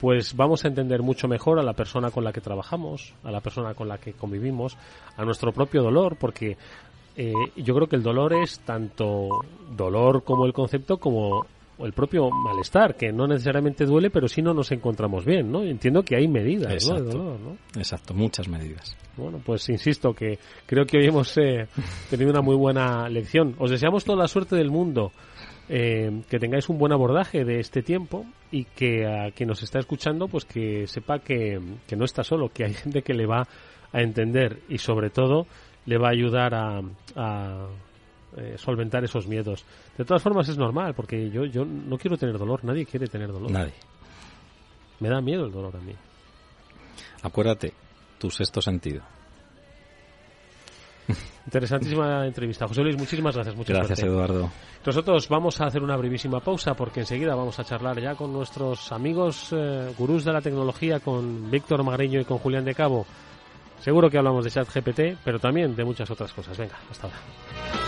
pues 0.00 0.34
vamos 0.34 0.64
a 0.64 0.68
entender 0.68 1.02
mucho 1.02 1.28
mejor 1.28 1.60
a 1.60 1.62
la 1.62 1.74
persona 1.74 2.10
con 2.10 2.24
la 2.24 2.32
que 2.32 2.40
trabajamos, 2.40 3.12
a 3.22 3.30
la 3.30 3.42
persona 3.42 3.74
con 3.74 3.88
la 3.88 3.98
que 3.98 4.14
convivimos, 4.14 4.78
a 5.18 5.26
nuestro 5.26 5.52
propio 5.52 5.82
dolor, 5.82 6.16
porque 6.18 6.56
eh, 7.16 7.34
yo 7.56 7.74
creo 7.74 7.86
que 7.86 7.96
el 7.96 8.02
dolor 8.02 8.32
es 8.32 8.60
tanto 8.60 9.28
dolor 9.76 10.24
como 10.24 10.46
el 10.46 10.54
concepto 10.54 10.96
como 10.96 11.44
el 11.78 11.92
propio 11.92 12.30
malestar, 12.30 12.96
que 12.96 13.12
no 13.12 13.26
necesariamente 13.26 13.84
duele, 13.84 14.10
pero 14.10 14.28
sí 14.28 14.42
no 14.42 14.54
nos 14.54 14.70
encontramos 14.72 15.24
bien, 15.24 15.50
¿no? 15.50 15.62
Entiendo 15.62 16.02
que 16.02 16.16
hay 16.16 16.28
medidas, 16.28 16.72
Exacto. 16.72 17.02
¿no? 17.02 17.08
De 17.08 17.12
dolor, 17.12 17.40
¿no? 17.40 17.56
Exacto, 17.76 18.14
muchas 18.14 18.48
medidas. 18.48 18.96
Bueno, 19.16 19.40
pues 19.44 19.68
insisto 19.68 20.14
que 20.14 20.38
creo 20.66 20.84
que 20.86 20.98
hoy 20.98 21.06
hemos 21.06 21.36
eh, 21.38 21.66
tenido 22.10 22.30
una 22.30 22.40
muy 22.40 22.56
buena 22.56 23.08
lección. 23.08 23.54
Os 23.58 23.70
deseamos 23.70 24.04
toda 24.04 24.18
la 24.18 24.28
suerte 24.28 24.56
del 24.56 24.70
mundo, 24.70 25.12
eh, 25.68 26.22
que 26.28 26.38
tengáis 26.38 26.68
un 26.68 26.78
buen 26.78 26.92
abordaje 26.92 27.44
de 27.44 27.60
este 27.60 27.82
tiempo 27.82 28.26
y 28.50 28.64
que 28.64 29.06
a 29.06 29.30
quien 29.30 29.48
nos 29.48 29.62
está 29.62 29.78
escuchando, 29.78 30.28
pues 30.28 30.44
que 30.44 30.86
sepa 30.86 31.18
que, 31.18 31.58
que 31.86 31.96
no 31.96 32.04
está 32.04 32.22
solo, 32.22 32.48
que 32.48 32.64
hay 32.64 32.74
gente 32.74 33.02
que 33.02 33.14
le 33.14 33.26
va 33.26 33.46
a 33.92 34.00
entender 34.02 34.60
y 34.68 34.78
sobre 34.78 35.10
todo 35.10 35.46
le 35.84 35.98
va 35.98 36.08
a 36.08 36.12
ayudar 36.12 36.54
a, 36.54 36.80
a 37.16 37.66
eh, 38.36 38.56
solventar 38.56 39.04
esos 39.04 39.26
miedos. 39.26 39.64
De 39.96 40.04
todas 40.04 40.22
formas 40.22 40.48
es 40.48 40.56
normal, 40.56 40.94
porque 40.94 41.30
yo, 41.30 41.44
yo 41.44 41.64
no 41.64 41.98
quiero 41.98 42.16
tener 42.16 42.38
dolor, 42.38 42.64
nadie 42.64 42.86
quiere 42.86 43.06
tener 43.06 43.32
dolor. 43.32 43.50
Nadie. 43.50 43.74
Me 45.00 45.08
da 45.08 45.20
miedo 45.20 45.44
el 45.44 45.52
dolor 45.52 45.76
a 45.76 45.80
mí. 45.80 45.94
Acuérdate, 47.22 47.72
tu 48.18 48.30
sexto 48.30 48.60
sentido. 48.60 49.02
Interesantísima 51.44 52.24
entrevista. 52.26 52.68
José 52.68 52.82
Luis, 52.82 52.96
muchísimas 52.96 53.34
gracias. 53.34 53.56
Muchas 53.56 53.76
gracias, 53.76 54.02
Eduardo. 54.04 54.50
Nosotros 54.86 55.28
vamos 55.28 55.60
a 55.60 55.66
hacer 55.66 55.82
una 55.82 55.96
brevísima 55.96 56.40
pausa 56.40 56.74
porque 56.74 57.00
enseguida 57.00 57.34
vamos 57.34 57.58
a 57.58 57.64
charlar 57.64 58.00
ya 58.00 58.14
con 58.14 58.32
nuestros 58.32 58.92
amigos 58.92 59.48
eh, 59.52 59.92
gurús 59.98 60.24
de 60.24 60.32
la 60.32 60.40
tecnología, 60.40 61.00
con 61.00 61.50
Víctor 61.50 61.82
Magreño 61.82 62.20
y 62.20 62.24
con 62.24 62.38
Julián 62.38 62.64
de 62.64 62.74
Cabo. 62.74 63.06
Seguro 63.80 64.08
que 64.08 64.18
hablamos 64.18 64.44
de 64.44 64.50
ChatGPT, 64.50 65.18
pero 65.24 65.40
también 65.40 65.74
de 65.74 65.84
muchas 65.84 66.08
otras 66.10 66.32
cosas. 66.32 66.56
Venga, 66.56 66.76
hasta 66.88 67.08
ahora. 67.08 67.81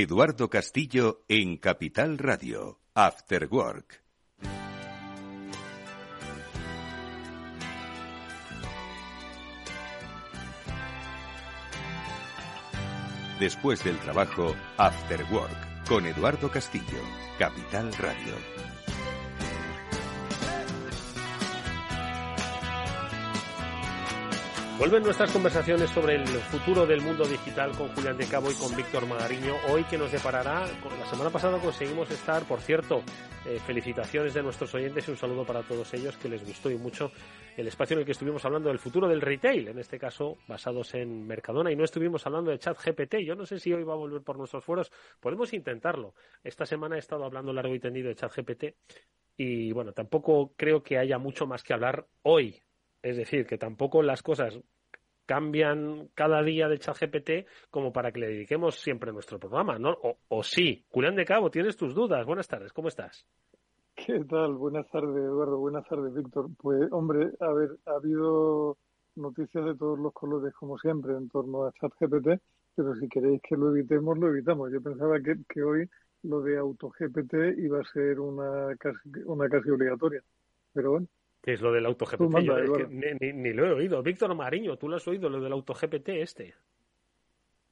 Eduardo 0.00 0.48
Castillo 0.48 1.24
en 1.26 1.56
Capital 1.56 2.18
Radio, 2.18 2.78
After 2.94 3.48
Work. 3.50 4.04
Después 13.40 13.82
del 13.82 13.98
trabajo, 13.98 14.54
After 14.76 15.24
Work, 15.32 15.88
con 15.88 16.06
Eduardo 16.06 16.48
Castillo, 16.48 17.02
Capital 17.36 17.92
Radio. 17.94 18.67
Vuelven 24.78 25.02
nuestras 25.02 25.32
conversaciones 25.32 25.90
sobre 25.90 26.14
el 26.14 26.24
futuro 26.24 26.86
del 26.86 27.00
mundo 27.00 27.26
digital 27.26 27.72
con 27.72 27.88
Julián 27.88 28.16
de 28.16 28.28
Cabo 28.28 28.48
y 28.48 28.54
con 28.54 28.76
Víctor 28.76 29.08
Magariño. 29.08 29.56
Hoy 29.70 29.82
que 29.82 29.98
nos 29.98 30.12
deparará, 30.12 30.60
la 30.60 31.06
semana 31.06 31.30
pasada 31.30 31.58
conseguimos 31.58 32.08
estar, 32.12 32.46
por 32.46 32.60
cierto, 32.60 33.02
eh, 33.44 33.58
felicitaciones 33.58 34.34
de 34.34 34.42
nuestros 34.44 34.72
oyentes 34.76 35.08
y 35.08 35.10
un 35.10 35.16
saludo 35.16 35.44
para 35.44 35.64
todos 35.64 35.92
ellos 35.94 36.16
que 36.16 36.28
les 36.28 36.46
gustó 36.46 36.70
y 36.70 36.76
mucho 36.76 37.10
el 37.56 37.66
espacio 37.66 37.94
en 37.94 38.00
el 38.00 38.06
que 38.06 38.12
estuvimos 38.12 38.44
hablando 38.44 38.68
del 38.68 38.78
futuro 38.78 39.08
del 39.08 39.20
retail, 39.20 39.66
en 39.66 39.80
este 39.80 39.98
caso 39.98 40.36
basados 40.46 40.94
en 40.94 41.26
Mercadona 41.26 41.72
y 41.72 41.76
no 41.76 41.82
estuvimos 41.82 42.24
hablando 42.24 42.52
de 42.52 42.60
chat 42.60 42.78
GPT. 42.80 43.16
Yo 43.24 43.34
no 43.34 43.46
sé 43.46 43.58
si 43.58 43.72
hoy 43.72 43.82
va 43.82 43.94
a 43.94 43.96
volver 43.96 44.22
por 44.22 44.38
nuestros 44.38 44.64
foros, 44.64 44.92
podemos 45.18 45.52
intentarlo. 45.54 46.14
Esta 46.44 46.64
semana 46.64 46.94
he 46.94 47.00
estado 47.00 47.24
hablando 47.24 47.52
largo 47.52 47.74
y 47.74 47.80
tendido 47.80 48.10
de 48.10 48.14
chat 48.14 48.32
GPT 48.32 48.76
y 49.36 49.72
bueno, 49.72 49.92
tampoco 49.92 50.52
creo 50.56 50.84
que 50.84 50.98
haya 50.98 51.18
mucho 51.18 51.48
más 51.48 51.64
que 51.64 51.72
hablar 51.72 52.06
hoy 52.22 52.62
es 53.08 53.16
decir, 53.16 53.46
que 53.46 53.58
tampoco 53.58 54.02
las 54.02 54.22
cosas 54.22 54.60
cambian 55.26 56.08
cada 56.14 56.42
día 56.42 56.68
de 56.68 56.78
ChatGPT 56.78 57.46
como 57.70 57.92
para 57.92 58.12
que 58.12 58.20
le 58.20 58.28
dediquemos 58.28 58.76
siempre 58.76 59.12
nuestro 59.12 59.38
programa, 59.38 59.78
¿no? 59.78 59.96
O, 60.28 60.42
sí. 60.42 60.84
Julián 60.90 61.16
de 61.16 61.24
Cabo, 61.24 61.50
tienes 61.50 61.76
tus 61.76 61.94
dudas. 61.94 62.24
Buenas 62.24 62.48
tardes, 62.48 62.72
¿cómo 62.72 62.88
estás? 62.88 63.26
¿Qué 63.94 64.24
tal? 64.24 64.54
Buenas 64.54 64.88
tardes, 64.90 65.16
Eduardo. 65.16 65.58
Buenas 65.58 65.86
tardes, 65.86 66.14
Víctor. 66.14 66.48
Pues, 66.56 66.90
hombre, 66.92 67.30
a 67.40 67.52
ver, 67.52 67.70
ha 67.86 67.96
habido 67.96 68.78
noticias 69.16 69.64
de 69.64 69.74
todos 69.74 69.98
los 69.98 70.12
colores, 70.12 70.54
como 70.54 70.78
siempre, 70.78 71.12
en 71.12 71.28
torno 71.28 71.64
a 71.64 71.72
ChatGPT, 71.72 72.40
pero 72.74 72.94
si 72.94 73.08
queréis 73.08 73.42
que 73.42 73.56
lo 73.56 73.70
evitemos, 73.70 74.16
lo 74.16 74.28
evitamos. 74.28 74.72
Yo 74.72 74.80
pensaba 74.80 75.20
que, 75.20 75.36
que 75.48 75.62
hoy 75.62 75.90
lo 76.22 76.40
de 76.40 76.58
AutoGPT 76.58 77.58
iba 77.58 77.80
a 77.80 77.92
ser 77.92 78.20
una 78.20 78.74
casi, 78.76 78.98
una 79.26 79.48
casi 79.48 79.70
obligatoria, 79.70 80.22
pero 80.72 80.92
bueno. 80.92 81.06
¿Qué 81.42 81.52
es 81.54 81.60
lo 81.60 81.72
del 81.72 81.86
AutoGPT? 81.86 82.40
Yo, 82.42 82.54
ni, 82.88 83.52
lo 83.52 83.66
he 83.66 83.72
oído. 83.72 84.02
Víctor 84.02 84.34
Mariño, 84.34 84.76
¿tú 84.76 84.88
lo 84.88 84.96
has 84.96 85.06
oído, 85.06 85.28
lo 85.28 85.40
del 85.40 85.52
AutoGPT 85.52 86.08
este? 86.08 86.54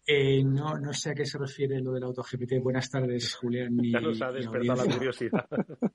Eh, 0.07 0.43
no, 0.45 0.79
no 0.79 0.93
sé 0.93 1.11
a 1.11 1.15
qué 1.15 1.27
se 1.27 1.37
refiere 1.37 1.81
lo 1.81 1.93
del 1.93 2.05
AutoGPT. 2.05 2.63
Buenas 2.63 2.91
tardes, 2.91 3.35
Julián. 3.35 3.77
ya 3.83 4.01
nos 4.01 4.23
ha 4.23 4.31
despertado 4.31 4.85
la 4.87 4.95
curiosidad. 4.95 5.47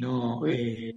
no, 0.00 0.46
eh, 0.46 0.94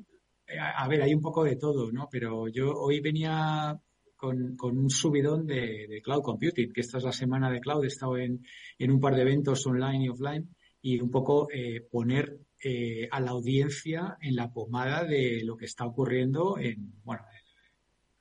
a, 0.60 0.88
ver, 0.88 1.02
hay 1.02 1.13
un 1.13 1.21
poco 1.21 1.43
de 1.43 1.56
todo, 1.56 1.91
¿no? 1.91 2.10
Pero 2.12 2.50
yo 2.50 2.74
hoy 2.74 3.00
venía 3.00 3.80
con, 4.17 4.58
un 4.62 4.89
subidón 4.89 5.47
de, 5.47 6.02
cloud 6.04 6.21
computing, 6.21 6.74
que 6.74 6.82
esta 6.82 6.97
es 6.97 7.06
la 7.06 7.13
semana 7.13 7.50
de 7.50 7.62
cloud. 7.62 7.86
He 7.86 7.88
estado 7.88 8.17
en, 8.17 8.43
en 8.78 8.91
un 8.91 9.00
par 9.00 9.15
de 9.15 9.21
eventos 9.21 9.65
online 9.65 10.06
y 10.06 10.10
offline 10.10 10.50
y 10.82 11.00
un 11.00 11.10
poco 11.10 11.47
eh, 11.52 11.88
poner 11.89 12.38
eh, 12.63 13.08
a 13.12 13.19
la 13.19 13.32
audiencia 13.32 14.17
en 14.21 14.36
la 14.36 14.52
pomada 14.52 15.04
de 15.04 15.43
lo 15.43 15.58
que 15.58 15.65
está 15.65 15.86
ocurriendo 15.86 16.58
en, 16.58 16.93
bueno, 17.04 17.24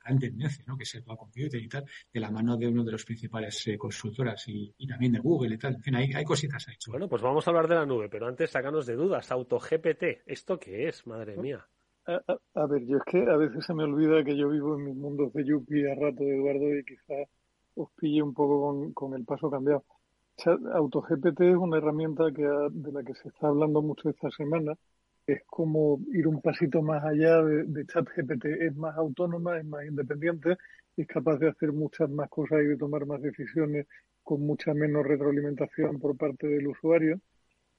gran 0.03 0.19
tendencia, 0.19 0.63
¿no? 0.67 0.77
que 0.77 0.83
es 0.83 0.95
el 0.95 1.03
cloud 1.03 1.17
computing 1.17 1.63
y 1.63 1.67
tal, 1.67 1.85
de 2.11 2.19
la 2.19 2.31
mano 2.31 2.57
de 2.57 2.67
uno 2.67 2.83
de 2.83 2.91
los 2.91 3.05
principales 3.05 3.67
eh, 3.67 3.77
consultoras 3.77 4.43
y, 4.47 4.73
también 4.87 5.13
de 5.13 5.19
Google 5.19 5.55
y 5.55 5.57
tal. 5.57 5.75
En 5.75 5.81
fin, 5.81 5.95
hay, 5.95 6.11
hay 6.13 6.23
cositas 6.23 6.67
ahí. 6.67 6.75
Bueno, 6.87 7.07
pues 7.07 7.21
vamos 7.21 7.45
a 7.45 7.51
hablar 7.51 7.67
de 7.67 7.75
la 7.75 7.85
nube, 7.85 8.09
pero 8.09 8.27
antes 8.27 8.49
sácanos 8.49 8.85
de 8.85 8.95
dudas. 8.95 9.31
AutoGPT, 9.31 10.03
¿esto 10.25 10.59
qué 10.59 10.87
es? 10.87 11.05
Madre 11.05 11.37
mía. 11.37 11.67
A, 12.05 12.65
ver, 12.65 12.83
yo 12.87 12.97
es 12.97 13.03
que 13.05 13.19
a 13.19 13.37
veces 13.37 13.63
se 13.63 13.73
me 13.75 13.83
olvida 13.83 14.23
que 14.23 14.35
yo 14.35 14.49
vivo 14.49 14.75
en 14.75 14.85
mis 14.85 14.95
mundos 14.95 15.31
de 15.33 15.45
Yuppie 15.45 15.91
a 15.91 15.95
rato, 15.95 16.23
Eduardo, 16.23 16.75
y 16.75 16.83
quizá 16.83 17.13
os 17.75 17.89
pille 17.95 18.23
un 18.23 18.33
poco 18.33 18.59
con, 18.61 18.93
con 18.93 19.13
el 19.13 19.23
paso 19.23 19.51
cambiado. 19.51 19.85
AutoGPT 20.47 21.41
es 21.41 21.55
una 21.55 21.77
herramienta 21.77 22.31
que 22.31 22.43
de 22.43 22.91
la 22.91 23.03
que 23.03 23.13
se 23.15 23.29
está 23.29 23.47
hablando 23.47 23.81
mucho 23.81 24.09
esta 24.09 24.29
semana. 24.31 24.73
Es 25.27 25.43
como 25.45 25.99
ir 26.13 26.27
un 26.27 26.41
pasito 26.41 26.81
más 26.81 27.03
allá 27.03 27.41
de, 27.43 27.85
ChatGPT. 27.85 28.45
Es 28.45 28.75
más 28.75 28.97
autónoma, 28.97 29.59
es 29.59 29.65
más 29.65 29.85
independiente, 29.85 30.57
es 30.97 31.07
capaz 31.07 31.37
de 31.37 31.49
hacer 31.49 31.71
muchas 31.71 32.09
más 32.09 32.29
cosas 32.29 32.61
y 32.63 32.67
de 32.67 32.77
tomar 32.77 33.05
más 33.05 33.21
decisiones 33.21 33.87
con 34.23 34.41
mucha 34.41 34.73
menos 34.73 35.05
retroalimentación 35.05 35.99
por 35.99 36.17
parte 36.17 36.47
del 36.47 36.67
usuario. 36.67 37.19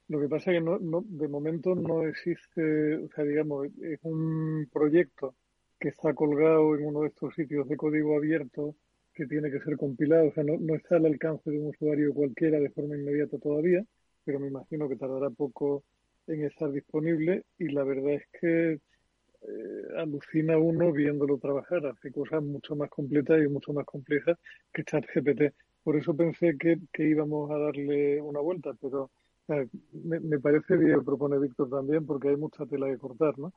Lo 0.09 0.21
que 0.21 0.29
pasa 0.29 0.53
es 0.53 0.59
que 0.59 0.65
no, 0.65 0.79
no, 0.79 1.03
de 1.07 1.29
momento 1.29 1.75
no 1.75 2.03
existe, 2.07 2.97
o 2.97 3.09
sea, 3.15 3.25
digamos, 3.25 3.69
es 3.83 3.99
un 4.03 4.69
proyecto 4.73 5.35
que 5.79 5.89
está 5.89 6.15
colgado 6.15 6.77
en 6.77 6.87
uno 6.87 7.01
de 7.03 7.09
estos 7.09 7.35
sitios 7.35 7.69
de 7.69 7.77
código 7.77 8.17
abierto 8.17 8.77
que 9.15 9.27
tiene 9.27 9.51
que 9.51 9.61
ser 9.61 9.77
compilado, 9.77 10.29
o 10.29 10.33
sea, 10.33 10.45
no, 10.45 10.57
no 10.59 10.75
está 10.75 10.97
al 10.97 11.07
alcance 11.07 11.51
de 11.51 11.59
un 11.59 11.69
usuario 11.69 12.15
cualquiera 12.15 12.59
de 12.59 12.71
forma 12.71 12.97
inmediata 12.97 13.39
todavía, 13.39 13.85
pero 14.25 14.41
me 14.41 14.49
imagino 14.49 14.89
que 14.89 14.97
tardará 14.97 15.31
poco 15.31 15.85
en 16.27 16.45
estar 16.45 16.71
disponible 16.71 17.45
y 17.59 17.69
la 17.69 17.85
verdad 17.85 18.15
es 18.15 18.25
que 18.41 18.73
eh, 18.73 19.89
alucina 19.99 20.57
uno 20.59 20.93
viéndolo 20.93 21.39
trabajar, 21.39 21.85
hace 21.87 22.13
cosas 22.13 22.43
mucho 22.43 22.77
más 22.77 22.91
completas 22.91 23.43
y 23.43 23.49
mucho 23.49 23.73
más 23.73 23.85
complejas 23.85 24.39
que 24.73 24.85
ChatGPT. 24.85 25.55
Por 25.83 25.97
eso 25.97 26.15
pensé 26.15 26.57
que, 26.59 26.79
que 26.93 27.09
íbamos 27.09 27.51
a 27.51 27.59
darle 27.59 28.21
una 28.21 28.41
vuelta, 28.41 28.73
pero 28.81 29.11
me, 29.49 30.21
me, 30.21 30.39
parece 30.39 30.77
bien, 30.77 31.05
propone 31.05 31.39
Víctor 31.39 31.69
también, 31.69 32.07
porque 32.07 32.29
hay 32.29 32.37
mucha 32.37 32.65
tela 32.67 32.87
que 32.87 32.99
cortar, 32.99 33.39
¿no? 33.39 33.53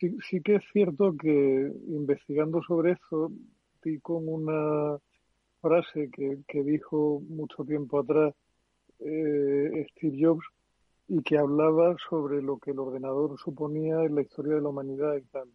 Sí, 0.00 0.16
sí 0.28 0.40
que 0.40 0.56
es 0.56 0.64
cierto 0.72 1.16
que 1.16 1.72
investigando 1.88 2.60
sobre 2.62 2.92
eso, 2.92 3.32
con 3.96 4.28
una 4.28 4.98
frase 5.60 6.10
que, 6.10 6.38
que 6.46 6.62
dijo 6.62 7.20
mucho 7.28 7.64
tiempo 7.64 7.98
atrás 7.98 8.34
eh, 9.00 9.86
Steve 9.90 10.18
Jobs 10.20 10.44
y 11.08 11.22
que 11.22 11.38
hablaba 11.38 11.96
sobre 12.08 12.42
lo 12.42 12.58
que 12.58 12.72
el 12.72 12.78
ordenador 12.78 13.38
suponía 13.38 14.04
en 14.04 14.14
la 14.14 14.22
historia 14.22 14.54
de 14.54 14.60
la 14.60 14.68
humanidad 14.68 15.16
y 15.16 15.22
tal. 15.22 15.48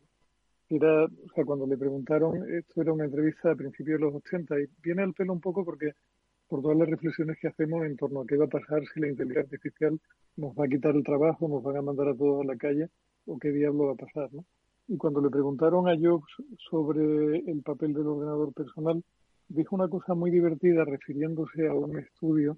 Era, 0.69 1.05
o 1.05 1.33
sea, 1.35 1.45
cuando 1.45 1.67
le 1.67 1.77
preguntaron, 1.77 2.49
esto 2.51 2.81
era 2.81 2.93
una 2.93 3.05
entrevista 3.05 3.51
a 3.51 3.55
principios 3.55 3.99
de 3.99 4.05
los 4.05 4.15
80 4.15 4.59
y 4.59 4.65
viene 4.81 5.03
al 5.03 5.13
pelo 5.13 5.33
un 5.33 5.41
poco 5.41 5.63
porque 5.63 5.91
por 6.47 6.61
todas 6.61 6.77
las 6.77 6.89
reflexiones 6.89 7.37
que 7.39 7.47
hacemos 7.47 7.85
en 7.85 7.95
torno 7.97 8.21
a 8.21 8.25
qué 8.25 8.37
va 8.37 8.45
a 8.45 8.49
pasar 8.49 8.81
si 8.93 8.99
la 8.99 9.09
inteligencia 9.09 9.43
artificial 9.43 9.99
nos 10.37 10.53
va 10.53 10.65
a 10.65 10.67
quitar 10.67 10.95
el 10.95 11.03
trabajo, 11.03 11.47
nos 11.47 11.61
van 11.61 11.77
a 11.77 11.81
mandar 11.81 12.07
a 12.07 12.15
todos 12.15 12.43
a 12.43 12.47
la 12.47 12.57
calle 12.57 12.89
o 13.25 13.37
qué 13.37 13.49
diablo 13.51 13.87
va 13.87 13.93
a 13.93 13.95
pasar, 13.95 14.33
¿no? 14.33 14.45
Y 14.87 14.97
cuando 14.97 15.21
le 15.21 15.29
preguntaron 15.29 15.87
a 15.87 15.97
Jobs 15.97 16.29
sobre 16.69 17.39
el 17.39 17.61
papel 17.63 17.93
del 17.93 18.07
ordenador 18.07 18.53
personal, 18.53 19.03
dijo 19.47 19.75
una 19.75 19.87
cosa 19.87 20.13
muy 20.13 20.31
divertida 20.31 20.83
refiriéndose 20.83 21.67
a 21.67 21.73
un 21.73 21.97
estudio 21.99 22.57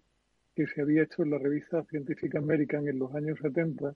que 0.56 0.68
se 0.68 0.82
había 0.82 1.04
hecho 1.04 1.24
en 1.24 1.32
la 1.32 1.38
revista 1.38 1.84
Scientific 1.84 2.36
American 2.36 2.88
en 2.88 3.00
los 3.00 3.14
años 3.14 3.38
70, 3.42 3.94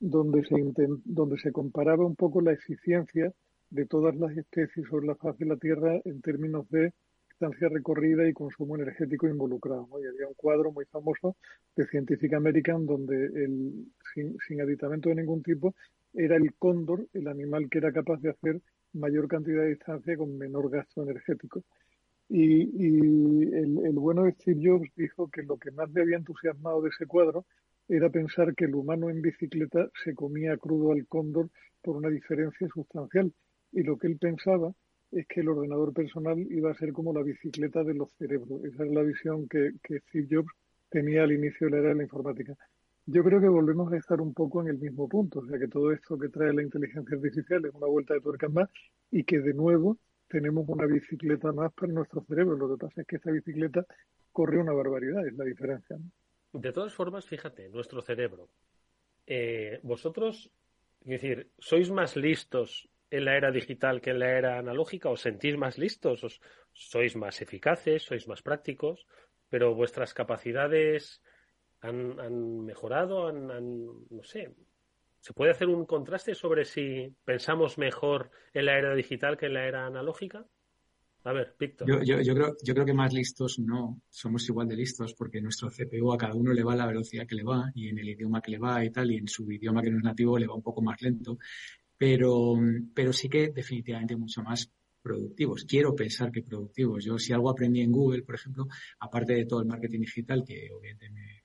donde 0.00 0.44
se, 0.44 0.56
donde 1.04 1.38
se 1.38 1.52
comparaba 1.52 2.04
un 2.04 2.16
poco 2.16 2.40
la 2.40 2.52
eficiencia 2.52 3.32
de 3.70 3.86
todas 3.86 4.16
las 4.16 4.36
especies 4.36 4.86
sobre 4.88 5.06
la 5.06 5.14
faz 5.14 5.38
de 5.38 5.46
la 5.46 5.56
Tierra 5.56 6.00
en 6.04 6.20
términos 6.20 6.68
de 6.70 6.92
distancia 7.40 7.70
recorrida 7.70 8.28
y 8.28 8.34
consumo 8.34 8.76
energético 8.76 9.26
involucrado. 9.26 9.88
Y 10.02 10.06
había 10.06 10.28
un 10.28 10.34
cuadro 10.34 10.72
muy 10.72 10.84
famoso 10.86 11.36
de 11.74 11.86
Scientific 11.86 12.34
American 12.34 12.84
donde 12.84 13.16
el, 13.16 13.86
sin, 14.12 14.36
sin 14.46 14.60
aditamento 14.60 15.08
de 15.08 15.14
ningún 15.14 15.42
tipo 15.42 15.74
era 16.12 16.36
el 16.36 16.52
cóndor, 16.54 17.06
el 17.14 17.28
animal 17.28 17.70
que 17.70 17.78
era 17.78 17.92
capaz 17.92 18.20
de 18.20 18.30
hacer 18.30 18.60
mayor 18.92 19.26
cantidad 19.26 19.62
de 19.62 19.70
distancia 19.70 20.18
con 20.18 20.36
menor 20.36 20.68
gasto 20.68 21.02
energético. 21.02 21.62
Y, 22.28 23.48
el, 23.54 23.86
el, 23.86 23.94
bueno 23.94 24.24
de 24.24 24.32
Steve 24.32 24.60
Jobs 24.62 24.90
dijo 24.94 25.30
que 25.30 25.42
lo 25.42 25.56
que 25.56 25.70
más 25.70 25.90
le 25.92 26.02
había 26.02 26.18
entusiasmado 26.18 26.82
de 26.82 26.90
ese 26.90 27.06
cuadro 27.06 27.46
era 27.88 28.10
pensar 28.10 28.54
que 28.54 28.66
el 28.66 28.74
humano 28.74 29.08
en 29.08 29.22
bicicleta 29.22 29.88
se 30.04 30.14
comía 30.14 30.58
crudo 30.58 30.92
al 30.92 31.06
cóndor 31.06 31.48
por 31.82 31.96
una 31.96 32.10
diferencia 32.10 32.68
sustancial. 32.68 33.32
Y 33.72 33.82
lo 33.82 33.96
que 33.96 34.08
él 34.08 34.18
pensaba 34.18 34.74
es 35.12 35.26
que 35.26 35.40
el 35.40 35.48
ordenador 35.48 35.92
personal 35.92 36.38
iba 36.50 36.70
a 36.70 36.74
ser 36.74 36.92
como 36.92 37.12
la 37.12 37.22
bicicleta 37.22 37.82
de 37.82 37.94
los 37.94 38.10
cerebros. 38.18 38.64
Esa 38.64 38.84
es 38.84 38.92
la 38.92 39.02
visión 39.02 39.48
que, 39.48 39.72
que 39.82 40.00
Steve 40.00 40.28
Jobs 40.30 40.52
tenía 40.88 41.22
al 41.22 41.32
inicio 41.32 41.66
de 41.66 41.70
la 41.72 41.78
era 41.78 41.88
de 41.90 41.94
la 41.96 42.02
informática. 42.02 42.56
Yo 43.06 43.24
creo 43.24 43.40
que 43.40 43.48
volvemos 43.48 43.92
a 43.92 43.96
estar 43.96 44.20
un 44.20 44.34
poco 44.34 44.60
en 44.60 44.68
el 44.68 44.78
mismo 44.78 45.08
punto, 45.08 45.40
o 45.40 45.46
sea 45.46 45.58
que 45.58 45.68
todo 45.68 45.90
esto 45.92 46.18
que 46.18 46.28
trae 46.28 46.52
la 46.52 46.62
inteligencia 46.62 47.16
artificial 47.16 47.64
es 47.64 47.74
una 47.74 47.86
vuelta 47.86 48.14
de 48.14 48.20
tuerca 48.20 48.48
más 48.48 48.68
y 49.10 49.24
que 49.24 49.40
de 49.40 49.54
nuevo 49.54 49.98
tenemos 50.28 50.68
una 50.68 50.86
bicicleta 50.86 51.50
más 51.52 51.72
para 51.72 51.92
nuestro 51.92 52.22
cerebro. 52.22 52.56
Lo 52.56 52.68
que 52.68 52.86
pasa 52.86 53.00
es 53.00 53.06
que 53.06 53.16
esta 53.16 53.32
bicicleta 53.32 53.84
corre 54.32 54.58
una 54.58 54.72
barbaridad, 54.72 55.26
es 55.26 55.34
la 55.34 55.44
diferencia. 55.44 55.96
¿no? 55.96 56.60
De 56.60 56.72
todas 56.72 56.94
formas, 56.94 57.26
fíjate, 57.26 57.68
nuestro 57.68 58.00
cerebro. 58.00 58.48
Eh, 59.26 59.80
vosotros, 59.82 60.50
es 61.00 61.08
decir, 61.08 61.50
¿sois 61.58 61.90
más 61.90 62.16
listos 62.16 62.89
en 63.10 63.24
la 63.24 63.36
era 63.36 63.50
digital 63.50 64.00
que 64.00 64.10
en 64.10 64.18
la 64.20 64.30
era 64.30 64.58
analógica? 64.58 65.10
¿Os 65.10 65.20
sentís 65.20 65.56
más 65.56 65.78
listos? 65.78 66.24
¿Os, 66.24 66.40
¿Sois 66.72 67.16
más 67.16 67.42
eficaces? 67.42 68.02
¿Sois 68.02 68.26
más 68.28 68.42
prácticos? 68.42 69.06
Pero 69.48 69.74
vuestras 69.74 70.14
capacidades 70.14 71.22
han, 71.80 72.64
mejorado, 72.64 73.26
han, 73.26 73.50
han, 73.50 73.86
no 74.10 74.22
sé, 74.22 74.54
¿Se 75.20 75.34
puede 75.34 75.50
hacer 75.50 75.68
un 75.68 75.84
contraste 75.84 76.34
sobre 76.34 76.64
si 76.64 77.14
pensamos 77.24 77.76
mejor 77.76 78.30
en 78.54 78.66
la 78.66 78.78
era 78.78 78.94
digital 78.94 79.36
que 79.36 79.46
en 79.46 79.54
la 79.54 79.66
era 79.66 79.86
analógica? 79.86 80.46
A 81.24 81.32
ver, 81.32 81.54
Víctor. 81.58 81.86
Yo, 81.86 82.22
yo, 82.22 82.34
creo, 82.34 82.56
yo 82.62 82.72
creo 82.72 82.86
que 82.86 82.94
más 82.94 83.12
listos 83.12 83.58
no, 83.58 84.00
somos 84.08 84.48
igual 84.48 84.66
de 84.66 84.76
listos 84.76 85.12
porque 85.12 85.42
nuestro 85.42 85.68
CPU 85.68 86.12
a 86.14 86.16
cada 86.16 86.34
uno 86.34 86.54
le 86.54 86.64
va 86.64 86.72
a 86.72 86.76
la 86.76 86.86
velocidad 86.86 87.26
que 87.26 87.34
le 87.34 87.44
va 87.44 87.70
y 87.74 87.88
en 87.88 87.98
el 87.98 88.08
idioma 88.08 88.40
que 88.40 88.52
le 88.52 88.58
va 88.58 88.82
y 88.82 88.90
tal, 88.90 89.10
y 89.10 89.18
en 89.18 89.28
su 89.28 89.50
idioma 89.52 89.82
que 89.82 89.90
no 89.90 89.98
es 89.98 90.04
nativo 90.04 90.38
le 90.38 90.46
va 90.46 90.54
un 90.54 90.62
poco 90.62 90.80
más 90.80 91.02
lento, 91.02 91.36
pero, 92.00 92.54
pero 92.94 93.12
sí 93.12 93.28
que 93.28 93.50
definitivamente 93.50 94.16
mucho 94.16 94.42
más 94.42 94.72
productivos. 95.02 95.66
Quiero 95.66 95.94
pensar 95.94 96.32
que 96.32 96.40
productivos. 96.42 97.04
Yo 97.04 97.18
si 97.18 97.34
algo 97.34 97.50
aprendí 97.50 97.82
en 97.82 97.92
Google, 97.92 98.22
por 98.22 98.36
ejemplo, 98.36 98.66
aparte 99.00 99.34
de 99.34 99.44
todo 99.44 99.60
el 99.60 99.68
marketing 99.68 100.00
digital, 100.00 100.42
que 100.42 100.70
obviamente 100.72 101.10
me, 101.10 101.44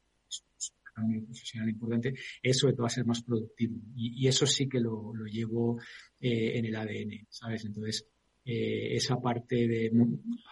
profesional 1.25 1.69
importante, 1.69 2.13
eso 2.41 2.73
va 2.73 2.87
a 2.87 2.89
ser 2.89 3.05
más 3.05 3.21
productivo. 3.21 3.75
Y, 3.97 4.23
y 4.23 4.27
eso 4.29 4.45
sí 4.45 4.69
que 4.69 4.79
lo, 4.79 5.13
lo 5.13 5.25
llevo 5.25 5.77
eh, 6.21 6.57
en 6.57 6.63
el 6.63 6.75
ADN, 6.77 7.27
¿sabes? 7.27 7.65
Entonces, 7.65 8.07
eh, 8.47 8.95
esa 8.95 9.19
parte 9.19 9.67
de, 9.67 9.91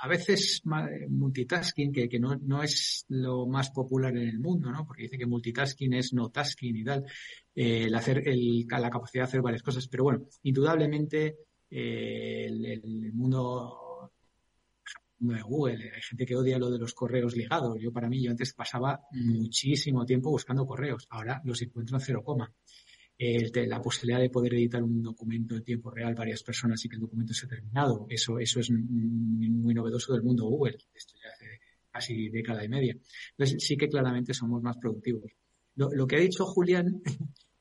a 0.01 0.07
veces 0.07 0.63
multitasking, 1.09 1.93
que, 1.93 2.09
que 2.09 2.19
no, 2.19 2.35
no, 2.35 2.63
es 2.63 3.05
lo 3.07 3.45
más 3.45 3.69
popular 3.69 4.17
en 4.17 4.27
el 4.27 4.39
mundo, 4.39 4.71
¿no? 4.71 4.83
Porque 4.83 5.03
dice 5.03 5.17
que 5.19 5.27
multitasking 5.27 5.93
es 5.93 6.11
no 6.11 6.29
tasking 6.29 6.75
y 6.75 6.83
tal, 6.83 7.05
eh, 7.55 7.85
el 7.85 7.95
hacer, 7.95 8.27
el, 8.27 8.65
la 8.67 8.89
capacidad 8.89 9.23
de 9.23 9.27
hacer 9.29 9.41
varias 9.41 9.63
cosas. 9.63 9.87
Pero 9.87 10.03
bueno, 10.03 10.27
indudablemente, 10.43 11.37
eh, 11.69 12.45
el, 12.47 12.65
el 12.65 13.13
mundo 13.13 14.11
de 15.19 15.41
Google. 15.41 15.91
Hay 15.95 16.01
gente 16.01 16.25
que 16.25 16.35
odia 16.35 16.59
lo 16.59 16.69
de 16.69 16.79
los 16.79 16.93
correos 16.93 17.35
ligados. 17.35 17.77
Yo 17.79 17.91
para 17.91 18.09
mí, 18.09 18.21
yo 18.21 18.31
antes 18.31 18.53
pasaba 18.53 18.99
muchísimo 19.11 20.05
tiempo 20.05 20.29
buscando 20.29 20.65
correos. 20.65 21.07
Ahora 21.09 21.41
los 21.45 21.61
encuentro 21.61 21.97
en 21.97 22.01
cero 22.01 22.21
coma. 22.23 22.51
El, 23.17 23.51
la 23.69 23.81
posibilidad 23.81 24.19
de 24.19 24.29
poder 24.29 24.55
editar 24.55 24.83
un 24.83 25.01
documento 25.01 25.55
en 25.55 25.63
tiempo 25.63 25.91
real 25.91 26.15
varias 26.15 26.43
personas 26.43 26.83
y 26.83 26.89
que 26.89 26.95
el 26.95 27.01
documento 27.01 27.33
sea 27.33 27.47
terminado. 27.47 28.05
Eso, 28.09 28.39
eso 28.39 28.59
es 28.59 28.69
muy 28.71 29.73
novedoso 29.73 30.13
del 30.13 30.23
mundo 30.23 30.45
Google. 30.45 30.77
Esto 30.93 31.13
ya 31.23 31.29
hace 31.29 31.59
casi 31.89 32.29
década 32.29 32.65
y 32.65 32.69
media. 32.69 32.97
Entonces 33.37 33.63
sí 33.63 33.77
que 33.77 33.87
claramente 33.87 34.33
somos 34.33 34.61
más 34.61 34.77
productivos. 34.77 35.31
Lo, 35.75 35.89
lo 35.91 36.05
que 36.05 36.17
ha 36.17 36.19
dicho 36.19 36.45
Julián 36.45 37.01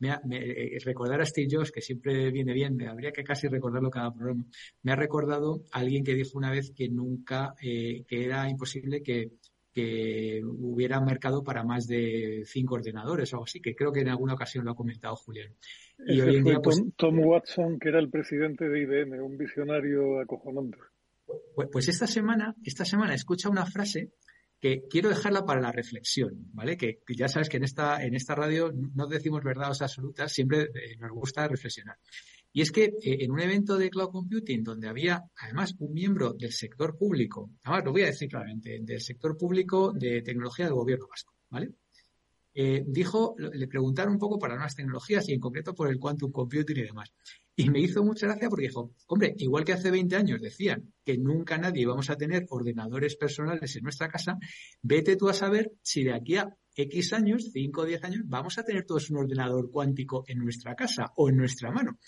me, 0.03 0.11
ha, 0.11 0.21
me 0.25 0.39
eh, 0.39 0.79
recordar 0.85 1.21
a 1.21 1.25
Steve 1.25 1.47
Jobs, 1.49 1.71
que 1.71 1.81
siempre 1.81 2.33
viene 2.33 2.53
bien, 2.53 2.75
me 2.77 2.89
habría 2.89 3.13
que 3.13 3.23
casi 3.23 3.47
recordarlo 3.47 3.89
cada 3.89 4.13
programa, 4.13 4.45
me 4.83 4.91
ha 4.91 4.97
recordado 4.97 5.63
a 5.71 5.79
alguien 5.79 6.03
que 6.03 6.15
dijo 6.15 6.37
una 6.37 6.51
vez 6.51 6.73
que 6.75 6.89
nunca, 6.89 7.55
eh, 7.63 8.03
que 8.09 8.25
era 8.25 8.51
imposible 8.51 9.01
que, 9.01 9.31
que 9.73 10.43
hubiera 10.45 11.01
mercado 11.01 11.45
para 11.45 11.63
más 11.63 11.87
de 11.87 12.43
cinco 12.47 12.75
ordenadores 12.75 13.33
o 13.33 13.37
algo 13.37 13.45
así, 13.45 13.61
que 13.61 13.77
creo 13.77 13.93
que 13.93 14.01
en 14.01 14.09
alguna 14.09 14.35
ocasión 14.35 14.65
lo 14.65 14.73
ha 14.73 14.77
comentado 14.77 15.15
Julián. 15.15 15.55
Y 16.05 16.15
Ese 16.15 16.23
hoy 16.23 16.37
en 16.37 16.45
día, 16.45 16.59
pues, 16.61 16.79
Tom, 16.79 16.91
Tom, 16.97 17.19
Watson, 17.21 17.79
que 17.79 17.91
era 17.91 18.01
el 18.01 18.11
presidente 18.11 18.69
de 18.69 18.81
IBM, 18.81 19.23
un 19.23 19.39
visionario 19.39 20.21
acojonante. 20.21 20.79
Pues, 21.55 21.69
pues 21.71 21.89
esta 21.89 22.09
semana, 22.09 22.57
esta 22.65 22.85
semana 22.85 23.15
escucha 23.15 23.49
una 23.49 23.67
frase 23.67 24.11
que 24.63 24.85
quiero 24.89 25.09
dejarla 25.09 25.45
para 25.45 25.61
la 25.61 25.73
reflexión, 25.73 26.49
¿vale? 26.53 26.77
Que, 26.77 27.01
ya 27.17 27.27
sabes 27.27 27.49
que 27.49 27.57
en 27.57 27.65
esta, 27.65 28.01
en 28.05 28.15
esta 28.15 28.37
radio 28.37 28.73
no 28.95 29.09
decimos 29.09 29.43
verdades 29.43 29.83
absolutas, 29.83 30.33
siempre 30.33 30.63
eh, 30.63 30.97
nos 31.01 31.11
gusta 31.11 31.49
reflexionar. 31.49 31.97
Y 32.53 32.61
es 32.61 32.71
que 32.71 32.85
eh, 32.85 33.19
en 33.25 33.33
un 33.33 33.41
evento 33.41 33.77
de 33.77 33.91
cloud 33.91 34.11
computing 34.11 34.63
donde 34.63 34.89
había 34.89 35.21
además 35.41 35.75
un 35.81 35.93
miembro 35.93 36.33
del 36.35 36.53
sector 36.53 36.97
público, 36.97 37.51
además 37.65 37.87
lo 37.87 37.91
voy 37.91 38.03
a 38.03 38.07
decir 38.07 38.29
claramente, 38.29 38.79
del 38.81 39.01
sector 39.01 39.37
público 39.37 39.93
de 39.93 40.23
tecnología 40.23 40.67
del 40.67 40.75
gobierno 40.75 41.09
vasco, 41.09 41.35
¿vale? 41.51 41.73
Eh, 42.55 42.85
dijo, 42.87 43.35
le 43.39 43.67
preguntaron 43.67 44.13
un 44.13 44.21
poco 44.21 44.39
para 44.39 44.55
nuevas 44.55 44.77
tecnologías 44.77 45.29
y 45.29 45.33
en 45.33 45.41
concreto 45.41 45.75
por 45.75 45.89
el 45.89 45.99
quantum 45.99 46.31
computing 46.31 46.77
y 46.77 46.83
demás. 46.83 47.13
Y 47.55 47.69
me 47.69 47.81
hizo 47.81 48.03
mucha 48.03 48.27
gracia 48.27 48.49
porque 48.49 48.69
dijo, 48.69 48.95
hombre, 49.07 49.35
igual 49.37 49.65
que 49.65 49.75
hace 49.75 49.91
20 49.91 50.17
años 50.17 50.41
decían 50.41 50.93
que 51.05 51.19
nunca 51.19 51.59
nadie 51.59 51.83
íbamos 51.83 52.09
a 52.09 52.17
tener 52.17 52.47
ordenadores 52.49 53.17
personales 53.17 53.77
en 53.77 53.83
nuestra 53.83 54.09
casa, 54.09 54.39
vete 54.81 55.17
tú 55.17 55.29
a 55.29 55.35
saber 55.35 55.73
si 55.83 56.03
de 56.05 56.15
aquí 56.15 56.37
a 56.37 56.49
X 56.75 57.13
años, 57.13 57.51
5 57.53 57.81
o 57.81 57.85
10 57.85 58.05
años, 58.05 58.23
vamos 58.25 58.57
a 58.59 58.65
tener 58.65 58.85
todos 58.87 59.11
un 59.11 59.19
ordenador 59.19 59.71
cuántico 59.71 60.25
en 60.27 60.39
nuestra 60.39 60.75
casa 60.75 61.13
o 61.17 61.29
en 61.29 61.37
nuestra 61.37 61.71
mano. 61.71 61.99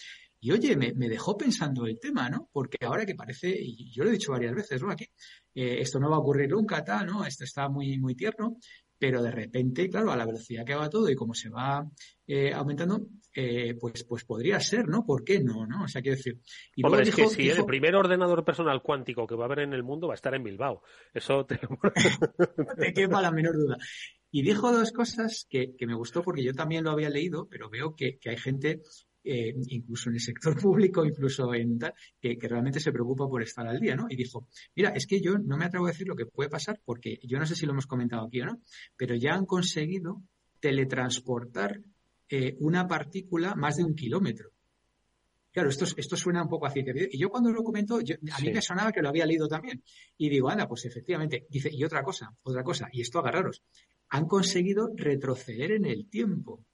Y 0.41 0.53
oye, 0.53 0.77
me, 0.77 0.93
me, 0.93 1.09
dejó 1.09 1.39
pensando 1.39 1.87
el 1.87 1.99
tema, 1.99 2.29
¿no? 2.29 2.51
Porque 2.53 2.77
ahora 2.85 3.07
que 3.07 3.15
parece, 3.15 3.49
y 3.51 3.91
yo 3.91 4.05
lo 4.05 4.11
he 4.11 4.13
dicho 4.13 4.33
varias 4.33 4.55
veces, 4.55 4.83
¿no? 4.83 4.91
Aquí, 4.91 5.07
eh, 5.55 5.81
esto 5.81 5.99
no 5.99 6.11
va 6.11 6.17
a 6.17 6.19
ocurrir 6.19 6.51
nunca, 6.51 6.85
tal, 6.85 7.07
¿no? 7.07 7.25
Esto 7.25 7.45
está 7.45 7.69
muy, 7.71 7.99
muy 7.99 8.15
tierno, 8.15 8.59
pero 8.99 9.23
de 9.23 9.31
repente, 9.31 9.89
claro, 9.89 10.13
a 10.13 10.17
la 10.17 10.27
velocidad 10.27 10.65
que 10.65 10.75
va 10.75 10.89
todo 10.89 11.09
y 11.11 11.15
como 11.15 11.35
se 11.35 11.49
va 11.49 11.87
eh, 12.27 12.53
aumentando, 12.53 13.07
eh, 13.35 13.75
pues, 13.81 14.05
pues 14.05 14.25
podría 14.25 14.61
ser, 14.61 14.89
¿no? 14.89 15.05
¿Por 15.05 15.25
qué 15.25 15.41
no? 15.41 15.67
¿no? 15.67 15.85
O 15.85 15.89
sea, 15.89 16.01
quiero 16.01 16.17
decir. 16.17 16.41
Y 16.75 16.85
Hombre, 16.85 17.03
es 17.03 17.15
que 17.15 17.27
si 17.29 17.51
el 17.51 17.65
primer 17.65 17.97
ordenador 17.97 18.45
personal 18.45 18.83
cuántico 18.83 19.27
que 19.27 19.35
va 19.35 19.45
a 19.45 19.47
haber 19.47 19.61
en 19.61 19.73
el 19.73 19.83
mundo 19.83 20.09
va 20.09 20.15
a 20.15 20.17
estar 20.17 20.35
en 20.35 20.45
Bilbao. 20.45 20.83
Eso 21.13 21.45
te, 21.45 21.59
te 22.79 22.93
quepa 22.93 23.21
la 23.21 23.33
menor 23.33 23.57
duda. 23.57 23.77
Y 24.31 24.43
dijo 24.43 24.73
dos 24.73 24.93
cosas 24.93 25.47
que, 25.49 25.77
que, 25.77 25.87
me 25.87 25.95
gustó 25.95 26.23
porque 26.23 26.43
yo 26.43 26.55
también 26.55 26.85
lo 26.85 26.91
había 26.91 27.11
leído, 27.11 27.49
pero 27.49 27.71
veo 27.71 27.95
que, 27.95 28.19
que 28.19 28.31
hay 28.31 28.37
gente 28.37 28.83
eh, 29.25 29.55
incluso 29.69 30.11
en 30.11 30.17
el 30.17 30.21
sector 30.21 30.55
público, 30.61 31.05
incluso 31.05 31.55
en 31.55 31.79
tal, 31.79 31.95
que, 32.21 32.37
realmente 32.43 32.79
se 32.79 32.93
preocupa 32.93 33.27
por 33.27 33.43
estar 33.43 33.67
al 33.67 33.81
día, 33.81 33.97
¿no? 33.97 34.07
Y 34.09 34.17
dijo, 34.17 34.47
mira, 34.77 34.91
es 34.91 35.07
que 35.07 35.21
yo 35.21 35.39
no 35.39 35.57
me 35.57 35.65
atrevo 35.65 35.87
a 35.87 35.91
decir 35.91 36.07
lo 36.07 36.15
que 36.15 36.27
puede 36.27 36.51
pasar 36.51 36.79
porque 36.85 37.19
yo 37.23 37.39
no 37.39 37.47
sé 37.47 37.57
si 37.57 37.65
lo 37.65 37.73
hemos 37.73 37.87
comentado 37.87 38.27
aquí 38.27 38.43
o 38.43 38.47
no, 38.47 38.61
pero 38.97 39.15
ya 39.15 39.33
han 39.35 39.47
conseguido 39.47 40.23
teletransportar 40.61 41.81
eh, 42.29 42.57
una 42.61 42.87
partícula 42.87 43.55
más 43.55 43.77
de 43.77 43.85
un 43.85 43.95
kilómetro. 43.95 44.51
Claro, 45.51 45.69
esto, 45.69 45.87
esto 45.97 46.17
suena 46.17 46.43
un 46.43 46.49
poco 46.49 46.67
así. 46.67 46.85
Y 47.13 47.17
yo 47.17 47.31
cuando 47.31 47.53
lo 47.53 47.63
comento, 47.63 47.97
a 47.97 48.41
mí 48.41 48.53
me 48.53 48.61
sonaba 48.61 48.91
que 48.91 49.01
lo 49.01 49.09
había 49.09 49.25
leído 49.25 49.47
también. 49.47 49.85
Y 50.19 50.29
digo, 50.29 50.51
anda, 50.51 50.67
pues 50.67 50.85
efectivamente. 50.85 51.47
Dice, 51.49 51.71
y 51.73 51.85
otra 51.85 52.03
cosa, 52.03 52.35
otra 52.43 52.65
cosa, 52.65 52.89
y 52.93 53.03
esto 53.03 53.21
agarraros. 53.21 53.63
Han 54.09 54.27
conseguido 54.27 54.91
retroceder 54.97 55.73
en 55.73 55.85
el 55.87 56.09
tiempo 56.11 56.65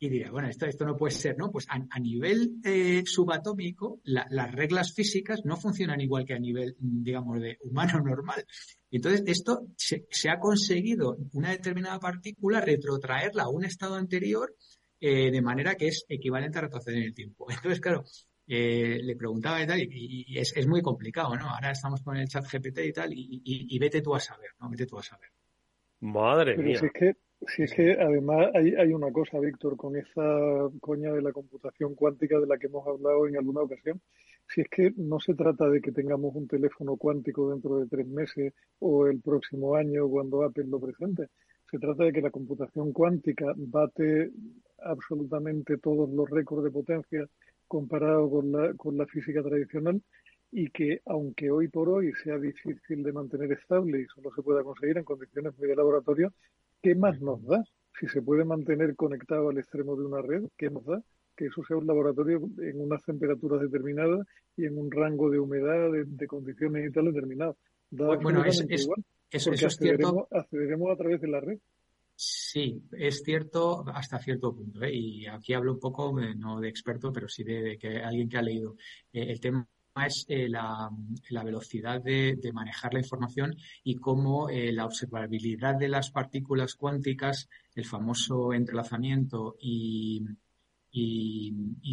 y 0.00 0.08
dirá, 0.08 0.30
bueno, 0.30 0.48
esto, 0.48 0.66
esto 0.66 0.84
no 0.84 0.96
puede 0.96 1.12
ser, 1.12 1.36
¿no? 1.36 1.50
Pues 1.50 1.66
a, 1.68 1.98
nivel 1.98 2.60
eh, 2.64 3.02
subatómico, 3.04 4.00
las 4.04 4.52
reglas 4.52 4.94
físicas 4.94 5.44
no 5.44 5.56
funcionan 5.56 6.00
igual 6.00 6.24
que 6.24 6.34
a 6.34 6.38
nivel, 6.38 6.76
digamos, 6.78 7.40
de 7.40 7.58
humano 7.62 8.00
normal. 8.04 8.44
Entonces, 8.90 9.24
esto 9.26 9.66
se, 9.76 10.30
ha 10.30 10.38
conseguido 10.38 11.16
una 11.32 11.50
determinada 11.50 11.98
partícula 11.98 12.60
retrotraerla 12.60 13.44
a 13.44 13.48
un 13.48 13.64
estado 13.64 13.96
anterior 13.96 14.54
eh, 15.00 15.30
de 15.32 15.42
manera 15.42 15.74
que 15.74 15.88
es 15.88 16.04
equivalente 16.08 16.58
a 16.58 16.62
retroceder 16.62 16.98
en 16.98 17.04
el 17.06 17.14
tiempo. 17.14 17.46
Entonces, 17.50 17.80
claro, 17.80 18.04
eh, 18.46 19.00
le 19.02 19.16
preguntaba 19.16 19.60
y 19.60 19.66
tal, 19.66 19.80
y, 19.80 20.38
es, 20.38 20.66
muy 20.68 20.80
complicado, 20.80 21.34
¿no? 21.36 21.50
Ahora 21.50 21.72
estamos 21.72 22.02
con 22.02 22.16
el 22.16 22.28
chat 22.28 22.44
GPT 22.44 22.78
y 22.84 22.92
tal, 22.92 23.10
y, 23.12 23.78
vete 23.80 24.00
tú 24.00 24.14
a 24.14 24.20
saber, 24.20 24.50
¿no? 24.60 24.70
Vete 24.70 24.86
tú 24.86 24.96
a 24.96 25.02
saber. 25.02 25.28
Madre 26.00 26.56
mía. 26.56 26.78
Si 26.78 26.86
es 26.86 26.92
que 26.92 27.27
además 27.98 28.50
hay, 28.54 28.74
hay 28.74 28.92
una 28.92 29.12
cosa, 29.12 29.38
Víctor, 29.38 29.76
con 29.76 29.96
esa 29.96 30.68
coña 30.80 31.12
de 31.12 31.22
la 31.22 31.32
computación 31.32 31.94
cuántica 31.94 32.38
de 32.38 32.46
la 32.46 32.58
que 32.58 32.66
hemos 32.66 32.86
hablado 32.86 33.26
en 33.26 33.36
alguna 33.36 33.62
ocasión, 33.62 34.00
si 34.48 34.62
es 34.62 34.68
que 34.68 34.92
no 34.96 35.20
se 35.20 35.34
trata 35.34 35.68
de 35.68 35.80
que 35.80 35.92
tengamos 35.92 36.34
un 36.34 36.48
teléfono 36.48 36.96
cuántico 36.96 37.50
dentro 37.50 37.78
de 37.78 37.86
tres 37.86 38.06
meses 38.06 38.54
o 38.80 39.06
el 39.06 39.20
próximo 39.20 39.76
año 39.76 40.08
cuando 40.08 40.42
Apple 40.42 40.66
lo 40.66 40.80
presente. 40.80 41.28
Se 41.70 41.78
trata 41.78 42.04
de 42.04 42.12
que 42.12 42.22
la 42.22 42.30
computación 42.30 42.92
cuántica 42.92 43.52
bate 43.56 44.30
absolutamente 44.78 45.76
todos 45.78 46.08
los 46.10 46.28
récords 46.30 46.64
de 46.64 46.70
potencia 46.70 47.28
comparado 47.66 48.30
con 48.30 48.50
la, 48.50 48.74
con 48.74 48.96
la 48.96 49.06
física 49.06 49.42
tradicional 49.42 50.00
y 50.50 50.70
que 50.70 51.02
aunque 51.04 51.50
hoy 51.50 51.68
por 51.68 51.90
hoy 51.90 52.12
sea 52.24 52.38
difícil 52.38 53.02
de 53.02 53.12
mantener 53.12 53.52
estable 53.52 54.00
y 54.00 54.06
solo 54.06 54.30
se 54.34 54.42
pueda 54.42 54.64
conseguir 54.64 54.96
en 54.96 55.04
condiciones 55.04 55.56
muy 55.58 55.68
de 55.68 55.76
laboratorio, 55.76 56.32
¿qué 56.82 56.94
más 56.94 57.20
nos 57.20 57.44
da? 57.44 57.64
Si 57.98 58.06
se 58.08 58.22
puede 58.22 58.44
mantener 58.44 58.94
conectado 58.96 59.48
al 59.48 59.58
extremo 59.58 59.96
de 59.96 60.04
una 60.04 60.22
red, 60.22 60.44
¿qué 60.56 60.70
nos 60.70 60.84
da? 60.84 61.02
Que 61.36 61.46
eso 61.46 61.62
sea 61.64 61.76
un 61.76 61.86
laboratorio 61.86 62.40
en 62.58 62.80
unas 62.80 63.02
temperaturas 63.04 63.60
determinadas 63.60 64.26
y 64.56 64.66
en 64.66 64.78
un 64.78 64.90
rango 64.90 65.30
de 65.30 65.38
humedad, 65.38 65.90
de, 65.92 66.26
condiciones 66.26 66.88
y 66.88 66.92
tal 66.92 67.06
determinados. 67.06 67.56
bueno, 67.90 68.44
es, 68.44 68.64
igual, 68.68 69.04
eso, 69.30 69.52
es 69.52 69.76
cierto. 69.76 70.28
Accederemos 70.30 70.90
a 70.90 70.96
través 70.96 71.20
de 71.20 71.28
la 71.28 71.40
red. 71.40 71.58
Sí, 72.20 72.82
es 72.92 73.22
cierto 73.22 73.84
hasta 73.88 74.18
cierto 74.18 74.52
punto. 74.52 74.82
¿eh? 74.82 74.92
Y 74.92 75.26
aquí 75.26 75.54
hablo 75.54 75.74
un 75.74 75.78
poco, 75.78 76.12
no 76.36 76.58
de 76.58 76.68
experto, 76.68 77.12
pero 77.12 77.28
sí 77.28 77.44
de, 77.44 77.78
que 77.78 77.98
alguien 77.98 78.28
que 78.28 78.38
ha 78.38 78.42
leído 78.42 78.74
eh, 79.12 79.30
el 79.30 79.40
tema 79.40 79.68
es 80.06 80.24
eh, 80.28 80.48
la, 80.48 80.90
velocidad 81.44 82.02
de, 82.02 82.38
manejar 82.52 82.94
la 82.94 83.00
información 83.00 83.56
y 83.82 83.96
cómo 83.96 84.48
eh, 84.48 84.72
la 84.72 84.86
observabilidad 84.86 85.76
de 85.76 85.88
las 85.88 86.10
partículas 86.10 86.74
cuánticas, 86.74 87.48
el 87.74 87.84
famoso 87.84 88.52
entrelazamiento 88.52 89.56
y, 89.60 90.24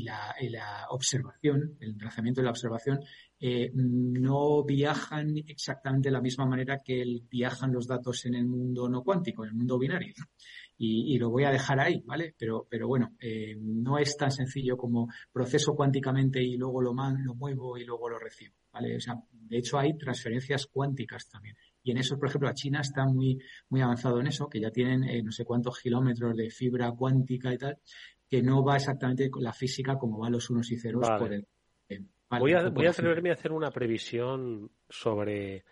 la, 0.03 0.88
observación, 0.89 1.78
el 1.80 1.91
entrelazamiento 1.91 2.41
y 2.41 2.43
la 2.43 2.51
observación, 2.51 2.99
eh, 3.39 3.72
no 3.74 4.64
viajan 4.64 5.38
exactamente 5.47 6.10
de 6.10 6.14
la 6.14 6.22
misma 6.22 6.45
manera 6.45 6.82
que 6.84 7.22
viajan 7.30 7.74
los 7.74 7.88
datos 7.88 8.26
en 8.26 8.36
el 8.36 8.45
mundo 8.45 8.89
no 8.89 9.03
cuántico, 9.03 9.43
en 9.43 9.49
el 9.49 9.56
mundo 9.56 9.78
binario 9.78 10.14
y, 10.78 11.17
lo 11.17 11.30
voy 11.30 11.45
a 11.45 11.51
dejar 11.51 11.80
ahí, 11.80 12.01
¿vale? 12.05 12.36
Pero, 12.38 12.67
pero 12.69 12.88
bueno, 12.88 13.15
eh, 13.19 13.55
no 13.57 13.97
es 13.97 14.17
tan 14.17 14.32
sencillo 14.32 14.76
como 14.76 15.07
proceso 15.32 15.73
cuánticamente 15.73 16.43
y 16.43 16.57
luego 16.57 16.82
lo, 16.82 16.93
man, 16.93 17.23
lo 17.23 17.34
muevo 17.34 17.78
y 17.78 17.86
luego 17.86 18.09
lo 18.09 18.19
recibo, 18.19 18.55
¿vale? 18.73 18.95
O 18.97 18.99
sea, 18.99 19.15
de 19.32 19.57
hecho 19.57 19.80
hay 19.80 19.97
transferencias 19.97 20.67
cuánticas 20.67 21.30
también. 21.30 21.55
Y 21.82 21.91
en 21.91 21.97
eso, 21.97 22.17
por 22.17 22.28
ejemplo, 22.28 22.51
China 22.53 22.82
está 22.82 23.05
muy, 23.05 23.39
muy 23.69 23.82
avanzado 23.82 24.19
en 24.19 24.28
eso, 24.28 24.49
que 24.49 24.59
ya 24.59 24.71
tienen 24.71 25.03
eh, 25.03 25.21
no 25.23 25.32
sé 25.32 25.45
cuántos 25.45 25.80
kilómetros 25.80 26.36
de 26.36 26.49
fibra 26.49 26.91
cuántica 26.91 27.53
y 27.53 27.57
tal, 27.57 27.78
que 28.28 28.41
no 28.41 28.63
va 28.63 28.76
exactamente 28.76 29.30
con 29.30 29.43
la 29.43 29.53
física 29.53 29.97
como 29.97 30.19
van 30.19 30.34
los 30.34 30.49
unos 30.49 30.71
y 30.71 30.78
ceros 30.78 31.07
por 31.19 31.32
el. 31.32 31.47
Eh, 31.88 32.01
voy 32.39 32.53
a, 32.53 32.69
voy 32.69 32.88
a 32.88 32.89
atreverme 32.89 33.30
a 33.30 33.34
hacer 33.34 33.51
una 33.51 33.71
previsión 33.71 34.71
sobre 34.89 35.63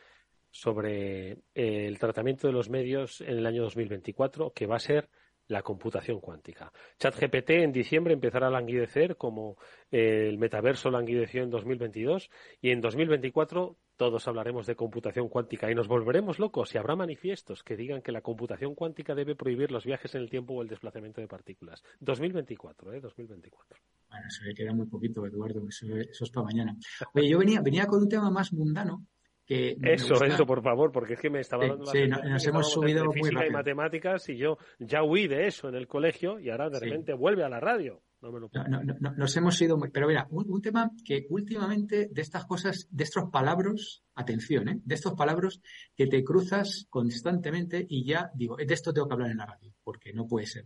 sobre 0.53 1.31
eh, 1.55 1.87
el 1.87 1.97
tratamiento 1.97 2.47
de 2.47 2.53
los 2.53 2.69
medios 2.69 3.21
en 3.21 3.39
el 3.39 3.45
año 3.47 3.63
2024, 3.63 4.53
que 4.53 4.67
va 4.67 4.75
a 4.75 4.79
ser 4.79 5.09
la 5.47 5.63
computación 5.63 6.21
cuántica. 6.21 6.71
ChatGPT 6.99 7.49
en 7.49 7.71
diciembre 7.71 8.13
empezará 8.13 8.47
a 8.47 8.51
languidecer 8.51 9.17
como 9.17 9.57
eh, 9.91 10.27
el 10.29 10.37
metaverso 10.37 10.89
languideció 10.91 11.43
en 11.43 11.49
2022 11.49 12.29
y 12.61 12.69
en 12.69 12.81
2024 12.81 13.77
todos 13.97 14.27
hablaremos 14.27 14.65
de 14.67 14.75
computación 14.75 15.27
cuántica 15.27 15.69
y 15.69 15.75
nos 15.75 15.87
volveremos 15.87 16.39
locos 16.39 16.73
y 16.73 16.77
habrá 16.77 16.95
manifiestos 16.95 17.63
que 17.63 17.75
digan 17.75 18.01
que 18.01 18.11
la 18.11 18.21
computación 18.21 18.75
cuántica 18.75 19.15
debe 19.15 19.35
prohibir 19.35 19.71
los 19.71 19.85
viajes 19.85 20.13
en 20.15 20.21
el 20.21 20.29
tiempo 20.29 20.53
o 20.53 20.61
el 20.61 20.67
desplazamiento 20.67 21.19
de 21.19 21.27
partículas. 21.27 21.83
2024, 21.99 22.93
¿eh? 22.93 23.01
2024. 23.01 23.79
Bueno, 24.09 24.27
eso 24.27 24.43
le 24.45 24.53
queda 24.53 24.73
muy 24.73 24.85
poquito, 24.85 25.25
Eduardo, 25.25 25.67
eso, 25.67 25.87
eso 25.97 26.23
es 26.23 26.31
para 26.31 26.45
mañana. 26.45 26.77
Oye, 27.13 27.29
yo 27.29 27.39
venía, 27.39 27.61
venía 27.61 27.87
con 27.87 28.03
un 28.03 28.09
tema 28.09 28.29
más 28.29 28.53
mundano 28.53 29.07
eso, 29.47 30.23
eso, 30.23 30.45
por 30.45 30.63
favor, 30.63 30.91
porque 30.91 31.13
es 31.13 31.19
que 31.19 31.29
me 31.29 31.41
estaba 31.41 31.67
dando 31.67 31.85
sí, 31.87 32.07
nos 32.07 32.47
hemos 32.47 32.71
subido 32.71 33.05
muy 33.05 33.29
rápido. 33.29 33.49
y 33.49 33.53
matemáticas 33.53 34.29
y 34.29 34.37
yo 34.37 34.57
ya 34.79 35.03
huí 35.03 35.27
de 35.27 35.47
eso 35.47 35.67
en 35.69 35.75
el 35.75 35.87
colegio 35.87 36.39
y 36.39 36.49
ahora 36.49 36.69
de 36.69 36.79
repente 36.79 37.13
vuelve 37.13 37.43
a 37.43 37.49
la 37.49 37.59
radio. 37.59 38.01
No 38.21 38.31
me 38.31 38.39
lo 38.39 38.49
no, 38.53 38.81
no, 38.81 39.11
nos 39.17 39.35
hemos 39.35 39.61
ido 39.61 39.77
muy... 39.77 39.89
Pero 39.89 40.07
mira, 40.07 40.25
un, 40.31 40.61
tema 40.61 40.89
que 41.03 41.27
últimamente 41.29 42.07
de 42.09 42.21
estas 42.21 42.45
cosas, 42.45 42.87
de 42.89 43.03
estos 43.03 43.29
palabras, 43.29 44.01
atención, 44.15 44.69
¿eh? 44.69 44.79
de 44.81 44.95
estos 44.95 45.13
palabras 45.13 45.61
que 45.93 46.07
te 46.07 46.23
cruzas 46.23 46.87
constantemente 46.89 47.85
y 47.85 48.05
ya 48.05 48.31
digo, 48.33 48.55
de 48.55 48.73
esto 48.73 48.93
tengo 48.93 49.09
que 49.09 49.13
hablar 49.15 49.31
en 49.31 49.37
la 49.37 49.45
radio, 49.45 49.73
porque 49.83 50.13
no 50.13 50.25
puede 50.25 50.45
ser. 50.47 50.65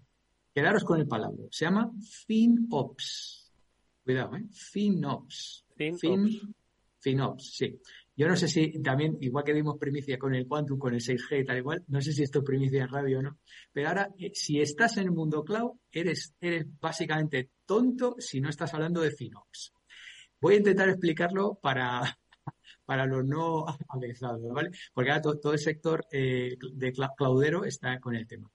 Quedaros 0.54 0.84
con 0.84 1.00
el 1.00 1.08
palabra. 1.08 1.46
Se 1.50 1.66
llama 1.66 1.92
FinOps. 2.28 3.52
Cuidado, 4.04 4.36
¿eh? 4.36 4.46
FinOps. 4.52 5.66
FinOps. 5.76 6.48
FinOps, 7.00 7.56
sí. 7.56 7.80
Yo 8.18 8.28
no 8.28 8.36
sé 8.36 8.48
si 8.48 8.82
también, 8.82 9.16
igual 9.22 9.44
que 9.44 9.54
dimos 9.54 9.78
primicia 9.78 10.18
con 10.18 10.34
el 10.34 10.48
Quantum, 10.48 10.80
con 10.80 10.92
el 10.96 11.02
6G 11.02 11.42
y 11.42 11.46
tal 11.46 11.58
igual, 11.60 11.84
no 11.88 12.02
sé 12.02 12.12
si 12.12 12.24
esto 12.24 12.40
es 12.40 12.46
primicia 12.46 12.82
en 12.82 12.90
radio 12.90 13.20
o 13.20 13.22
no. 13.22 13.38
Pero 13.72 13.90
ahora, 13.90 14.10
eh, 14.18 14.32
si 14.34 14.60
estás 14.60 14.98
en 14.98 15.04
el 15.04 15.12
mundo 15.12 15.44
cloud, 15.44 15.74
eres, 15.92 16.34
eres 16.42 16.66
básicamente 16.80 17.52
tonto 17.64 18.16
si 18.18 18.42
no 18.42 18.50
estás 18.50 18.74
hablando 18.74 19.02
de 19.02 19.12
FinOps. 19.12 19.72
Voy 20.42 20.56
a 20.56 20.58
intentar 20.58 20.90
explicarlo 20.90 21.60
para, 21.62 22.02
para 22.86 23.06
los 23.06 23.24
no 23.24 23.66
avanzados, 23.88 24.52
¿vale? 24.52 24.72
Porque 24.96 25.12
ahora 25.12 25.22
todo, 25.22 25.54
el 25.54 25.60
sector 25.60 26.04
eh, 26.12 26.58
de 26.74 26.92
cloudero 26.92 27.66
está 27.66 28.00
con 28.00 28.16
el 28.16 28.26
tema. 28.26 28.50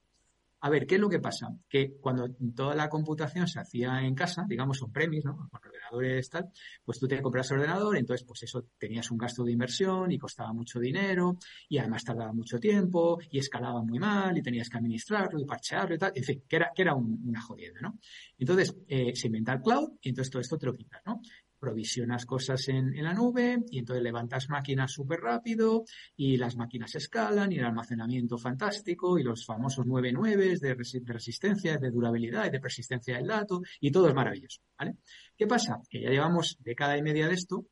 A 0.65 0.69
ver, 0.69 0.87
¿qué 0.87 0.95
es 0.95 1.01
lo 1.01 1.09
que 1.09 1.19
pasa? 1.19 1.49
Que 1.67 1.97
cuando 1.99 2.25
toda 2.55 2.73
la 2.73 2.87
computación 2.87 3.49
se 3.49 3.59
hacía 3.59 3.99
en 3.99 4.15
casa, 4.15 4.45
digamos 4.47 4.77
son 4.77 4.93
premis, 4.93 5.25
¿no? 5.25 5.35
Con 5.35 5.49
ordenadores 5.61 6.29
tal, 6.29 6.51
pues 6.85 6.99
tú 6.99 7.05
te 7.05 7.21
compras 7.21 7.51
el 7.51 7.57
ordenador, 7.57 7.97
entonces 7.97 8.25
pues 8.25 8.43
eso 8.43 8.67
tenías 8.77 9.11
un 9.11 9.17
gasto 9.17 9.43
de 9.43 9.51
inversión 9.51 10.09
y 10.13 10.17
costaba 10.17 10.53
mucho 10.53 10.79
dinero 10.79 11.35
y 11.67 11.79
además 11.79 12.05
tardaba 12.05 12.31
mucho 12.31 12.59
tiempo 12.59 13.19
y 13.29 13.39
escalaba 13.39 13.83
muy 13.83 13.99
mal 13.99 14.37
y 14.37 14.41
tenías 14.41 14.69
que 14.69 14.77
administrarlo 14.77 15.37
y 15.37 15.43
parchearlo 15.43 15.95
y 15.95 15.97
tal, 15.97 16.13
en 16.15 16.23
fin, 16.23 16.43
que 16.47 16.55
era, 16.55 16.71
que 16.73 16.81
era 16.81 16.95
una 16.95 17.41
jodienda, 17.41 17.81
¿no? 17.81 17.99
Entonces 18.37 18.73
eh, 18.87 19.13
se 19.15 19.27
inventa 19.27 19.51
el 19.51 19.61
cloud 19.61 19.97
y 20.01 20.09
entonces 20.09 20.31
todo 20.31 20.41
esto 20.41 20.57
te 20.57 20.65
lo 20.65 20.73
quitas, 20.73 21.01
¿no? 21.05 21.19
Provisionas 21.63 22.25
cosas 22.25 22.67
en, 22.67 23.01
la 23.01 23.13
nube 23.13 23.63
y 23.71 23.79
entonces 23.79 24.03
levantas 24.03 24.49
máquinas 24.49 24.91
súper 24.91 25.21
rápido 25.21 25.85
y 26.17 26.35
las 26.35 26.57
máquinas 26.57 26.93
escalan 26.95 27.53
y 27.53 27.59
el 27.59 27.63
almacenamiento 27.63 28.37
fantástico 28.37 29.17
y 29.17 29.23
los 29.23 29.45
famosos 29.45 29.85
99 29.85 30.57
de, 30.59 30.75
de 30.75 31.13
resistencia, 31.13 31.77
de 31.77 31.89
durabilidad 31.89 32.47
y 32.47 32.49
de 32.49 32.59
persistencia 32.59 33.15
del 33.15 33.27
dato 33.27 33.61
y 33.79 33.91
todo 33.91 34.09
es 34.09 34.13
maravilloso, 34.13 34.59
¿vale? 34.77 34.97
¿Qué 35.37 35.47
pasa? 35.47 35.79
Que 35.89 36.01
ya 36.01 36.09
llevamos 36.09 36.57
década 36.59 36.97
y 36.97 37.01
media 37.01 37.29
de 37.29 37.35
esto, 37.35 37.65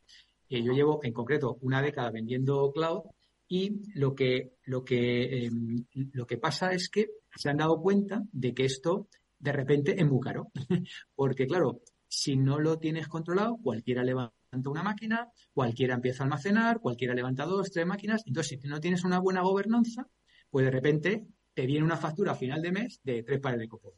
yo 0.49 0.71
llevo 0.71 1.01
en 1.03 1.11
concreto 1.11 1.57
una 1.61 1.81
década 1.81 2.11
vendiendo 2.11 2.71
cloud 2.71 3.01
y 3.49 3.81
lo 3.99 4.15
que, 4.15 4.53
lo 4.63 4.85
que, 4.85 5.45
em, 5.45 5.85
lo 6.13 6.25
que 6.25 6.37
pasa 6.37 6.71
es 6.71 6.87
que 6.87 7.09
se 7.35 7.49
han 7.49 7.57
dado 7.57 7.81
cuenta 7.81 8.23
de 8.31 8.53
que 8.53 8.63
esto 8.63 9.09
de 9.37 9.51
repente 9.51 9.99
es 9.99 10.05
muy. 10.05 10.21
Porque 11.15 11.47
claro, 11.47 11.81
si 12.11 12.35
no 12.35 12.59
lo 12.59 12.77
tienes 12.77 13.07
controlado, 13.07 13.57
cualquiera 13.57 14.03
levanta 14.03 14.33
una 14.65 14.83
máquina, 14.83 15.29
cualquiera 15.53 15.95
empieza 15.95 16.23
a 16.23 16.25
almacenar, 16.25 16.81
cualquiera 16.81 17.13
levanta 17.13 17.45
dos, 17.45 17.71
tres 17.71 17.87
máquinas. 17.87 18.21
Entonces, 18.25 18.59
si 18.61 18.67
no 18.67 18.81
tienes 18.81 19.05
una 19.05 19.19
buena 19.19 19.41
gobernanza, 19.41 20.05
pues 20.49 20.65
de 20.65 20.71
repente 20.71 21.25
te 21.53 21.65
viene 21.65 21.85
una 21.85 21.95
factura 21.95 22.33
a 22.33 22.35
final 22.35 22.61
de 22.61 22.73
mes 22.73 22.99
de 23.03 23.23
tres 23.23 23.39
pares 23.39 23.61
de 23.61 23.69
copos. 23.69 23.93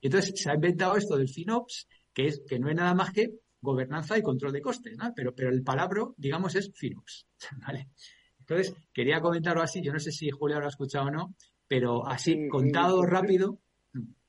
Y 0.00 0.06
entonces 0.06 0.40
se 0.40 0.50
ha 0.50 0.54
inventado 0.54 0.96
esto 0.96 1.16
del 1.16 1.28
FinOps, 1.28 1.88
que 2.14 2.28
es 2.28 2.42
que 2.48 2.60
no 2.60 2.68
es 2.68 2.76
nada 2.76 2.94
más 2.94 3.12
que 3.12 3.32
gobernanza 3.60 4.16
y 4.16 4.22
control 4.22 4.52
de 4.52 4.60
costes, 4.60 4.96
¿no? 4.96 5.12
Pero, 5.16 5.34
pero 5.34 5.50
el 5.50 5.64
palabra, 5.64 6.04
digamos, 6.16 6.54
es 6.54 6.70
FinOps, 6.72 7.26
¿vale? 7.66 7.88
Entonces, 8.38 8.72
quería 8.92 9.20
comentarlo 9.20 9.62
así, 9.62 9.82
yo 9.82 9.92
no 9.92 9.98
sé 9.98 10.12
si 10.12 10.30
Julio 10.30 10.60
lo 10.60 10.66
ha 10.66 10.70
escuchado 10.70 11.06
o 11.06 11.10
no, 11.10 11.34
pero 11.66 12.06
así, 12.06 12.46
contado 12.48 13.04
rápido. 13.04 13.58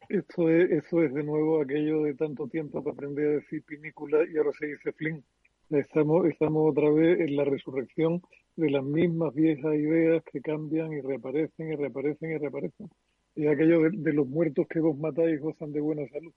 Esto 0.10 0.49
es, 0.49 0.72
esto 0.72 1.03
es 1.03 1.14
de 1.14 1.24
nuevo 1.24 1.62
aquello 1.62 2.01
de 2.01 2.16
tanto 2.16 2.47
tiempo 2.47 2.84
para 2.84 2.95
aprender 2.95 3.28
a 3.28 3.32
decir 3.34 3.64
pinícula 3.64 4.18
y 4.28 4.38
ahora 4.38 4.49
se 4.57 4.66
dice 4.66 4.91
flin. 4.93 5.24
Estamos, 5.70 6.26
estamos 6.26 6.72
otra 6.72 6.89
vez 6.89 7.20
en 7.20 7.36
la 7.36 7.43
resurrección 7.43 8.20
de 8.55 8.72
las 8.72 8.84
mismas 8.84 9.36
viejas 9.36 9.76
ideas 9.76 10.24
que 10.24 10.41
cambian 10.41 10.91
y 10.93 11.01
reaparecen 11.01 11.72
y 11.72 11.76
reaparecen 11.76 12.32
y 12.32 12.38
reaparecen. 12.39 12.89
Y 13.36 13.45
aquello 13.45 13.82
de, 13.82 14.14
los 14.14 14.28
muertos 14.28 14.68
que 14.68 14.80
vos 14.80 14.97
matáis 14.97 15.39
gozan 15.39 15.72
de 15.74 15.80
buena 15.80 16.07
salud. 16.07 16.34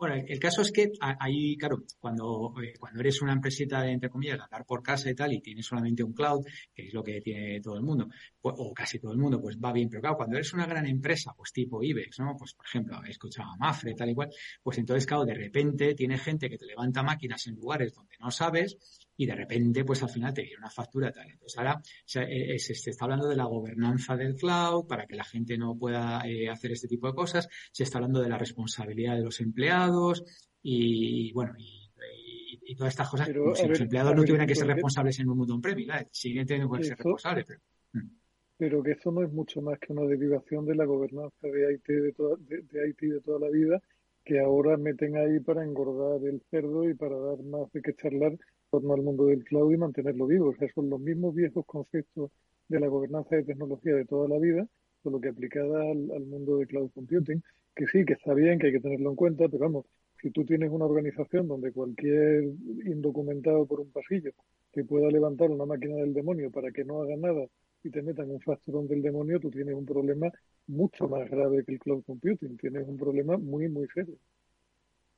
Bueno, 0.00 0.14
el, 0.26 0.38
caso 0.38 0.62
es 0.62 0.72
que 0.72 0.92
ahí, 0.98 1.58
claro, 1.58 1.82
cuando, 1.98 2.54
eh, 2.62 2.72
cuando 2.80 3.00
eres 3.00 3.20
una 3.20 3.34
empresita 3.34 3.82
de, 3.82 3.92
entre 3.92 4.08
comillas, 4.08 4.38
dar 4.50 4.64
por 4.64 4.82
casa 4.82 5.10
y 5.10 5.14
tal, 5.14 5.30
y 5.34 5.42
tienes 5.42 5.66
solamente 5.66 6.02
un 6.02 6.14
cloud, 6.14 6.42
que 6.74 6.86
es 6.86 6.94
lo 6.94 7.02
que 7.02 7.20
tiene 7.20 7.60
todo 7.60 7.76
el 7.76 7.82
mundo, 7.82 8.08
pues, 8.40 8.54
o 8.56 8.72
casi 8.72 8.98
todo 8.98 9.12
el 9.12 9.18
mundo, 9.18 9.38
pues 9.42 9.58
va 9.62 9.74
bien. 9.74 9.90
Pero 9.90 10.00
claro, 10.00 10.16
cuando 10.16 10.36
eres 10.36 10.54
una 10.54 10.64
gran 10.64 10.86
empresa, 10.86 11.34
pues 11.36 11.52
tipo 11.52 11.82
IBEX, 11.82 12.20
¿no? 12.20 12.34
Pues 12.38 12.54
por 12.54 12.64
ejemplo, 12.64 12.98
he 13.06 13.10
escuchado 13.10 13.50
a 13.50 13.56
Mafre, 13.58 13.92
tal 13.94 14.08
y 14.08 14.14
cual, 14.14 14.30
pues 14.62 14.78
entonces, 14.78 15.04
claro, 15.04 15.26
de 15.26 15.34
repente 15.34 15.94
tiene 15.94 16.16
gente 16.16 16.48
que 16.48 16.56
te 16.56 16.64
levanta 16.64 17.02
máquinas 17.02 17.46
en 17.48 17.56
lugares 17.56 17.92
donde 17.92 18.16
no 18.20 18.30
sabes 18.30 18.78
y 19.20 19.26
de 19.26 19.34
repente, 19.34 19.84
pues 19.84 20.02
al 20.02 20.08
final 20.08 20.32
te 20.32 20.40
viene 20.40 20.56
una 20.56 20.70
factura 20.70 21.12
tal. 21.12 21.30
Entonces 21.30 21.58
ahora 21.58 21.78
se, 22.06 22.22
eh, 22.22 22.58
se, 22.58 22.72
está 22.72 23.04
hablando 23.04 23.28
de 23.28 23.36
la 23.36 23.44
gobernanza 23.44 24.16
del 24.16 24.34
cloud 24.34 24.86
para 24.86 25.04
que 25.06 25.14
la 25.14 25.24
gente 25.24 25.58
no 25.58 25.76
pueda 25.76 26.22
eh, 26.26 26.48
hacer 26.48 26.72
este 26.72 26.88
tipo 26.88 27.06
de 27.06 27.12
cosas. 27.12 27.46
Se 27.70 27.82
está 27.82 27.98
hablando 27.98 28.22
de 28.22 28.30
la 28.30 28.38
responsabilidad 28.38 29.16
de 29.16 29.24
los 29.24 29.38
empleados 29.42 30.24
y, 30.62 31.34
bueno, 31.34 31.52
y, 31.58 32.74
todas 32.76 32.94
estas 32.94 33.10
cosas. 33.10 33.28
como 33.30 33.54
si 33.54 33.68
los 33.68 33.80
empleados 33.80 34.16
no 34.16 34.24
tuvieran 34.24 34.46
que 34.46 34.54
ser 34.54 34.68
responsables 34.68 35.20
en 35.20 35.28
un 35.28 35.36
mundo 35.36 35.54
on-premise, 35.54 36.08
siguen 36.12 36.46
teniendo 36.46 36.74
que 36.74 36.84
ser 36.84 36.96
responsables, 36.96 37.44
pero. 37.46 37.60
Mm. 37.92 38.10
Pero 38.56 38.82
que 38.82 38.92
eso 38.92 39.12
no 39.12 39.22
es 39.22 39.30
mucho 39.30 39.60
más 39.60 39.78
que 39.78 39.92
una 39.92 40.06
derivación 40.06 40.64
de 40.64 40.76
la 40.76 40.86
gobernanza 40.86 41.46
de 41.46 41.74
IT 41.74 41.86
de, 41.86 42.12
toda, 42.12 42.36
de 42.38 42.88
IT 42.88 43.00
de 43.00 43.20
toda 43.20 43.38
la 43.38 43.50
vida 43.50 43.82
que 44.24 44.40
ahora 44.40 44.78
meten 44.78 45.18
ahí 45.18 45.40
para 45.40 45.62
engordar 45.62 46.26
el 46.26 46.40
cerdo 46.50 46.88
y 46.88 46.94
para 46.94 47.18
dar 47.18 47.42
más 47.42 47.70
de 47.72 47.82
qué 47.82 47.94
charlar 47.94 48.38
torno 48.70 48.94
al 48.94 49.02
mundo 49.02 49.26
del 49.26 49.44
cloud 49.44 49.72
y 49.72 49.76
mantenerlo 49.76 50.26
vivo. 50.26 50.48
O 50.50 50.54
sea, 50.54 50.68
son 50.74 50.88
los 50.88 51.00
mismos 51.00 51.34
viejos 51.34 51.64
conceptos 51.66 52.30
de 52.68 52.80
la 52.80 52.86
gobernanza 52.86 53.36
de 53.36 53.44
tecnología 53.44 53.94
de 53.94 54.04
toda 54.04 54.28
la 54.28 54.38
vida, 54.38 54.66
solo 55.02 55.20
que 55.20 55.28
aplicada 55.28 55.82
al, 55.90 56.26
mundo 56.26 56.58
de 56.58 56.66
cloud 56.66 56.90
computing, 56.92 57.42
que 57.74 57.86
sí, 57.86 58.04
que 58.04 58.14
está 58.14 58.34
bien, 58.34 58.58
que 58.58 58.68
hay 58.68 58.72
que 58.72 58.80
tenerlo 58.80 59.10
en 59.10 59.16
cuenta, 59.16 59.48
pero 59.48 59.64
vamos, 59.64 59.86
si 60.22 60.30
tú 60.30 60.44
tienes 60.44 60.70
una 60.70 60.84
organización 60.84 61.48
donde 61.48 61.72
cualquier 61.72 62.44
indocumentado 62.84 63.66
por 63.66 63.80
un 63.80 63.90
pasillo 63.90 64.32
te 64.72 64.84
pueda 64.84 65.08
levantar 65.08 65.50
una 65.50 65.66
máquina 65.66 65.96
del 65.96 66.14
demonio 66.14 66.50
para 66.50 66.70
que 66.70 66.84
no 66.84 67.02
haga 67.02 67.16
nada 67.16 67.46
y 67.82 67.90
te 67.90 68.02
metan 68.02 68.30
un 68.30 68.40
factorón 68.40 68.86
del 68.86 69.02
demonio, 69.02 69.40
tú 69.40 69.50
tienes 69.50 69.74
un 69.74 69.86
problema 69.86 70.30
mucho 70.66 71.08
más 71.08 71.28
grave 71.30 71.64
que 71.64 71.72
el 71.72 71.78
cloud 71.80 72.04
computing, 72.04 72.56
tienes 72.58 72.86
un 72.86 72.96
problema 72.96 73.36
muy, 73.38 73.68
muy 73.68 73.88
serio. 73.88 74.16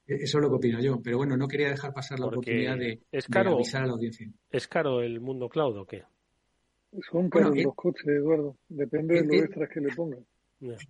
Eso 0.06 0.38
es 0.38 0.42
lo 0.42 0.48
que 0.50 0.56
opino 0.56 0.80
yo, 0.80 1.00
pero 1.00 1.18
bueno, 1.18 1.36
no 1.36 1.46
quería 1.46 1.68
dejar 1.70 1.92
pasar 1.92 2.18
la 2.18 2.26
oportunidad 2.26 2.76
de, 2.76 3.02
es 3.12 3.26
caro, 3.26 3.54
avisar 3.54 3.82
a 3.82 3.86
la 3.86 3.92
audiencia. 3.92 4.28
¿Es 4.50 4.66
caro 4.66 5.00
el 5.00 5.20
mundo 5.20 5.48
cloud 5.48 5.78
o 5.78 5.86
qué? 5.86 6.02
Son 7.10 7.30
caros 7.30 7.56
los 7.56 7.74
coches, 7.74 8.06
Eduardo. 8.06 8.56
Depende 8.68 9.22
de 9.22 9.24
los 9.24 9.44
extras 9.46 9.68
que 9.70 9.80
le 9.80 9.94
pongan. 9.94 10.26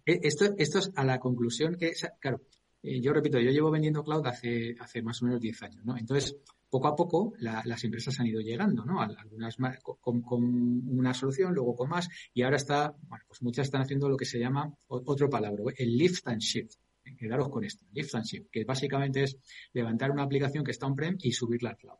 Esto, 0.05 0.47
esto 0.59 0.79
es 0.79 0.93
a 0.97 1.05
la 1.05 1.19
conclusión 1.19 1.77
que, 1.77 1.93
claro, 2.19 2.43
eh, 2.83 3.01
yo 3.01 3.13
repito, 3.13 3.39
yo 3.39 3.51
llevo 3.51 3.71
vendiendo 3.71 4.03
cloud 4.03 4.27
hace, 4.27 4.75
hace 4.81 5.03
más 5.03 5.23
o 5.23 5.27
menos 5.27 5.41
10 5.41 5.63
años, 5.63 5.85
¿no? 5.85 5.97
Entonces, 5.97 6.37
poco 6.69 6.89
a 6.89 6.97
poco 6.97 7.35
las 7.39 7.85
empresas 7.85 8.19
han 8.19 8.27
ido 8.27 8.41
llegando, 8.41 8.85
¿no? 8.85 9.01
Algunas 9.01 9.61
más, 9.61 9.79
con, 9.81 10.23
con, 10.23 10.43
una 10.43 11.15
solución, 11.15 11.55
luego 11.55 11.77
con 11.77 11.91
más, 11.91 12.09
y 12.35 12.43
ahora 12.43 12.57
está, 12.57 12.95
bueno, 13.09 13.25
pues 13.29 13.43
muchas 13.43 13.67
están 13.67 13.83
haciendo 13.83 14.09
lo 14.09 14.17
que 14.17 14.25
se 14.25 14.39
llama 14.39 14.75
otro 14.89 15.29
palabra, 15.29 15.63
el 15.77 15.97
lift 15.97 16.27
and 16.27 16.41
shift 16.41 16.75
quedaros 17.17 17.49
con 17.49 17.65
esto, 17.65 17.85
lift 17.93 18.15
and 18.15 18.25
shift, 18.25 18.51
que 18.51 18.65
básicamente 18.65 19.25
es 19.25 19.37
levantar 19.73 20.11
una 20.11 20.23
aplicación 20.23 20.65
que 20.65 20.71
está 20.71 20.87
on-prem 20.87 21.17
y 21.21 21.33
subirla 21.33 21.71
al 21.71 21.77
cloud. 21.77 21.99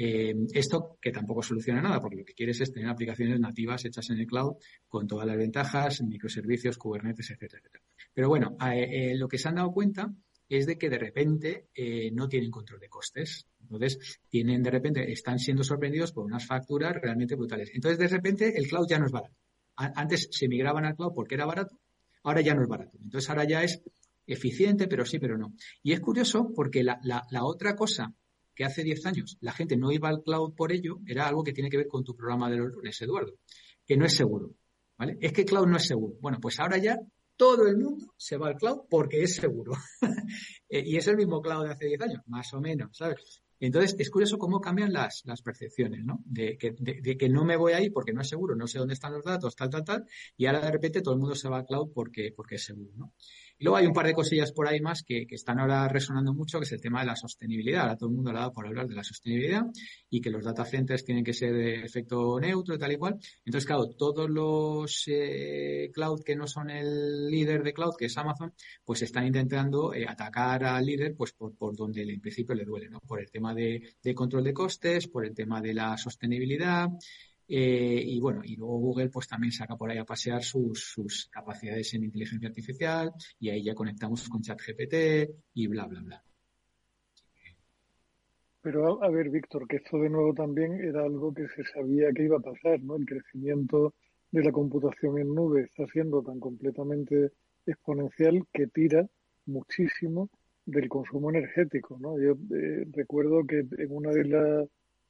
Eh, 0.00 0.32
esto 0.52 0.96
que 1.02 1.10
tampoco 1.10 1.42
soluciona 1.42 1.82
nada, 1.82 2.00
porque 2.00 2.18
lo 2.18 2.24
que 2.24 2.32
quieres 2.32 2.60
es 2.60 2.72
tener 2.72 2.88
aplicaciones 2.88 3.40
nativas 3.40 3.84
hechas 3.84 4.08
en 4.10 4.18
el 4.18 4.26
cloud 4.28 4.54
con 4.86 5.08
todas 5.08 5.26
las 5.26 5.36
ventajas, 5.36 6.00
microservicios, 6.02 6.78
Kubernetes, 6.78 7.30
etcétera, 7.30 7.58
etcétera. 7.58 7.84
Pero 8.14 8.28
bueno, 8.28 8.56
eh, 8.64 9.10
eh, 9.10 9.16
lo 9.16 9.26
que 9.26 9.38
se 9.38 9.48
han 9.48 9.56
dado 9.56 9.72
cuenta 9.72 10.14
es 10.48 10.66
de 10.66 10.78
que 10.78 10.88
de 10.88 10.98
repente 10.98 11.66
no 12.12 12.26
tienen 12.26 12.50
control 12.50 12.80
de 12.80 12.88
costes. 12.88 13.46
Entonces, 13.60 14.20
tienen 14.30 14.62
de 14.62 14.70
repente, 14.70 15.12
están 15.12 15.38
siendo 15.38 15.62
sorprendidos 15.62 16.12
por 16.12 16.24
unas 16.24 16.46
facturas 16.46 16.94
realmente 17.02 17.34
brutales. 17.34 17.70
Entonces, 17.74 17.98
de 17.98 18.08
repente, 18.08 18.56
el 18.56 18.66
cloud 18.66 18.86
ya 18.88 18.98
no 18.98 19.04
es 19.06 19.12
barato. 19.12 19.36
Antes 19.76 20.28
se 20.30 20.48
migraban 20.48 20.86
al 20.86 20.96
cloud 20.96 21.12
porque 21.14 21.34
era 21.34 21.44
barato, 21.44 21.78
ahora 22.22 22.40
ya 22.40 22.54
no 22.54 22.62
es 22.62 22.68
barato. 22.68 22.96
Entonces, 23.02 23.28
ahora 23.28 23.44
ya 23.44 23.62
es 23.62 23.82
eficiente, 24.28 24.86
pero 24.86 25.04
sí, 25.04 25.18
pero 25.18 25.36
no. 25.36 25.54
Y 25.82 25.92
es 25.92 26.00
curioso 26.00 26.52
porque 26.54 26.84
la, 26.84 27.00
la, 27.02 27.44
otra 27.44 27.74
cosa 27.74 28.14
que 28.54 28.64
hace 28.64 28.84
10 28.84 29.06
años 29.06 29.38
la 29.40 29.52
gente 29.52 29.76
no 29.76 29.90
iba 29.90 30.08
al 30.08 30.22
cloud 30.22 30.54
por 30.54 30.72
ello 30.72 31.00
era 31.06 31.26
algo 31.26 31.42
que 31.42 31.52
tiene 31.52 31.70
que 31.70 31.78
ver 31.78 31.88
con 31.88 32.04
tu 32.04 32.14
programa 32.14 32.50
de 32.50 32.58
los 32.58 32.72
lunes, 32.72 33.00
Eduardo, 33.00 33.34
que 33.86 33.96
no 33.96 34.04
es 34.04 34.14
seguro. 34.14 34.52
¿Vale? 34.96 35.16
Es 35.20 35.32
que 35.32 35.44
cloud 35.44 35.66
no 35.66 35.76
es 35.76 35.86
seguro. 35.86 36.16
Bueno, 36.20 36.38
pues 36.40 36.58
ahora 36.58 36.76
ya 36.76 36.98
todo 37.36 37.66
el 37.68 37.76
mundo 37.78 38.14
se 38.16 38.36
va 38.36 38.48
al 38.48 38.56
cloud 38.56 38.80
porque 38.90 39.22
es 39.22 39.36
seguro. 39.36 39.72
Eh, 40.70 40.82
y 40.84 40.98
es 40.98 41.06
el 41.06 41.16
mismo 41.16 41.40
cloud 41.40 41.64
de 41.64 41.70
hace 41.70 41.86
10 41.86 42.02
años, 42.02 42.22
más 42.26 42.52
o 42.52 42.60
menos, 42.60 42.94
¿sabes? 42.94 43.40
Entonces, 43.60 43.96
es 43.98 44.10
curioso 44.10 44.38
cómo 44.38 44.60
cambian 44.60 44.92
las, 44.92 45.22
las 45.24 45.42
percepciones, 45.42 46.04
¿no? 46.04 46.22
De 46.24 46.56
que, 46.56 46.74
de, 46.78 47.16
que 47.16 47.28
no 47.28 47.44
me 47.44 47.56
voy 47.56 47.72
ahí 47.72 47.90
porque 47.90 48.12
no 48.12 48.20
es 48.20 48.28
seguro, 48.28 48.54
no 48.54 48.66
sé 48.66 48.78
dónde 48.78 48.94
están 48.94 49.12
los 49.12 49.24
datos, 49.24 49.56
tal, 49.56 49.68
tal, 49.70 49.84
tal, 49.84 50.04
y 50.36 50.46
ahora 50.46 50.60
de 50.60 50.70
repente 50.70 51.00
todo 51.00 51.14
el 51.14 51.20
mundo 51.20 51.34
se 51.34 51.48
va 51.48 51.58
al 51.58 51.66
cloud 51.66 51.90
porque, 51.92 52.32
porque 52.36 52.56
es 52.56 52.64
seguro, 52.64 52.92
¿no? 52.96 53.14
Y 53.58 53.64
luego 53.64 53.76
hay 53.76 53.86
un 53.86 53.92
par 53.92 54.06
de 54.06 54.14
cosillas 54.14 54.52
por 54.52 54.68
ahí 54.68 54.80
más 54.80 55.02
que, 55.02 55.26
están 55.30 55.58
ahora 55.58 55.88
resonando 55.88 56.32
mucho, 56.32 56.58
que 56.58 56.64
es 56.64 56.72
el 56.72 56.80
tema 56.80 57.00
de 57.00 57.06
la 57.06 57.16
sostenibilidad. 57.16 57.82
Ahora 57.82 57.96
todo 57.96 58.08
el 58.08 58.14
mundo 58.14 58.32
le 58.32 58.38
ha 58.38 58.42
dado 58.42 58.52
por 58.52 58.66
hablar 58.66 58.86
de 58.86 58.94
la 58.94 59.02
sostenibilidad 59.02 59.62
y 60.08 60.20
que 60.20 60.30
los 60.30 60.44
data 60.44 60.64
centers 60.64 61.04
tienen 61.04 61.24
que 61.24 61.32
ser 61.32 61.52
de 61.52 61.82
efecto 61.84 62.38
neutro 62.38 62.76
y 62.76 62.78
tal 62.78 62.92
y 62.92 62.96
cual. 62.96 63.18
Entonces, 63.44 63.66
claro, 63.66 63.88
todos 63.88 64.30
los 64.30 65.04
eh, 65.08 65.90
cloud 65.92 66.22
que 66.24 66.36
no 66.36 66.46
son 66.46 66.70
el 66.70 67.28
líder 67.28 67.64
de 67.64 67.72
cloud, 67.72 67.94
que 67.98 68.06
es 68.06 68.16
Amazon, 68.16 68.54
pues 68.84 69.02
están 69.02 69.26
intentando 69.26 69.92
eh, 69.92 70.06
atacar 70.08 70.64
al 70.64 70.86
líder 70.86 71.16
pues 71.16 71.32
por, 71.32 71.56
por 71.56 71.74
donde 71.74 72.02
en 72.02 72.20
principio 72.20 72.54
le 72.54 72.64
duele, 72.64 72.88
¿no? 72.88 73.00
Por 73.00 73.20
el 73.20 73.30
tema 73.30 73.54
de 73.54 74.14
control 74.14 74.44
de 74.44 74.54
costes, 74.54 75.08
por 75.08 75.24
el 75.24 75.34
tema 75.34 75.60
de 75.60 75.74
la 75.74 75.96
sostenibilidad, 75.96 76.88
eh, 77.48 78.02
y 78.04 78.20
bueno, 78.20 78.42
y 78.44 78.56
luego 78.56 78.78
Google 78.78 79.08
pues 79.08 79.26
también 79.26 79.52
saca 79.52 79.74
por 79.74 79.90
ahí 79.90 79.96
a 79.96 80.04
pasear 80.04 80.42
sus, 80.42 80.80
sus 80.80 81.28
capacidades 81.30 81.94
en 81.94 82.04
inteligencia 82.04 82.48
artificial 82.48 83.12
y 83.40 83.48
ahí 83.48 83.64
ya 83.64 83.74
conectamos 83.74 84.28
con 84.28 84.42
ChatGPT 84.42 84.94
y 85.54 85.66
bla, 85.66 85.86
bla, 85.86 86.02
bla. 86.02 86.22
Pero 88.60 89.02
a, 89.02 89.08
ver, 89.08 89.30
Víctor, 89.30 89.66
que 89.66 89.76
esto 89.76 89.98
de 89.98 90.10
nuevo 90.10 90.34
también 90.34 90.74
era 90.74 91.02
algo 91.04 91.32
que 91.32 91.48
se 91.48 91.64
sabía 91.64 92.12
que 92.14 92.24
iba 92.24 92.36
a 92.36 92.40
pasar, 92.40 92.82
¿no? 92.82 92.96
El 92.96 93.06
crecimiento 93.06 93.94
de 94.30 94.42
la 94.42 94.52
computación 94.52 95.18
en 95.18 95.34
nube 95.34 95.62
está 95.62 95.86
siendo 95.86 96.22
tan 96.22 96.38
completamente 96.38 97.32
exponencial 97.64 98.46
que 98.52 98.66
tira 98.66 99.08
muchísimo 99.46 100.28
del 100.66 100.88
consumo 100.90 101.30
energético, 101.30 101.98
¿no? 101.98 102.20
Yo 102.20 102.32
eh, 102.54 102.84
recuerdo 102.92 103.46
que 103.46 103.60
en 103.60 103.90
una 103.90 104.10
de 104.10 104.24
las 104.24 104.68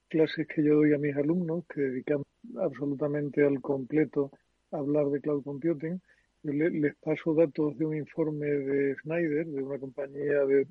clases 0.08 0.46
que 0.48 0.62
yo 0.62 0.76
doy 0.76 0.92
a 0.92 0.98
mis 0.98 1.16
alumnos, 1.16 1.64
que 1.72 1.80
dedican 1.80 2.22
absolutamente 2.58 3.44
al 3.44 3.60
completo 3.60 4.30
a 4.72 4.78
hablar 4.78 5.06
de 5.10 5.20
cloud 5.20 5.42
computing, 5.42 6.00
yo 6.42 6.52
les 6.52 6.94
paso 6.96 7.34
datos 7.34 7.76
de 7.78 7.84
un 7.84 7.96
informe 7.96 8.46
de 8.46 8.94
Schneider, 8.96 9.46
de 9.46 9.62
una 9.62 9.78
compañía 9.78 10.44
de, 10.44 10.66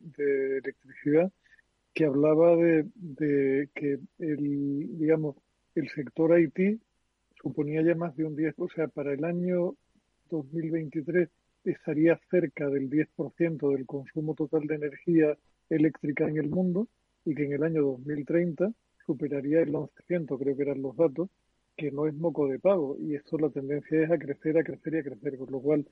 electricidad, 0.57 1.31
que 1.93 2.05
hablaba 2.05 2.55
de, 2.55 2.85
de, 2.95 3.69
que 3.75 3.99
el, 4.19 4.97
digamos, 4.97 5.35
el 5.75 5.89
sector 5.89 6.39
IT 6.39 6.79
suponía 7.41 7.81
ya 7.81 7.95
más 7.95 8.15
de 8.15 8.25
un 8.25 8.35
10, 8.35 8.55
o 8.57 8.69
sea, 8.69 8.87
para 8.87 9.13
el 9.13 9.23
año 9.23 9.75
2023 10.29 11.29
estaría 11.63 12.19
cerca 12.29 12.69
del 12.69 12.89
10% 12.89 13.75
del 13.75 13.85
consumo 13.85 14.35
total 14.35 14.67
de 14.67 14.75
energía 14.75 15.37
eléctrica 15.69 16.27
en 16.27 16.37
el 16.37 16.49
mundo 16.49 16.87
y 17.25 17.35
que 17.35 17.45
en 17.45 17.53
el 17.53 17.63
año 17.63 17.83
2030 17.83 18.71
superaría 19.07 19.61
el 19.61 19.73
11%, 19.73 20.37
creo 20.37 20.55
que 20.55 20.61
eran 20.61 20.81
los 20.83 20.95
datos, 20.95 21.29
que 21.75 21.91
no 21.91 22.07
es 22.07 22.13
moco 22.13 22.47
de 22.47 22.59
pavo 22.59 22.97
y 22.99 23.15
esto 23.15 23.37
la 23.37 23.49
tendencia 23.49 24.03
es 24.03 24.11
a 24.11 24.19
crecer, 24.19 24.57
a 24.57 24.63
crecer 24.63 24.93
y 24.95 24.97
a 24.97 25.03
crecer, 25.03 25.37
con 25.37 25.51
lo 25.51 25.59
cual 25.59 25.87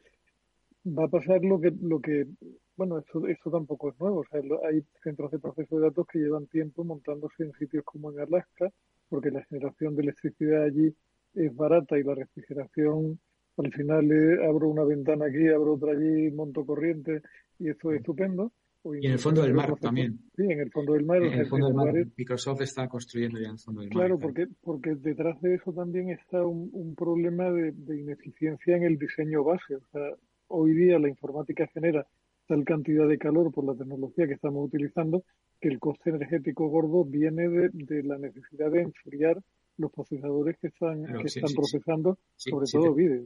va 0.86 1.06
a 1.06 1.08
pasar 1.08 1.44
lo 1.44 1.60
que, 1.60 1.72
lo 1.82 2.00
que 2.00 2.28
bueno, 2.76 3.00
esto, 3.00 3.26
esto 3.28 3.50
tampoco 3.50 3.90
es 3.90 4.00
nuevo, 4.00 4.20
o 4.20 4.26
sea, 4.26 4.42
hay 4.70 4.84
centros 5.04 5.32
de 5.32 5.40
proceso 5.40 5.78
de 5.78 5.88
datos 5.88 6.06
que 6.08 6.20
llevan 6.20 6.48
tiempo 6.48 6.84
montándose 6.84 7.44
en 7.44 7.54
sitios 7.54 7.84
como 7.86 8.12
en 8.12 8.20
Alaska, 8.20 8.70
porque 9.10 9.32
la 9.32 9.44
generación 9.46 9.96
de 9.96 10.04
electricidad 10.04 10.64
allí 10.64 10.94
es 11.34 11.56
barata 11.56 11.98
y 11.98 12.04
la 12.04 12.16
refrigeración 12.16 13.20
al 13.58 13.72
final 13.72 14.12
abro 14.44 14.68
una 14.68 14.84
ventana 14.84 15.28
aquí, 15.28 15.48
abro 15.48 15.76
otra 15.76 15.94
allí, 15.94 16.30
monto 16.32 16.66
corriente 16.66 17.22
y 17.60 17.70
esto 17.70 17.92
es 17.92 18.00
estupendo. 18.00 18.52
Y 18.94 19.08
en 19.08 19.14
el 19.14 19.20
fondo 19.20 19.42
del 19.42 19.54
mar 19.54 19.76
también. 19.80 20.20
Sí, 20.36 20.44
en 20.44 20.60
el 20.60 20.72
fondo 20.72 20.94
del 20.94 21.06
mar. 21.06 21.24
En 21.24 21.34
el 21.34 21.48
fondo 21.48 21.68
del 21.68 21.76
mar, 21.76 21.94
Microsoft 22.16 22.62
está 22.62 22.88
construyendo 22.88 23.40
ya 23.40 23.48
en 23.48 23.54
el 23.54 23.60
fondo 23.60 23.82
del 23.82 23.90
mar. 23.90 23.98
Claro, 23.98 24.20
porque, 24.20 24.48
porque 24.62 24.96
detrás 24.96 25.42
de 25.42 25.56
eso 25.56 25.74
también 25.74 26.10
está 26.10 26.46
un, 26.46 26.70
un 26.74 26.96
problema 26.96 27.52
de, 27.52 27.72
de, 27.72 28.00
ineficiencia 28.00 28.76
en 28.76 28.84
el 28.84 28.98
diseño 28.98 29.44
base. 29.44 29.76
O 29.76 29.86
sea, 29.92 30.02
hoy 30.48 30.74
día 30.74 31.00
la 31.00 31.10
informática 31.10 31.68
genera 31.74 32.06
tal 32.48 32.64
cantidad 32.64 33.08
de 33.08 33.18
calor 33.18 33.52
por 33.52 33.66
la 33.66 33.76
tecnología 33.76 34.28
que 34.28 34.34
estamos 34.34 34.68
utilizando 34.68 35.24
que 35.60 35.70
el 35.70 35.80
coste 35.80 36.12
energético 36.12 36.68
gordo 36.68 37.04
viene 37.04 37.50
de, 37.50 37.70
de 37.74 38.04
la 38.04 38.18
necesidad 38.18 38.70
de 38.72 38.82
enfriar 38.82 39.42
los 39.78 39.92
procesadores 39.92 40.58
que 40.60 40.68
están, 40.68 41.06
que 41.06 41.28
están 41.28 41.54
procesando, 41.54 42.18
sobre 42.36 42.68
todo 42.72 42.94
vídeo. 42.94 43.26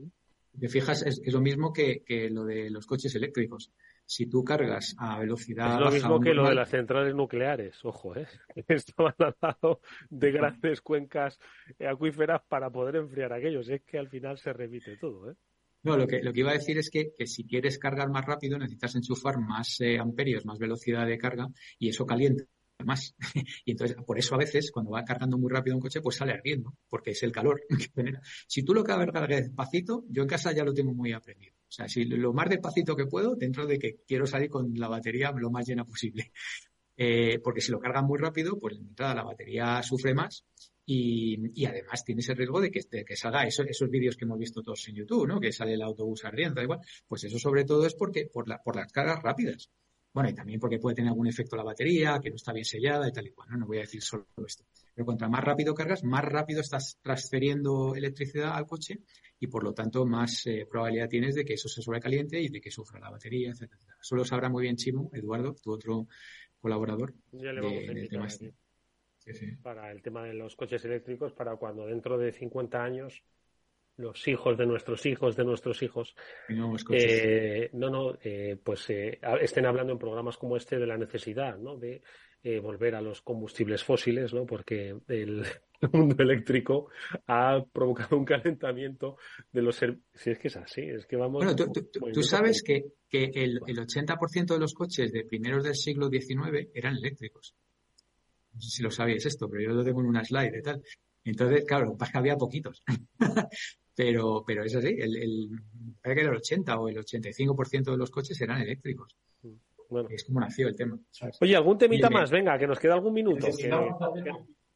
Te 0.59 0.67
fijas, 0.67 1.05
es, 1.05 1.21
lo 1.31 1.41
mismo 1.41 1.71
que, 1.71 2.03
que, 2.03 2.29
lo 2.29 2.43
de 2.43 2.69
los 2.69 2.87
coches 2.87 3.13
eléctricos. 3.15 3.71
Si 4.11 4.25
tú 4.25 4.43
cargas 4.43 4.95
a 4.97 5.19
velocidad. 5.19 5.75
Es 5.75 5.79
lo 5.79 5.91
mismo 5.91 6.19
que 6.19 6.33
lo 6.33 6.49
de 6.49 6.55
las 6.55 6.69
centrales 6.69 7.13
nucleares, 7.13 7.85
ojo, 7.85 8.15
¿eh? 8.15 8.25
Estaban 8.67 9.13
al 9.19 9.35
lado 9.39 9.81
de 10.09 10.31
grandes 10.31 10.81
cuencas 10.81 11.39
acuíferas 11.87 12.41
para 12.49 12.71
poder 12.71 12.95
enfriar 12.95 13.31
aquellos. 13.33 13.69
Es 13.69 13.83
que 13.83 13.99
al 13.99 14.09
final 14.09 14.39
se 14.39 14.51
repite 14.51 14.97
todo, 14.97 15.29
¿eh? 15.29 15.35
No, 15.83 15.95
lo 15.95 16.07
que, 16.07 16.23
lo 16.23 16.33
que 16.33 16.39
iba 16.39 16.49
a 16.49 16.55
decir 16.55 16.79
es 16.79 16.89
que, 16.89 17.13
que 17.15 17.27
si 17.27 17.45
quieres 17.45 17.77
cargar 17.77 18.09
más 18.09 18.25
rápido 18.25 18.57
necesitas 18.57 18.95
enchufar 18.95 19.37
más 19.39 19.79
eh, 19.79 19.99
amperios, 19.99 20.43
más 20.43 20.57
velocidad 20.57 21.05
de 21.05 21.19
carga 21.19 21.47
y 21.77 21.89
eso 21.89 22.07
calienta 22.07 22.45
más. 22.83 23.15
y 23.63 23.71
entonces, 23.71 23.95
por 24.07 24.17
eso 24.17 24.33
a 24.33 24.39
veces, 24.39 24.71
cuando 24.71 24.89
va 24.89 25.05
cargando 25.05 25.37
muy 25.37 25.51
rápido 25.51 25.75
un 25.75 25.83
coche, 25.83 26.01
pues 26.01 26.15
sale 26.15 26.33
ardiendo, 26.33 26.73
porque 26.89 27.11
es 27.11 27.21
el 27.21 27.31
calor 27.31 27.61
que 27.69 27.91
genera. 27.93 28.21
Si 28.47 28.63
tú 28.63 28.73
lo 28.73 28.83
cargas 28.83 29.27
despacito, 29.27 30.03
yo 30.09 30.23
en 30.23 30.29
casa 30.29 30.51
ya 30.51 30.63
lo 30.63 30.73
tengo 30.73 30.95
muy 30.95 31.13
aprendido. 31.13 31.58
O 31.69 31.71
sea, 31.71 31.87
si 31.87 32.03
lo 32.05 32.33
más 32.33 32.49
despacito 32.49 32.95
que 32.95 33.05
puedo, 33.05 33.35
dentro 33.35 33.67
de 33.67 33.77
que 33.77 33.97
quiero 34.07 34.25
salir 34.25 34.49
con 34.49 34.73
la 34.73 34.87
batería 34.87 35.31
lo 35.31 35.51
más 35.51 35.67
llena 35.67 35.85
posible. 35.85 36.31
Eh, 37.01 37.39
porque 37.41 37.61
si 37.61 37.71
lo 37.71 37.79
cargan 37.79 38.05
muy 38.05 38.19
rápido, 38.19 38.59
pues 38.59 38.75
en 38.75 38.87
entrada 38.87 39.15
la 39.15 39.23
batería 39.23 39.81
sufre 39.81 40.13
más 40.13 40.43
y, 40.85 41.37
y, 41.53 41.65
además 41.65 42.03
tiene 42.03 42.19
ese 42.19 42.33
riesgo 42.33 42.59
de 42.59 42.69
que, 42.69 42.81
de 42.91 43.05
que 43.05 43.15
salga 43.15 43.45
eso, 43.45 43.63
esos 43.63 43.89
vídeos 43.89 44.17
que 44.17 44.25
hemos 44.25 44.37
visto 44.37 44.61
todos 44.61 44.85
en 44.89 44.95
YouTube, 44.95 45.25
¿no? 45.25 45.39
Que 45.39 45.53
sale 45.53 45.75
el 45.75 45.81
autobús 45.81 46.25
ardiendo, 46.25 46.61
igual. 46.61 46.81
Pues 47.07 47.23
eso 47.23 47.39
sobre 47.39 47.63
todo 47.63 47.85
es 47.85 47.95
porque 47.95 48.25
por, 48.25 48.49
la, 48.49 48.61
por 48.61 48.75
las 48.75 48.91
cargas 48.91 49.23
rápidas. 49.23 49.69
Bueno, 50.11 50.29
y 50.29 50.33
también 50.33 50.59
porque 50.59 50.79
puede 50.79 50.95
tener 50.95 51.09
algún 51.09 51.27
efecto 51.27 51.55
la 51.55 51.63
batería, 51.63 52.19
que 52.21 52.29
no 52.29 52.35
está 52.35 52.51
bien 52.51 52.65
sellada 52.65 53.07
y 53.07 53.11
tal 53.11 53.27
y 53.27 53.31
cual, 53.31 53.49
¿no? 53.51 53.57
No 53.57 53.67
voy 53.67 53.77
a 53.77 53.81
decir 53.81 54.01
solo 54.01 54.25
esto. 54.45 54.65
Pero 54.95 55.05
cuanto 55.05 55.29
más 55.29 55.43
rápido 55.43 55.75
cargas, 55.75 56.03
más 56.03 56.25
rápido 56.25 56.61
estás 56.61 56.97
transfiriendo 57.01 57.93
electricidad 57.95 58.55
al 58.55 58.65
coche 58.65 58.99
y 59.39 59.47
por 59.47 59.63
lo 59.63 59.73
tanto 59.73 60.05
más 60.05 60.45
eh, 60.47 60.67
probabilidad 60.69 61.07
tienes 61.07 61.35
de 61.35 61.45
que 61.45 61.53
eso 61.53 61.69
se 61.69 61.81
sobrecaliente 61.81 62.41
y 62.41 62.49
de 62.49 62.59
que 62.59 62.71
sufra 62.71 62.99
la 62.99 63.11
batería, 63.11 63.51
etcétera. 63.51 63.81
Solo 64.01 64.25
sabrá 64.25 64.49
muy 64.49 64.63
bien 64.63 64.75
Chimo, 64.75 65.11
Eduardo, 65.13 65.55
tu 65.61 65.71
otro 65.71 66.07
colaborador. 66.59 67.13
Ya 67.31 67.53
le 67.53 67.61
vamos 67.61 67.83
a 67.83 68.07
tema 68.09 68.27
este. 68.27 68.53
sí, 69.19 69.33
sí. 69.33 69.55
Para 69.61 69.91
el 69.91 70.01
tema 70.01 70.25
de 70.25 70.33
los 70.33 70.55
coches 70.55 70.83
eléctricos, 70.85 71.33
para 71.33 71.55
cuando 71.55 71.85
dentro 71.85 72.17
de 72.17 72.31
50 72.31 72.83
años 72.83 73.23
los 73.99 74.27
hijos 74.27 74.57
de 74.57 74.65
nuestros 74.65 75.05
hijos 75.05 75.35
de 75.35 75.43
nuestros 75.43 75.81
hijos 75.83 76.15
no 76.47 76.75
eh, 76.91 77.69
no, 77.73 77.89
no 77.89 78.17
eh, 78.23 78.57
pues 78.63 78.89
eh, 78.89 79.19
estén 79.41 79.65
hablando 79.65 79.93
en 79.93 79.99
programas 79.99 80.37
como 80.37 80.55
este 80.55 80.79
de 80.79 80.87
la 80.87 80.97
necesidad 80.97 81.57
¿no? 81.57 81.77
de 81.77 82.01
eh, 82.41 82.59
volver 82.59 82.95
a 82.95 83.01
los 83.01 83.21
combustibles 83.21 83.83
fósiles 83.83 84.33
¿no? 84.33 84.45
porque 84.45 84.95
el, 85.09 85.43
mundo 85.93 86.15
eléctrico 86.17 86.89
ha 87.27 87.61
provocado 87.71 88.17
un 88.17 88.23
calentamiento 88.25 89.17
de 89.51 89.61
los 89.61 89.75
si 89.75 90.29
es 90.29 90.39
que 90.39 90.47
es 90.47 90.55
así 90.55 90.81
es 90.81 91.05
que 91.05 91.17
vamos 91.17 91.43
bueno 91.43 91.55
tú, 91.55 91.69
tú, 92.13 92.23
sabes 92.23 92.63
que, 92.63 92.85
que 93.09 93.31
el, 93.33 93.59
el 93.67 93.79
80% 93.79 94.53
de 94.53 94.59
los 94.59 94.73
coches 94.73 95.11
de 95.11 95.25
primeros 95.25 95.65
del 95.65 95.75
siglo 95.75 96.09
XIX 96.09 96.69
eran 96.73 96.95
eléctricos 96.95 97.53
no 98.53 98.61
sé 98.61 98.69
si 98.69 98.81
lo 98.81 98.91
sabíais 98.91 99.25
esto 99.25 99.49
pero 99.49 99.61
yo 99.61 99.75
lo 99.75 99.83
tengo 99.83 99.99
en 99.99 100.07
una 100.07 100.23
slide 100.23 100.57
y 100.57 100.61
tal 100.61 100.81
entonces, 101.23 101.65
claro, 101.65 101.95
que 101.97 102.17
había 102.17 102.35
poquitos. 102.35 102.83
Pero, 103.99 104.45
pero 104.47 104.63
es 104.63 104.73
así, 104.73 104.95
el, 104.97 105.17
el, 105.17 105.49
que 106.01 106.11
era 106.11 106.31
el 106.31 106.37
80 106.37 106.79
o 106.79 106.87
el 106.87 106.99
85% 106.99 107.91
de 107.91 107.97
los 107.97 108.09
coches 108.09 108.39
eran 108.39 108.61
eléctricos. 108.61 109.13
Bueno. 109.89 110.07
Es 110.09 110.23
como 110.23 110.39
nació 110.39 110.69
el 110.69 110.75
tema. 110.77 110.97
Oye, 111.41 111.53
algún 111.53 111.77
temita 111.77 112.09
más, 112.09 112.31
venga, 112.31 112.57
que 112.57 112.65
nos 112.65 112.79
queda 112.79 112.93
algún 112.93 113.13
minuto. 113.13 113.45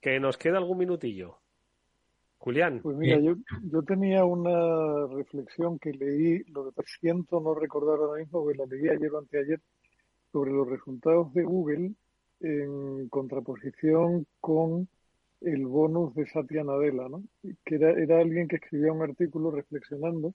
Que, 0.01 0.19
nos 0.19 0.37
queda 0.37 0.57
algún 0.57 0.77
minutillo. 0.77 1.37
Julián. 2.37 2.81
Pues 2.83 2.97
mira, 2.97 3.17
yo, 3.17 3.35
yo 3.71 3.81
tenía 3.83 4.25
una 4.25 5.07
reflexión 5.07 5.79
que 5.79 5.93
leí, 5.93 6.43
lo 6.51 6.73
que 6.73 6.83
siento 6.99 7.39
no 7.39 7.55
recordar 7.55 7.99
ahora 7.99 8.19
mismo, 8.19 8.45
que 8.45 8.55
la 8.55 8.65
leí 8.65 8.89
ayer 8.89 9.09
o 9.09 9.19
anteayer, 9.19 9.61
sobre 10.33 10.51
los 10.51 10.67
resultados 10.67 11.33
de 11.33 11.43
Google 11.43 11.93
en 12.41 13.07
contraposición 13.07 14.27
con 14.41 14.89
el 15.43 15.65
bonus 15.65 16.13
de 16.15 16.25
Satya 16.27 16.63
Nadella, 16.63 17.09
¿no? 17.09 17.23
que 17.65 17.75
era, 17.75 17.91
era 17.91 18.19
alguien 18.19 18.47
que 18.47 18.57
escribía 18.57 18.93
un 18.93 19.01
artículo 19.01 19.51
reflexionando 19.51 20.33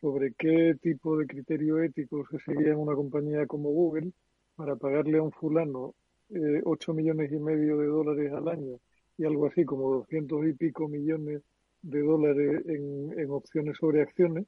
sobre 0.00 0.32
qué 0.34 0.74
tipo 0.80 1.16
de 1.16 1.26
criterio 1.26 1.82
ético 1.82 2.26
se 2.30 2.38
seguía 2.38 2.72
en 2.72 2.78
una 2.78 2.94
compañía 2.94 3.46
como 3.46 3.70
Google 3.70 4.12
para 4.56 4.76
pagarle 4.76 5.18
a 5.18 5.22
un 5.22 5.32
fulano 5.32 5.94
eh, 6.30 6.60
8 6.64 6.94
millones 6.94 7.32
y 7.32 7.38
medio 7.38 7.78
de 7.78 7.86
dólares 7.86 8.32
al 8.32 8.48
año 8.48 8.78
y 9.18 9.24
algo 9.24 9.46
así 9.46 9.64
como 9.64 9.90
200 9.90 10.46
y 10.46 10.52
pico 10.54 10.88
millones 10.88 11.42
de 11.82 12.00
dólares 12.00 12.62
en, 12.66 13.18
en 13.18 13.30
opciones 13.30 13.76
sobre 13.78 14.02
acciones, 14.02 14.46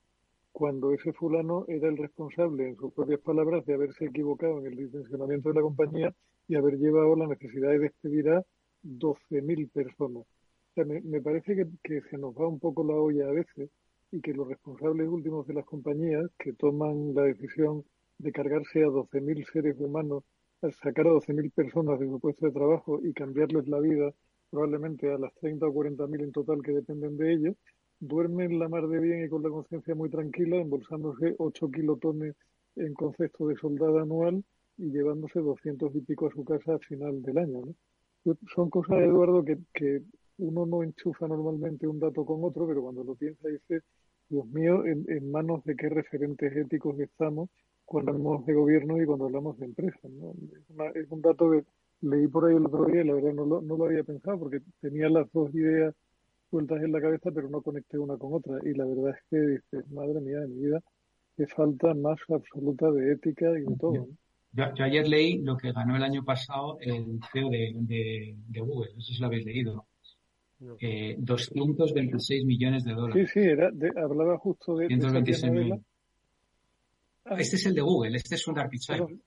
cuando 0.52 0.92
ese 0.92 1.12
fulano 1.12 1.64
era 1.68 1.88
el 1.88 1.96
responsable, 1.96 2.68
en 2.68 2.76
sus 2.76 2.92
propias 2.92 3.20
palabras, 3.20 3.64
de 3.64 3.74
haberse 3.74 4.06
equivocado 4.06 4.58
en 4.58 4.66
el 4.66 4.76
dimensionamiento 4.76 5.48
de 5.48 5.54
la 5.54 5.62
compañía 5.62 6.14
y 6.46 6.56
haber 6.56 6.78
llevado 6.78 7.16
la 7.16 7.26
necesidad 7.26 7.70
de 7.70 7.78
despedir 7.80 8.28
a 8.30 8.42
12.000 8.82 9.70
personas. 9.70 10.24
O 10.24 10.74
sea, 10.74 10.84
me, 10.84 11.00
me 11.02 11.20
parece 11.20 11.54
que, 11.54 11.66
que, 11.82 12.00
se 12.02 12.18
nos 12.18 12.34
va 12.34 12.48
un 12.48 12.58
poco 12.58 12.84
la 12.84 12.94
olla 12.94 13.28
a 13.28 13.32
veces 13.32 13.70
y 14.10 14.20
que 14.20 14.34
los 14.34 14.48
responsables 14.48 15.08
últimos 15.08 15.46
de 15.46 15.54
las 15.54 15.64
compañías 15.64 16.30
que 16.38 16.52
toman 16.52 17.14
la 17.14 17.22
decisión 17.24 17.84
de 18.18 18.32
cargarse 18.32 18.84
a 18.84 18.88
12.000 18.88 19.44
seres 19.52 19.76
humanos, 19.78 20.24
al 20.62 20.72
sacar 20.74 21.06
a 21.06 21.10
12.000 21.10 21.52
personas 21.52 21.98
de 21.98 22.06
su 22.06 22.20
puesto 22.20 22.46
de 22.46 22.52
trabajo 22.52 23.00
y 23.02 23.12
cambiarles 23.12 23.66
la 23.68 23.80
vida 23.80 24.12
probablemente 24.50 25.10
a 25.10 25.18
las 25.18 25.34
30 25.36 25.66
o 25.66 25.72
40.000 25.72 26.22
en 26.22 26.32
total 26.32 26.62
que 26.62 26.72
dependen 26.72 27.16
de 27.16 27.32
ellos, 27.32 27.56
duermen 28.00 28.58
la 28.58 28.68
mar 28.68 28.86
de 28.86 29.00
bien 29.00 29.24
y 29.24 29.28
con 29.28 29.42
la 29.42 29.48
conciencia 29.48 29.94
muy 29.94 30.10
tranquila, 30.10 30.56
embolsándose 30.58 31.34
8 31.38 31.70
kilotones 31.70 32.36
en 32.76 32.92
concepto 32.94 33.48
de 33.48 33.56
soldado 33.56 33.98
anual 33.98 34.44
y 34.76 34.90
llevándose 34.90 35.40
200 35.40 35.94
y 35.96 36.00
pico 36.02 36.26
a 36.26 36.30
su 36.32 36.44
casa 36.44 36.72
al 36.72 36.80
final 36.80 37.22
del 37.22 37.38
año. 37.38 37.60
¿no? 37.64 37.74
Son 38.54 38.70
cosas, 38.70 38.98
Eduardo, 39.00 39.44
que, 39.44 39.58
que 39.72 40.02
uno 40.38 40.66
no 40.66 40.82
enchufa 40.82 41.28
normalmente 41.28 41.86
un 41.86 42.00
dato 42.00 42.24
con 42.24 42.44
otro, 42.44 42.66
pero 42.66 42.82
cuando 42.82 43.04
lo 43.04 43.14
piensa 43.14 43.48
dice, 43.48 43.82
Dios 44.28 44.46
mío, 44.46 44.84
en, 44.84 45.04
en 45.08 45.30
manos 45.30 45.64
de 45.64 45.76
qué 45.76 45.88
referentes 45.88 46.56
éticos 46.56 46.98
estamos 47.00 47.50
cuando 47.84 48.12
hablamos 48.12 48.46
de 48.46 48.54
gobierno 48.54 49.00
y 49.00 49.06
cuando 49.06 49.26
hablamos 49.26 49.58
de 49.58 49.66
empresas. 49.66 50.10
¿no? 50.10 50.32
Es, 50.52 50.70
una, 50.70 50.86
es, 50.88 51.10
un 51.10 51.20
dato 51.20 51.50
que 51.50 51.64
leí 52.00 52.26
por 52.26 52.46
ahí 52.46 52.56
el 52.56 52.66
otro 52.66 52.86
día 52.86 53.02
y 53.02 53.06
la 53.06 53.14
verdad 53.14 53.32
no 53.34 53.44
lo, 53.44 53.60
no 53.60 53.76
lo 53.76 53.84
había 53.84 54.02
pensado 54.02 54.38
porque 54.38 54.60
tenía 54.80 55.08
las 55.08 55.30
dos 55.32 55.54
ideas 55.54 55.94
sueltas 56.50 56.82
en 56.82 56.92
la 56.92 57.00
cabeza, 57.00 57.30
pero 57.32 57.48
no 57.48 57.62
conecté 57.62 57.98
una 57.98 58.16
con 58.16 58.34
otra. 58.34 58.58
Y 58.64 58.74
la 58.74 58.84
verdad 58.84 59.10
es 59.10 59.24
que 59.30 59.38
dices, 59.38 59.90
madre 59.90 60.20
mía 60.20 60.40
de 60.40 60.48
mi 60.48 60.64
vida, 60.64 60.80
que 61.36 61.46
falta 61.46 61.94
más 61.94 62.18
absoluta 62.28 62.90
de 62.90 63.12
ética 63.12 63.50
y 63.58 63.64
de 63.64 63.76
todo. 63.76 63.92
¿no? 63.92 64.08
Yo, 64.52 64.74
yo, 64.74 64.84
ayer 64.84 65.08
leí 65.08 65.38
lo 65.38 65.56
que 65.56 65.72
ganó 65.72 65.96
el 65.96 66.02
año 66.02 66.24
pasado 66.24 66.78
el 66.80 67.20
CEO 67.32 67.48
de, 67.48 67.72
de, 67.74 68.36
de 68.48 68.60
Google, 68.60 68.90
no 68.94 69.00
sé 69.00 69.14
si 69.14 69.20
lo 69.20 69.26
habéis 69.26 69.46
leído. 69.46 69.86
Eh, 70.78 71.16
226 71.18 72.44
millones 72.44 72.84
de 72.84 72.92
dólares. 72.92 73.30
Sí, 73.32 73.40
sí, 73.40 73.46
era 73.46 73.70
de, 73.72 73.90
hablaba 73.96 74.38
justo 74.38 74.76
de... 74.76 74.88
226 74.88 75.52
millones. 75.52 75.84
Este 77.38 77.56
es 77.56 77.66
el 77.66 77.74
de 77.74 77.80
Google, 77.80 78.16
este 78.16 78.34
es 78.34 78.46
un 78.46 78.58
arbitraje. 78.58 79.18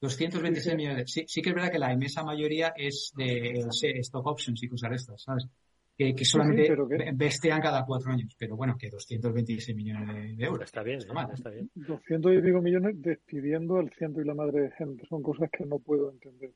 226 0.00 0.76
millones. 0.76 1.12
Sí, 1.12 1.24
sí 1.26 1.42
que 1.42 1.50
es 1.50 1.54
verdad 1.54 1.70
que 1.70 1.78
la 1.78 1.92
inmensa 1.92 2.22
mayoría 2.22 2.72
es 2.76 3.12
de 3.16 3.60
stock 4.00 4.26
options 4.26 4.62
y 4.62 4.68
cosas 4.68 4.92
estas, 4.92 5.22
¿sabes? 5.22 5.46
Que, 5.96 6.14
que 6.14 6.24
solamente 6.24 6.66
sí, 6.66 6.82
que... 6.88 7.12
bestean 7.14 7.60
cada 7.60 7.84
cuatro 7.84 8.12
años, 8.12 8.34
pero 8.38 8.56
bueno, 8.56 8.76
que 8.78 8.90
226 8.90 9.76
millones 9.76 10.08
de, 10.08 10.36
de 10.36 10.44
euros. 10.44 10.64
Está 10.64 10.82
bien, 10.82 10.98
está, 10.98 11.12
mal, 11.12 11.30
está 11.32 11.50
bien. 11.50 11.70
200 11.74 12.34
y 12.34 12.42
pico 12.42 12.60
millones 12.60 13.00
despidiendo 13.00 13.78
al 13.78 13.90
ciento 13.92 14.20
y 14.20 14.24
la 14.24 14.34
madre 14.34 14.62
de 14.62 14.70
gente. 14.72 15.06
Son 15.08 15.22
cosas 15.22 15.50
que 15.50 15.64
no 15.64 15.78
puedo 15.78 16.10
entender. 16.10 16.50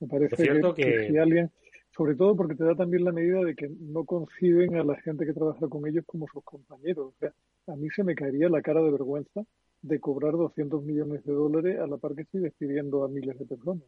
Me 0.00 0.06
parece 0.06 0.36
que, 0.36 0.60
que... 0.74 0.82
que, 0.82 1.08
si 1.08 1.16
alguien 1.16 1.50
sobre 1.96 2.14
todo 2.14 2.36
porque 2.36 2.54
te 2.54 2.64
da 2.64 2.74
también 2.74 3.04
la 3.04 3.12
medida 3.12 3.42
de 3.42 3.54
que 3.54 3.70
no 3.80 4.04
conciben 4.04 4.76
a 4.76 4.84
la 4.84 4.96
gente 5.00 5.24
que 5.24 5.32
trabaja 5.32 5.66
con 5.66 5.86
ellos 5.88 6.04
como 6.06 6.26
sus 6.30 6.44
compañeros. 6.44 7.14
O 7.14 7.18
sea, 7.18 7.32
a 7.68 7.76
mí 7.76 7.88
se 7.88 8.04
me 8.04 8.14
caería 8.14 8.50
la 8.50 8.60
cara 8.60 8.82
de 8.82 8.90
vergüenza 8.90 9.42
de 9.80 9.98
cobrar 9.98 10.32
200 10.32 10.82
millones 10.84 11.24
de 11.24 11.32
dólares 11.32 11.78
a 11.78 11.86
la 11.86 11.96
par 11.96 12.14
que 12.14 12.22
estoy 12.22 12.42
despidiendo 12.42 13.02
a 13.04 13.08
miles 13.08 13.38
de 13.38 13.46
personas. 13.46 13.84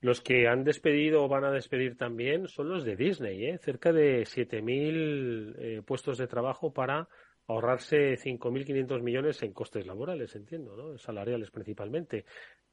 Los 0.00 0.20
que 0.20 0.46
han 0.46 0.62
despedido 0.62 1.24
o 1.24 1.28
van 1.28 1.44
a 1.44 1.50
despedir 1.50 1.96
también 1.96 2.48
son 2.48 2.68
los 2.68 2.84
de 2.84 2.96
Disney, 2.96 3.46
¿eh? 3.46 3.58
cerca 3.58 3.92
de 3.92 4.22
7.000 4.22 5.54
eh, 5.58 5.82
puestos 5.84 6.18
de 6.18 6.26
trabajo 6.26 6.72
para 6.72 7.08
ahorrarse 7.48 8.16
5.500 8.16 9.02
millones 9.02 9.42
en 9.42 9.52
costes 9.52 9.86
laborales, 9.86 10.34
entiendo, 10.34 10.76
¿no? 10.76 10.98
salariales 10.98 11.50
principalmente. 11.50 12.24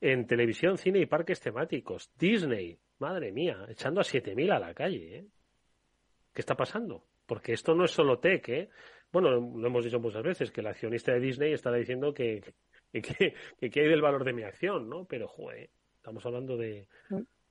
En 0.01 0.27
televisión, 0.27 0.77
cine 0.77 0.99
y 0.99 1.05
parques 1.05 1.39
temáticos. 1.39 2.11
Disney, 2.17 2.77
madre 2.99 3.31
mía, 3.31 3.65
echando 3.69 4.01
a 4.01 4.03
7.000 4.03 4.51
a 4.51 4.59
la 4.59 4.73
calle. 4.73 5.17
¿eh? 5.19 5.25
¿Qué 6.33 6.41
está 6.41 6.55
pasando? 6.55 7.05
Porque 7.25 7.53
esto 7.53 7.73
no 7.73 7.85
es 7.85 7.91
solo 7.91 8.19
tech, 8.19 8.49
¿eh? 8.49 8.69
Bueno, 9.13 9.29
lo 9.29 9.67
hemos 9.67 9.85
dicho 9.85 9.99
muchas 9.99 10.23
veces, 10.23 10.51
que 10.51 10.61
el 10.61 10.67
accionista 10.67 11.13
de 11.13 11.19
Disney 11.19 11.53
estará 11.53 11.77
diciendo 11.77 12.13
que, 12.13 12.41
que, 12.91 13.01
que, 13.59 13.69
que 13.69 13.79
hay 13.79 13.87
del 13.87 14.01
valor 14.01 14.25
de 14.25 14.33
mi 14.33 14.43
acción, 14.43 14.89
¿no? 14.89 15.05
Pero, 15.05 15.27
joder, 15.27 15.69
estamos 16.03 16.25
hablando 16.25 16.57
de... 16.57 16.85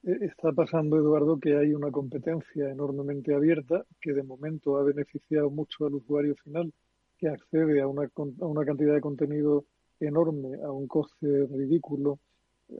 Eh, 0.04 0.18
está 0.20 0.52
pasando, 0.52 0.98
Eduardo, 0.98 1.40
que 1.40 1.56
hay 1.56 1.72
una 1.72 1.90
competencia 1.90 2.68
enormemente 2.68 3.34
abierta 3.34 3.86
que 3.98 4.12
de 4.12 4.22
momento 4.22 4.76
ha 4.76 4.82
beneficiado 4.82 5.48
mucho 5.48 5.86
al 5.86 5.94
usuario 5.94 6.34
final 6.44 6.70
que 7.16 7.28
accede 7.28 7.80
a 7.80 7.86
una, 7.86 8.02
a 8.02 8.46
una 8.46 8.66
cantidad 8.66 8.92
de 8.92 9.00
contenido 9.00 9.64
enorme 10.00 10.58
a 10.62 10.70
un 10.70 10.86
coste 10.86 11.46
ridículo 11.46 12.18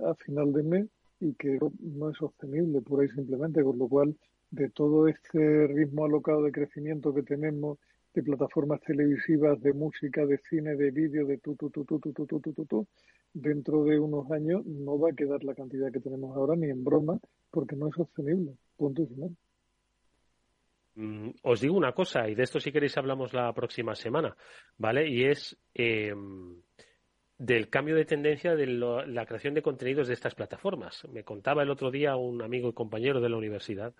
a 0.04 0.14
final 0.16 0.52
de 0.52 0.62
mes 0.62 0.88
y 1.20 1.32
que 1.34 1.58
no 1.80 2.10
es 2.10 2.18
sostenible 2.18 2.82
pura 2.82 3.06
y 3.06 3.08
simplemente, 3.08 3.62
con 3.62 3.78
lo 3.78 3.88
cual 3.88 4.14
de 4.50 4.68
todo 4.68 5.08
este 5.08 5.68
ritmo 5.68 6.04
alocado 6.04 6.42
de 6.42 6.52
crecimiento 6.52 7.14
que 7.14 7.22
tenemos 7.22 7.78
de 8.14 8.22
plataformas 8.22 8.80
televisivas, 8.82 9.60
de 9.62 9.72
música, 9.72 10.26
de 10.26 10.38
cine, 10.48 10.76
de 10.76 10.90
vídeo, 10.90 11.26
de 11.26 11.38
tu, 11.38 11.54
tu, 11.56 11.70
tu, 11.70 11.84
tu, 11.84 11.98
tu, 11.98 12.12
tu, 12.12 12.26
tu, 12.26 12.40
tu, 12.40 12.52
tu, 12.52 12.64
tu, 12.66 12.86
dentro 13.32 13.84
de 13.84 13.98
unos 13.98 14.30
años 14.30 14.64
no 14.66 14.98
va 14.98 15.10
a 15.10 15.14
quedar 15.14 15.42
la 15.44 15.54
cantidad 15.54 15.90
que 15.90 16.00
tenemos 16.00 16.36
ahora 16.36 16.54
ni 16.56 16.68
en 16.68 16.84
broma 16.84 17.18
porque 17.50 17.76
no 17.76 17.88
es 17.88 17.94
sostenible. 17.94 18.52
Punto 18.76 19.06
final. 19.06 19.30
Mm, 20.94 21.30
os 21.42 21.60
digo 21.60 21.74
una 21.76 21.92
cosa, 21.92 22.28
y 22.28 22.34
de 22.34 22.42
esto 22.42 22.60
si 22.60 22.70
queréis 22.70 22.96
hablamos 22.98 23.32
la 23.32 23.52
próxima 23.54 23.94
semana, 23.94 24.36
¿vale? 24.76 25.08
Y 25.08 25.24
es 25.24 25.56
eh, 25.74 26.12
del 27.38 27.70
cambio 27.70 27.96
de 27.96 28.04
tendencia 28.04 28.54
de 28.54 28.66
lo, 28.66 29.06
la 29.06 29.24
creación 29.24 29.54
de 29.54 29.62
contenidos 29.62 30.08
de 30.08 30.14
estas 30.14 30.34
plataformas. 30.34 31.02
Me 31.10 31.24
contaba 31.24 31.62
el 31.62 31.70
otro 31.70 31.90
día 31.90 32.16
un 32.16 32.42
amigo 32.42 32.68
y 32.68 32.74
compañero 32.74 33.20
de 33.20 33.30
la 33.30 33.38
universidad 33.38 33.94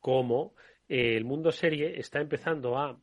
cómo 0.00 0.54
eh, 0.88 1.16
el 1.16 1.24
mundo 1.24 1.52
serie 1.52 1.98
está 1.98 2.20
empezando 2.20 2.76
a 2.76 2.98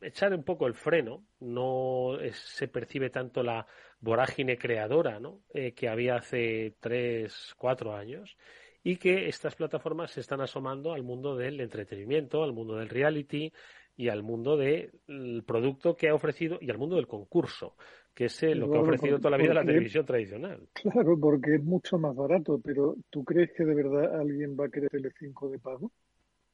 echar 0.00 0.34
un 0.34 0.44
poco 0.44 0.66
el 0.66 0.74
freno, 0.74 1.24
no 1.40 2.18
es, 2.20 2.36
se 2.36 2.68
percibe 2.68 3.10
tanto 3.10 3.42
la 3.42 3.66
vorágine 4.00 4.56
creadora 4.56 5.18
¿no? 5.18 5.40
Eh, 5.52 5.72
que 5.72 5.88
había 5.88 6.16
hace 6.16 6.74
tres, 6.80 7.54
cuatro 7.56 7.94
años 7.94 8.36
y 8.82 8.96
que 8.96 9.28
estas 9.28 9.56
plataformas 9.56 10.12
se 10.12 10.20
están 10.20 10.40
asomando 10.40 10.92
al 10.92 11.02
mundo 11.02 11.36
del 11.36 11.60
entretenimiento, 11.60 12.42
al 12.42 12.52
mundo 12.52 12.76
del 12.76 12.88
reality 12.88 13.52
y 13.96 14.08
al 14.08 14.22
mundo 14.22 14.56
del 14.56 15.42
producto 15.44 15.96
que 15.96 16.08
ha 16.08 16.14
ofrecido 16.14 16.58
y 16.60 16.70
al 16.70 16.78
mundo 16.78 16.96
del 16.96 17.08
concurso, 17.08 17.74
que 18.14 18.26
es 18.26 18.42
eh, 18.44 18.54
lo 18.54 18.70
que 18.70 18.78
ha 18.78 18.80
ofrecido 18.80 19.18
toda 19.18 19.32
la 19.32 19.36
vida 19.36 19.52
la 19.52 19.64
televisión 19.64 20.06
tradicional. 20.06 20.68
Claro, 20.72 21.18
porque 21.18 21.56
es 21.56 21.64
mucho 21.64 21.98
más 21.98 22.14
barato, 22.14 22.60
pero 22.64 22.96
¿tú 23.10 23.24
crees 23.24 23.50
que 23.56 23.64
de 23.64 23.74
verdad 23.74 24.20
alguien 24.20 24.56
va 24.58 24.66
a 24.66 24.68
querer 24.68 24.88
Telecinco 24.88 25.50
de 25.50 25.58
pago? 25.58 25.90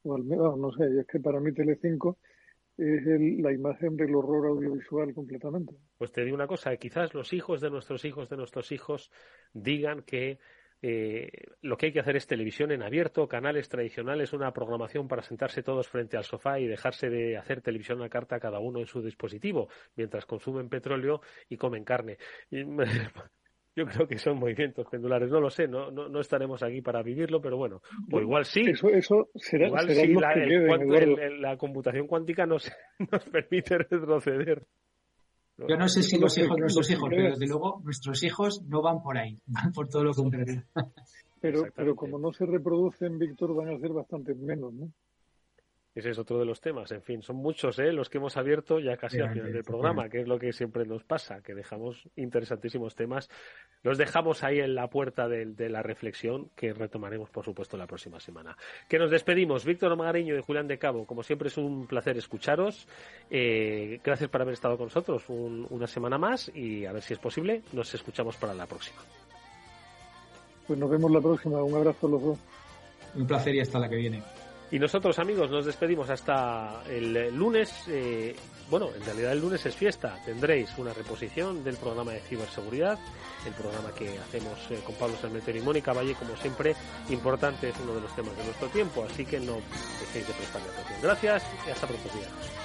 O 0.03 0.15
al 0.15 0.23
menos, 0.23 0.57
no 0.57 0.71
sé, 0.71 0.85
es 0.99 1.05
que 1.05 1.19
para 1.19 1.39
mí 1.39 1.53
Telecinco 1.53 2.17
es 2.77 3.05
la 3.39 3.53
imagen 3.53 3.95
del 3.95 4.13
horror 4.15 4.47
audiovisual 4.47 5.13
completamente. 5.13 5.75
Pues 5.97 6.11
te 6.11 6.23
digo 6.23 6.35
una 6.35 6.47
cosa, 6.47 6.75
quizás 6.77 7.13
los 7.13 7.31
hijos 7.33 7.61
de 7.61 7.69
nuestros 7.69 8.03
hijos 8.05 8.29
de 8.29 8.37
nuestros 8.37 8.71
hijos 8.71 9.11
digan 9.53 10.01
que 10.03 10.39
eh, 10.81 11.31
lo 11.61 11.77
que 11.77 11.87
hay 11.87 11.93
que 11.93 11.99
hacer 11.99 12.15
es 12.15 12.27
televisión 12.27 12.71
en 12.71 12.83
abierto, 12.83 13.27
canales 13.27 13.69
tradicionales, 13.69 14.33
una 14.33 14.51
programación 14.51 15.07
para 15.07 15.23
sentarse 15.23 15.63
todos 15.63 15.87
frente 15.87 16.17
al 16.17 16.25
sofá 16.25 16.59
y 16.59 16.67
dejarse 16.67 17.09
de 17.09 17.37
hacer 17.37 17.61
televisión 17.61 18.03
a 18.03 18.09
carta 18.09 18.39
cada 18.39 18.59
uno 18.59 18.79
en 18.79 18.85
su 18.85 19.01
dispositivo, 19.01 19.69
mientras 19.95 20.25
consumen 20.25 20.69
petróleo 20.69 21.21
y 21.49 21.57
comen 21.57 21.85
carne. 21.85 22.17
yo 23.75 23.85
creo 23.85 24.07
que 24.07 24.17
son 24.17 24.37
movimientos 24.39 24.87
pendulares. 24.89 25.29
No 25.29 25.39
lo 25.41 25.49
sé, 25.49 25.67
no, 25.67 25.91
no, 25.91 26.07
no 26.09 26.19
estaremos 26.21 26.63
aquí 26.63 26.81
para 26.81 27.01
vivirlo, 27.03 27.41
pero 27.41 27.57
bueno, 27.57 27.81
o 28.11 28.19
igual 28.21 28.45
sí. 28.45 28.61
Eso, 28.67 28.89
eso 28.89 29.29
será, 29.35 29.67
igual 29.67 29.87
será 29.89 30.01
sí, 30.01 30.13
la, 30.13 30.33
que 30.33 30.43
el 30.43 30.51
el- 30.93 31.19
el- 31.19 31.41
la 31.41 31.57
computación 31.57 32.07
cuántica 32.07 32.45
nos, 32.45 32.71
nos 33.11 33.23
permite 33.25 33.77
retroceder. 33.77 34.63
Yo 35.57 35.77
no 35.77 35.87
sé 35.87 36.03
si 36.03 36.17
Lo 36.17 36.23
los 36.23 36.37
hijos 36.37 36.57
nuestros 36.57 36.91
hijos, 36.91 37.09
pero 37.09 37.27
es- 37.29 37.39
desde 37.39 37.47
luego 37.51 37.81
nuestros 37.83 38.23
hijos 38.23 38.61
no 38.67 38.81
van 38.81 39.01
por 39.01 39.17
ahí, 39.17 39.37
van 39.47 39.71
por 39.71 39.87
todo 39.87 40.03
lo 40.03 40.13
contrario. 40.13 40.63
Pero, 41.41 41.63
pero 41.75 41.95
como 41.95 42.17
no 42.17 42.31
se 42.33 42.45
reproducen, 42.45 43.19
Víctor, 43.19 43.53
van 43.55 43.69
a 43.75 43.79
ser 43.79 43.91
bastante 43.91 44.33
menos, 44.35 44.73
¿no? 44.73 44.89
Ese 45.95 46.09
es 46.09 46.19
otro 46.19 46.37
de 46.37 46.43
los 46.45 46.59
temas. 46.59 46.91
En 46.91 47.01
fin, 47.01 47.21
son 47.21 47.37
muchos 47.37 47.79
¿eh? 47.79 47.93
los 47.93 48.09
que 48.09 48.17
hemos 48.17 48.35
abierto 48.35 48.79
ya 48.81 48.97
casi 48.97 49.19
al 49.21 49.29
final 49.31 49.53
del 49.53 49.63
programa, 49.63 50.09
que 50.09 50.19
es 50.19 50.27
lo 50.27 50.37
que 50.37 50.51
siempre 50.51 50.85
nos 50.85 51.05
pasa, 51.05 51.41
que 51.41 51.55
dejamos 51.55 52.09
interesantísimos 52.17 52.95
temas. 52.95 53.29
Los 53.81 53.97
dejamos 53.97 54.43
ahí 54.43 54.59
en 54.59 54.75
la 54.75 54.89
puerta 54.89 55.29
de, 55.29 55.45
de 55.45 55.69
la 55.69 55.81
reflexión, 55.81 56.49
que 56.53 56.73
retomaremos, 56.73 57.29
por 57.29 57.45
supuesto, 57.45 57.77
la 57.77 57.87
próxima 57.87 58.19
semana. 58.19 58.57
Que 58.89 58.99
nos 58.99 59.09
despedimos. 59.09 59.63
Víctor 59.63 59.95
Magariño 59.95 60.35
y 60.37 60.41
Julián 60.41 60.67
de 60.67 60.77
Cabo, 60.77 61.05
como 61.05 61.23
siempre 61.23 61.47
es 61.47 61.57
un 61.57 61.87
placer 61.87 62.17
escucharos. 62.17 62.89
Eh, 63.29 64.01
gracias 64.03 64.29
por 64.29 64.41
haber 64.41 64.55
estado 64.55 64.75
con 64.75 64.87
nosotros 64.87 65.23
un- 65.29 65.65
una 65.69 65.87
semana 65.87 66.17
más 66.17 66.51
y 66.53 66.85
a 66.85 66.91
ver 66.91 67.03
si 67.03 67.13
es 67.13 67.19
posible, 67.19 67.61
nos 67.71 67.93
escuchamos 67.93 68.35
para 68.35 68.53
la 68.53 68.65
próxima. 68.65 69.01
Pues 70.67 70.77
nos 70.77 70.89
vemos 70.89 71.09
la 71.09 71.21
próxima. 71.21 71.63
Un 71.63 71.75
abrazo 71.75 72.07
a 72.07 72.09
los 72.09 72.21
dos. 72.21 72.39
Un 73.15 73.25
placer 73.27 73.55
y 73.55 73.61
hasta 73.61 73.79
la 73.79 73.87
que 73.87 73.95
viene. 73.95 74.21
Y 74.71 74.79
nosotros, 74.79 75.19
amigos, 75.19 75.49
nos 75.51 75.65
despedimos 75.65 76.09
hasta 76.09 76.83
el 76.89 77.33
lunes. 77.35 77.71
eh, 77.87 78.35
bueno, 78.69 78.89
en 78.95 79.05
realidad 79.05 79.31
el 79.31 79.39
lunes 79.39 79.63
es 79.65 79.75
fiesta. 79.75 80.19
Tendréis 80.25 80.75
una 80.77 80.91
reposición 80.91 81.63
del 81.63 81.77
programa 81.77 82.13
de 82.13 82.19
ciberseguridad, 82.21 82.97
el 83.45 83.53
programa 83.53 83.93
que 83.93 84.17
hacemos 84.17 84.59
eh, 84.71 84.79
con 84.83 84.95
Pablo 84.95 85.15
Salmeter 85.17 85.55
y 85.55 85.61
Mónica 85.61 85.93
Valle, 85.93 86.15
como 86.15 86.35
siempre, 86.35 86.75
importante, 87.09 87.69
es 87.69 87.75
uno 87.83 87.93
de 87.93 88.01
los 88.01 88.15
temas 88.15 88.35
de 88.35 88.43
nuestro 88.43 88.67
tiempo, 88.69 89.05
así 89.07 89.23
que 89.23 89.39
no 89.39 89.57
dejéis 89.99 90.27
de 90.27 90.33
prestarle 90.33 90.69
atención. 90.69 90.99
Gracias 91.03 91.43
y 91.67 91.69
hasta 91.69 91.87
pronto. 91.87 92.09
días. 92.17 92.64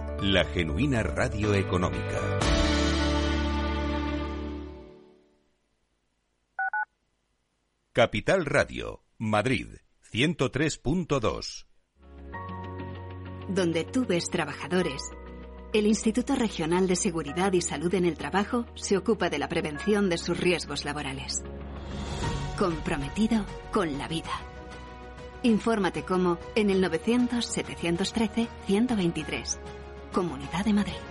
la 0.21 0.45
genuina 0.45 1.01
radio 1.01 1.55
económica. 1.55 2.39
Capital 7.91 8.45
Radio, 8.45 9.03
Madrid, 9.17 9.65
103.2. 10.13 11.65
Donde 13.49 13.83
tú 13.83 14.05
ves 14.05 14.29
trabajadores, 14.29 15.01
el 15.73 15.87
Instituto 15.87 16.35
Regional 16.35 16.87
de 16.87 16.95
Seguridad 16.95 17.51
y 17.53 17.61
Salud 17.61 17.91
en 17.95 18.05
el 18.05 18.15
Trabajo 18.15 18.67
se 18.75 18.97
ocupa 18.97 19.31
de 19.31 19.39
la 19.39 19.49
prevención 19.49 20.07
de 20.07 20.19
sus 20.19 20.39
riesgos 20.39 20.85
laborales. 20.85 21.41
Comprometido 22.59 23.43
con 23.73 23.97
la 23.97 24.07
vida. 24.07 24.29
Infórmate 25.41 26.03
cómo 26.03 26.37
en 26.53 26.69
el 26.69 26.83
900-713-123. 26.83 29.80
Comunidad 30.11 30.65
de 30.65 30.73
Madrid. 30.73 31.10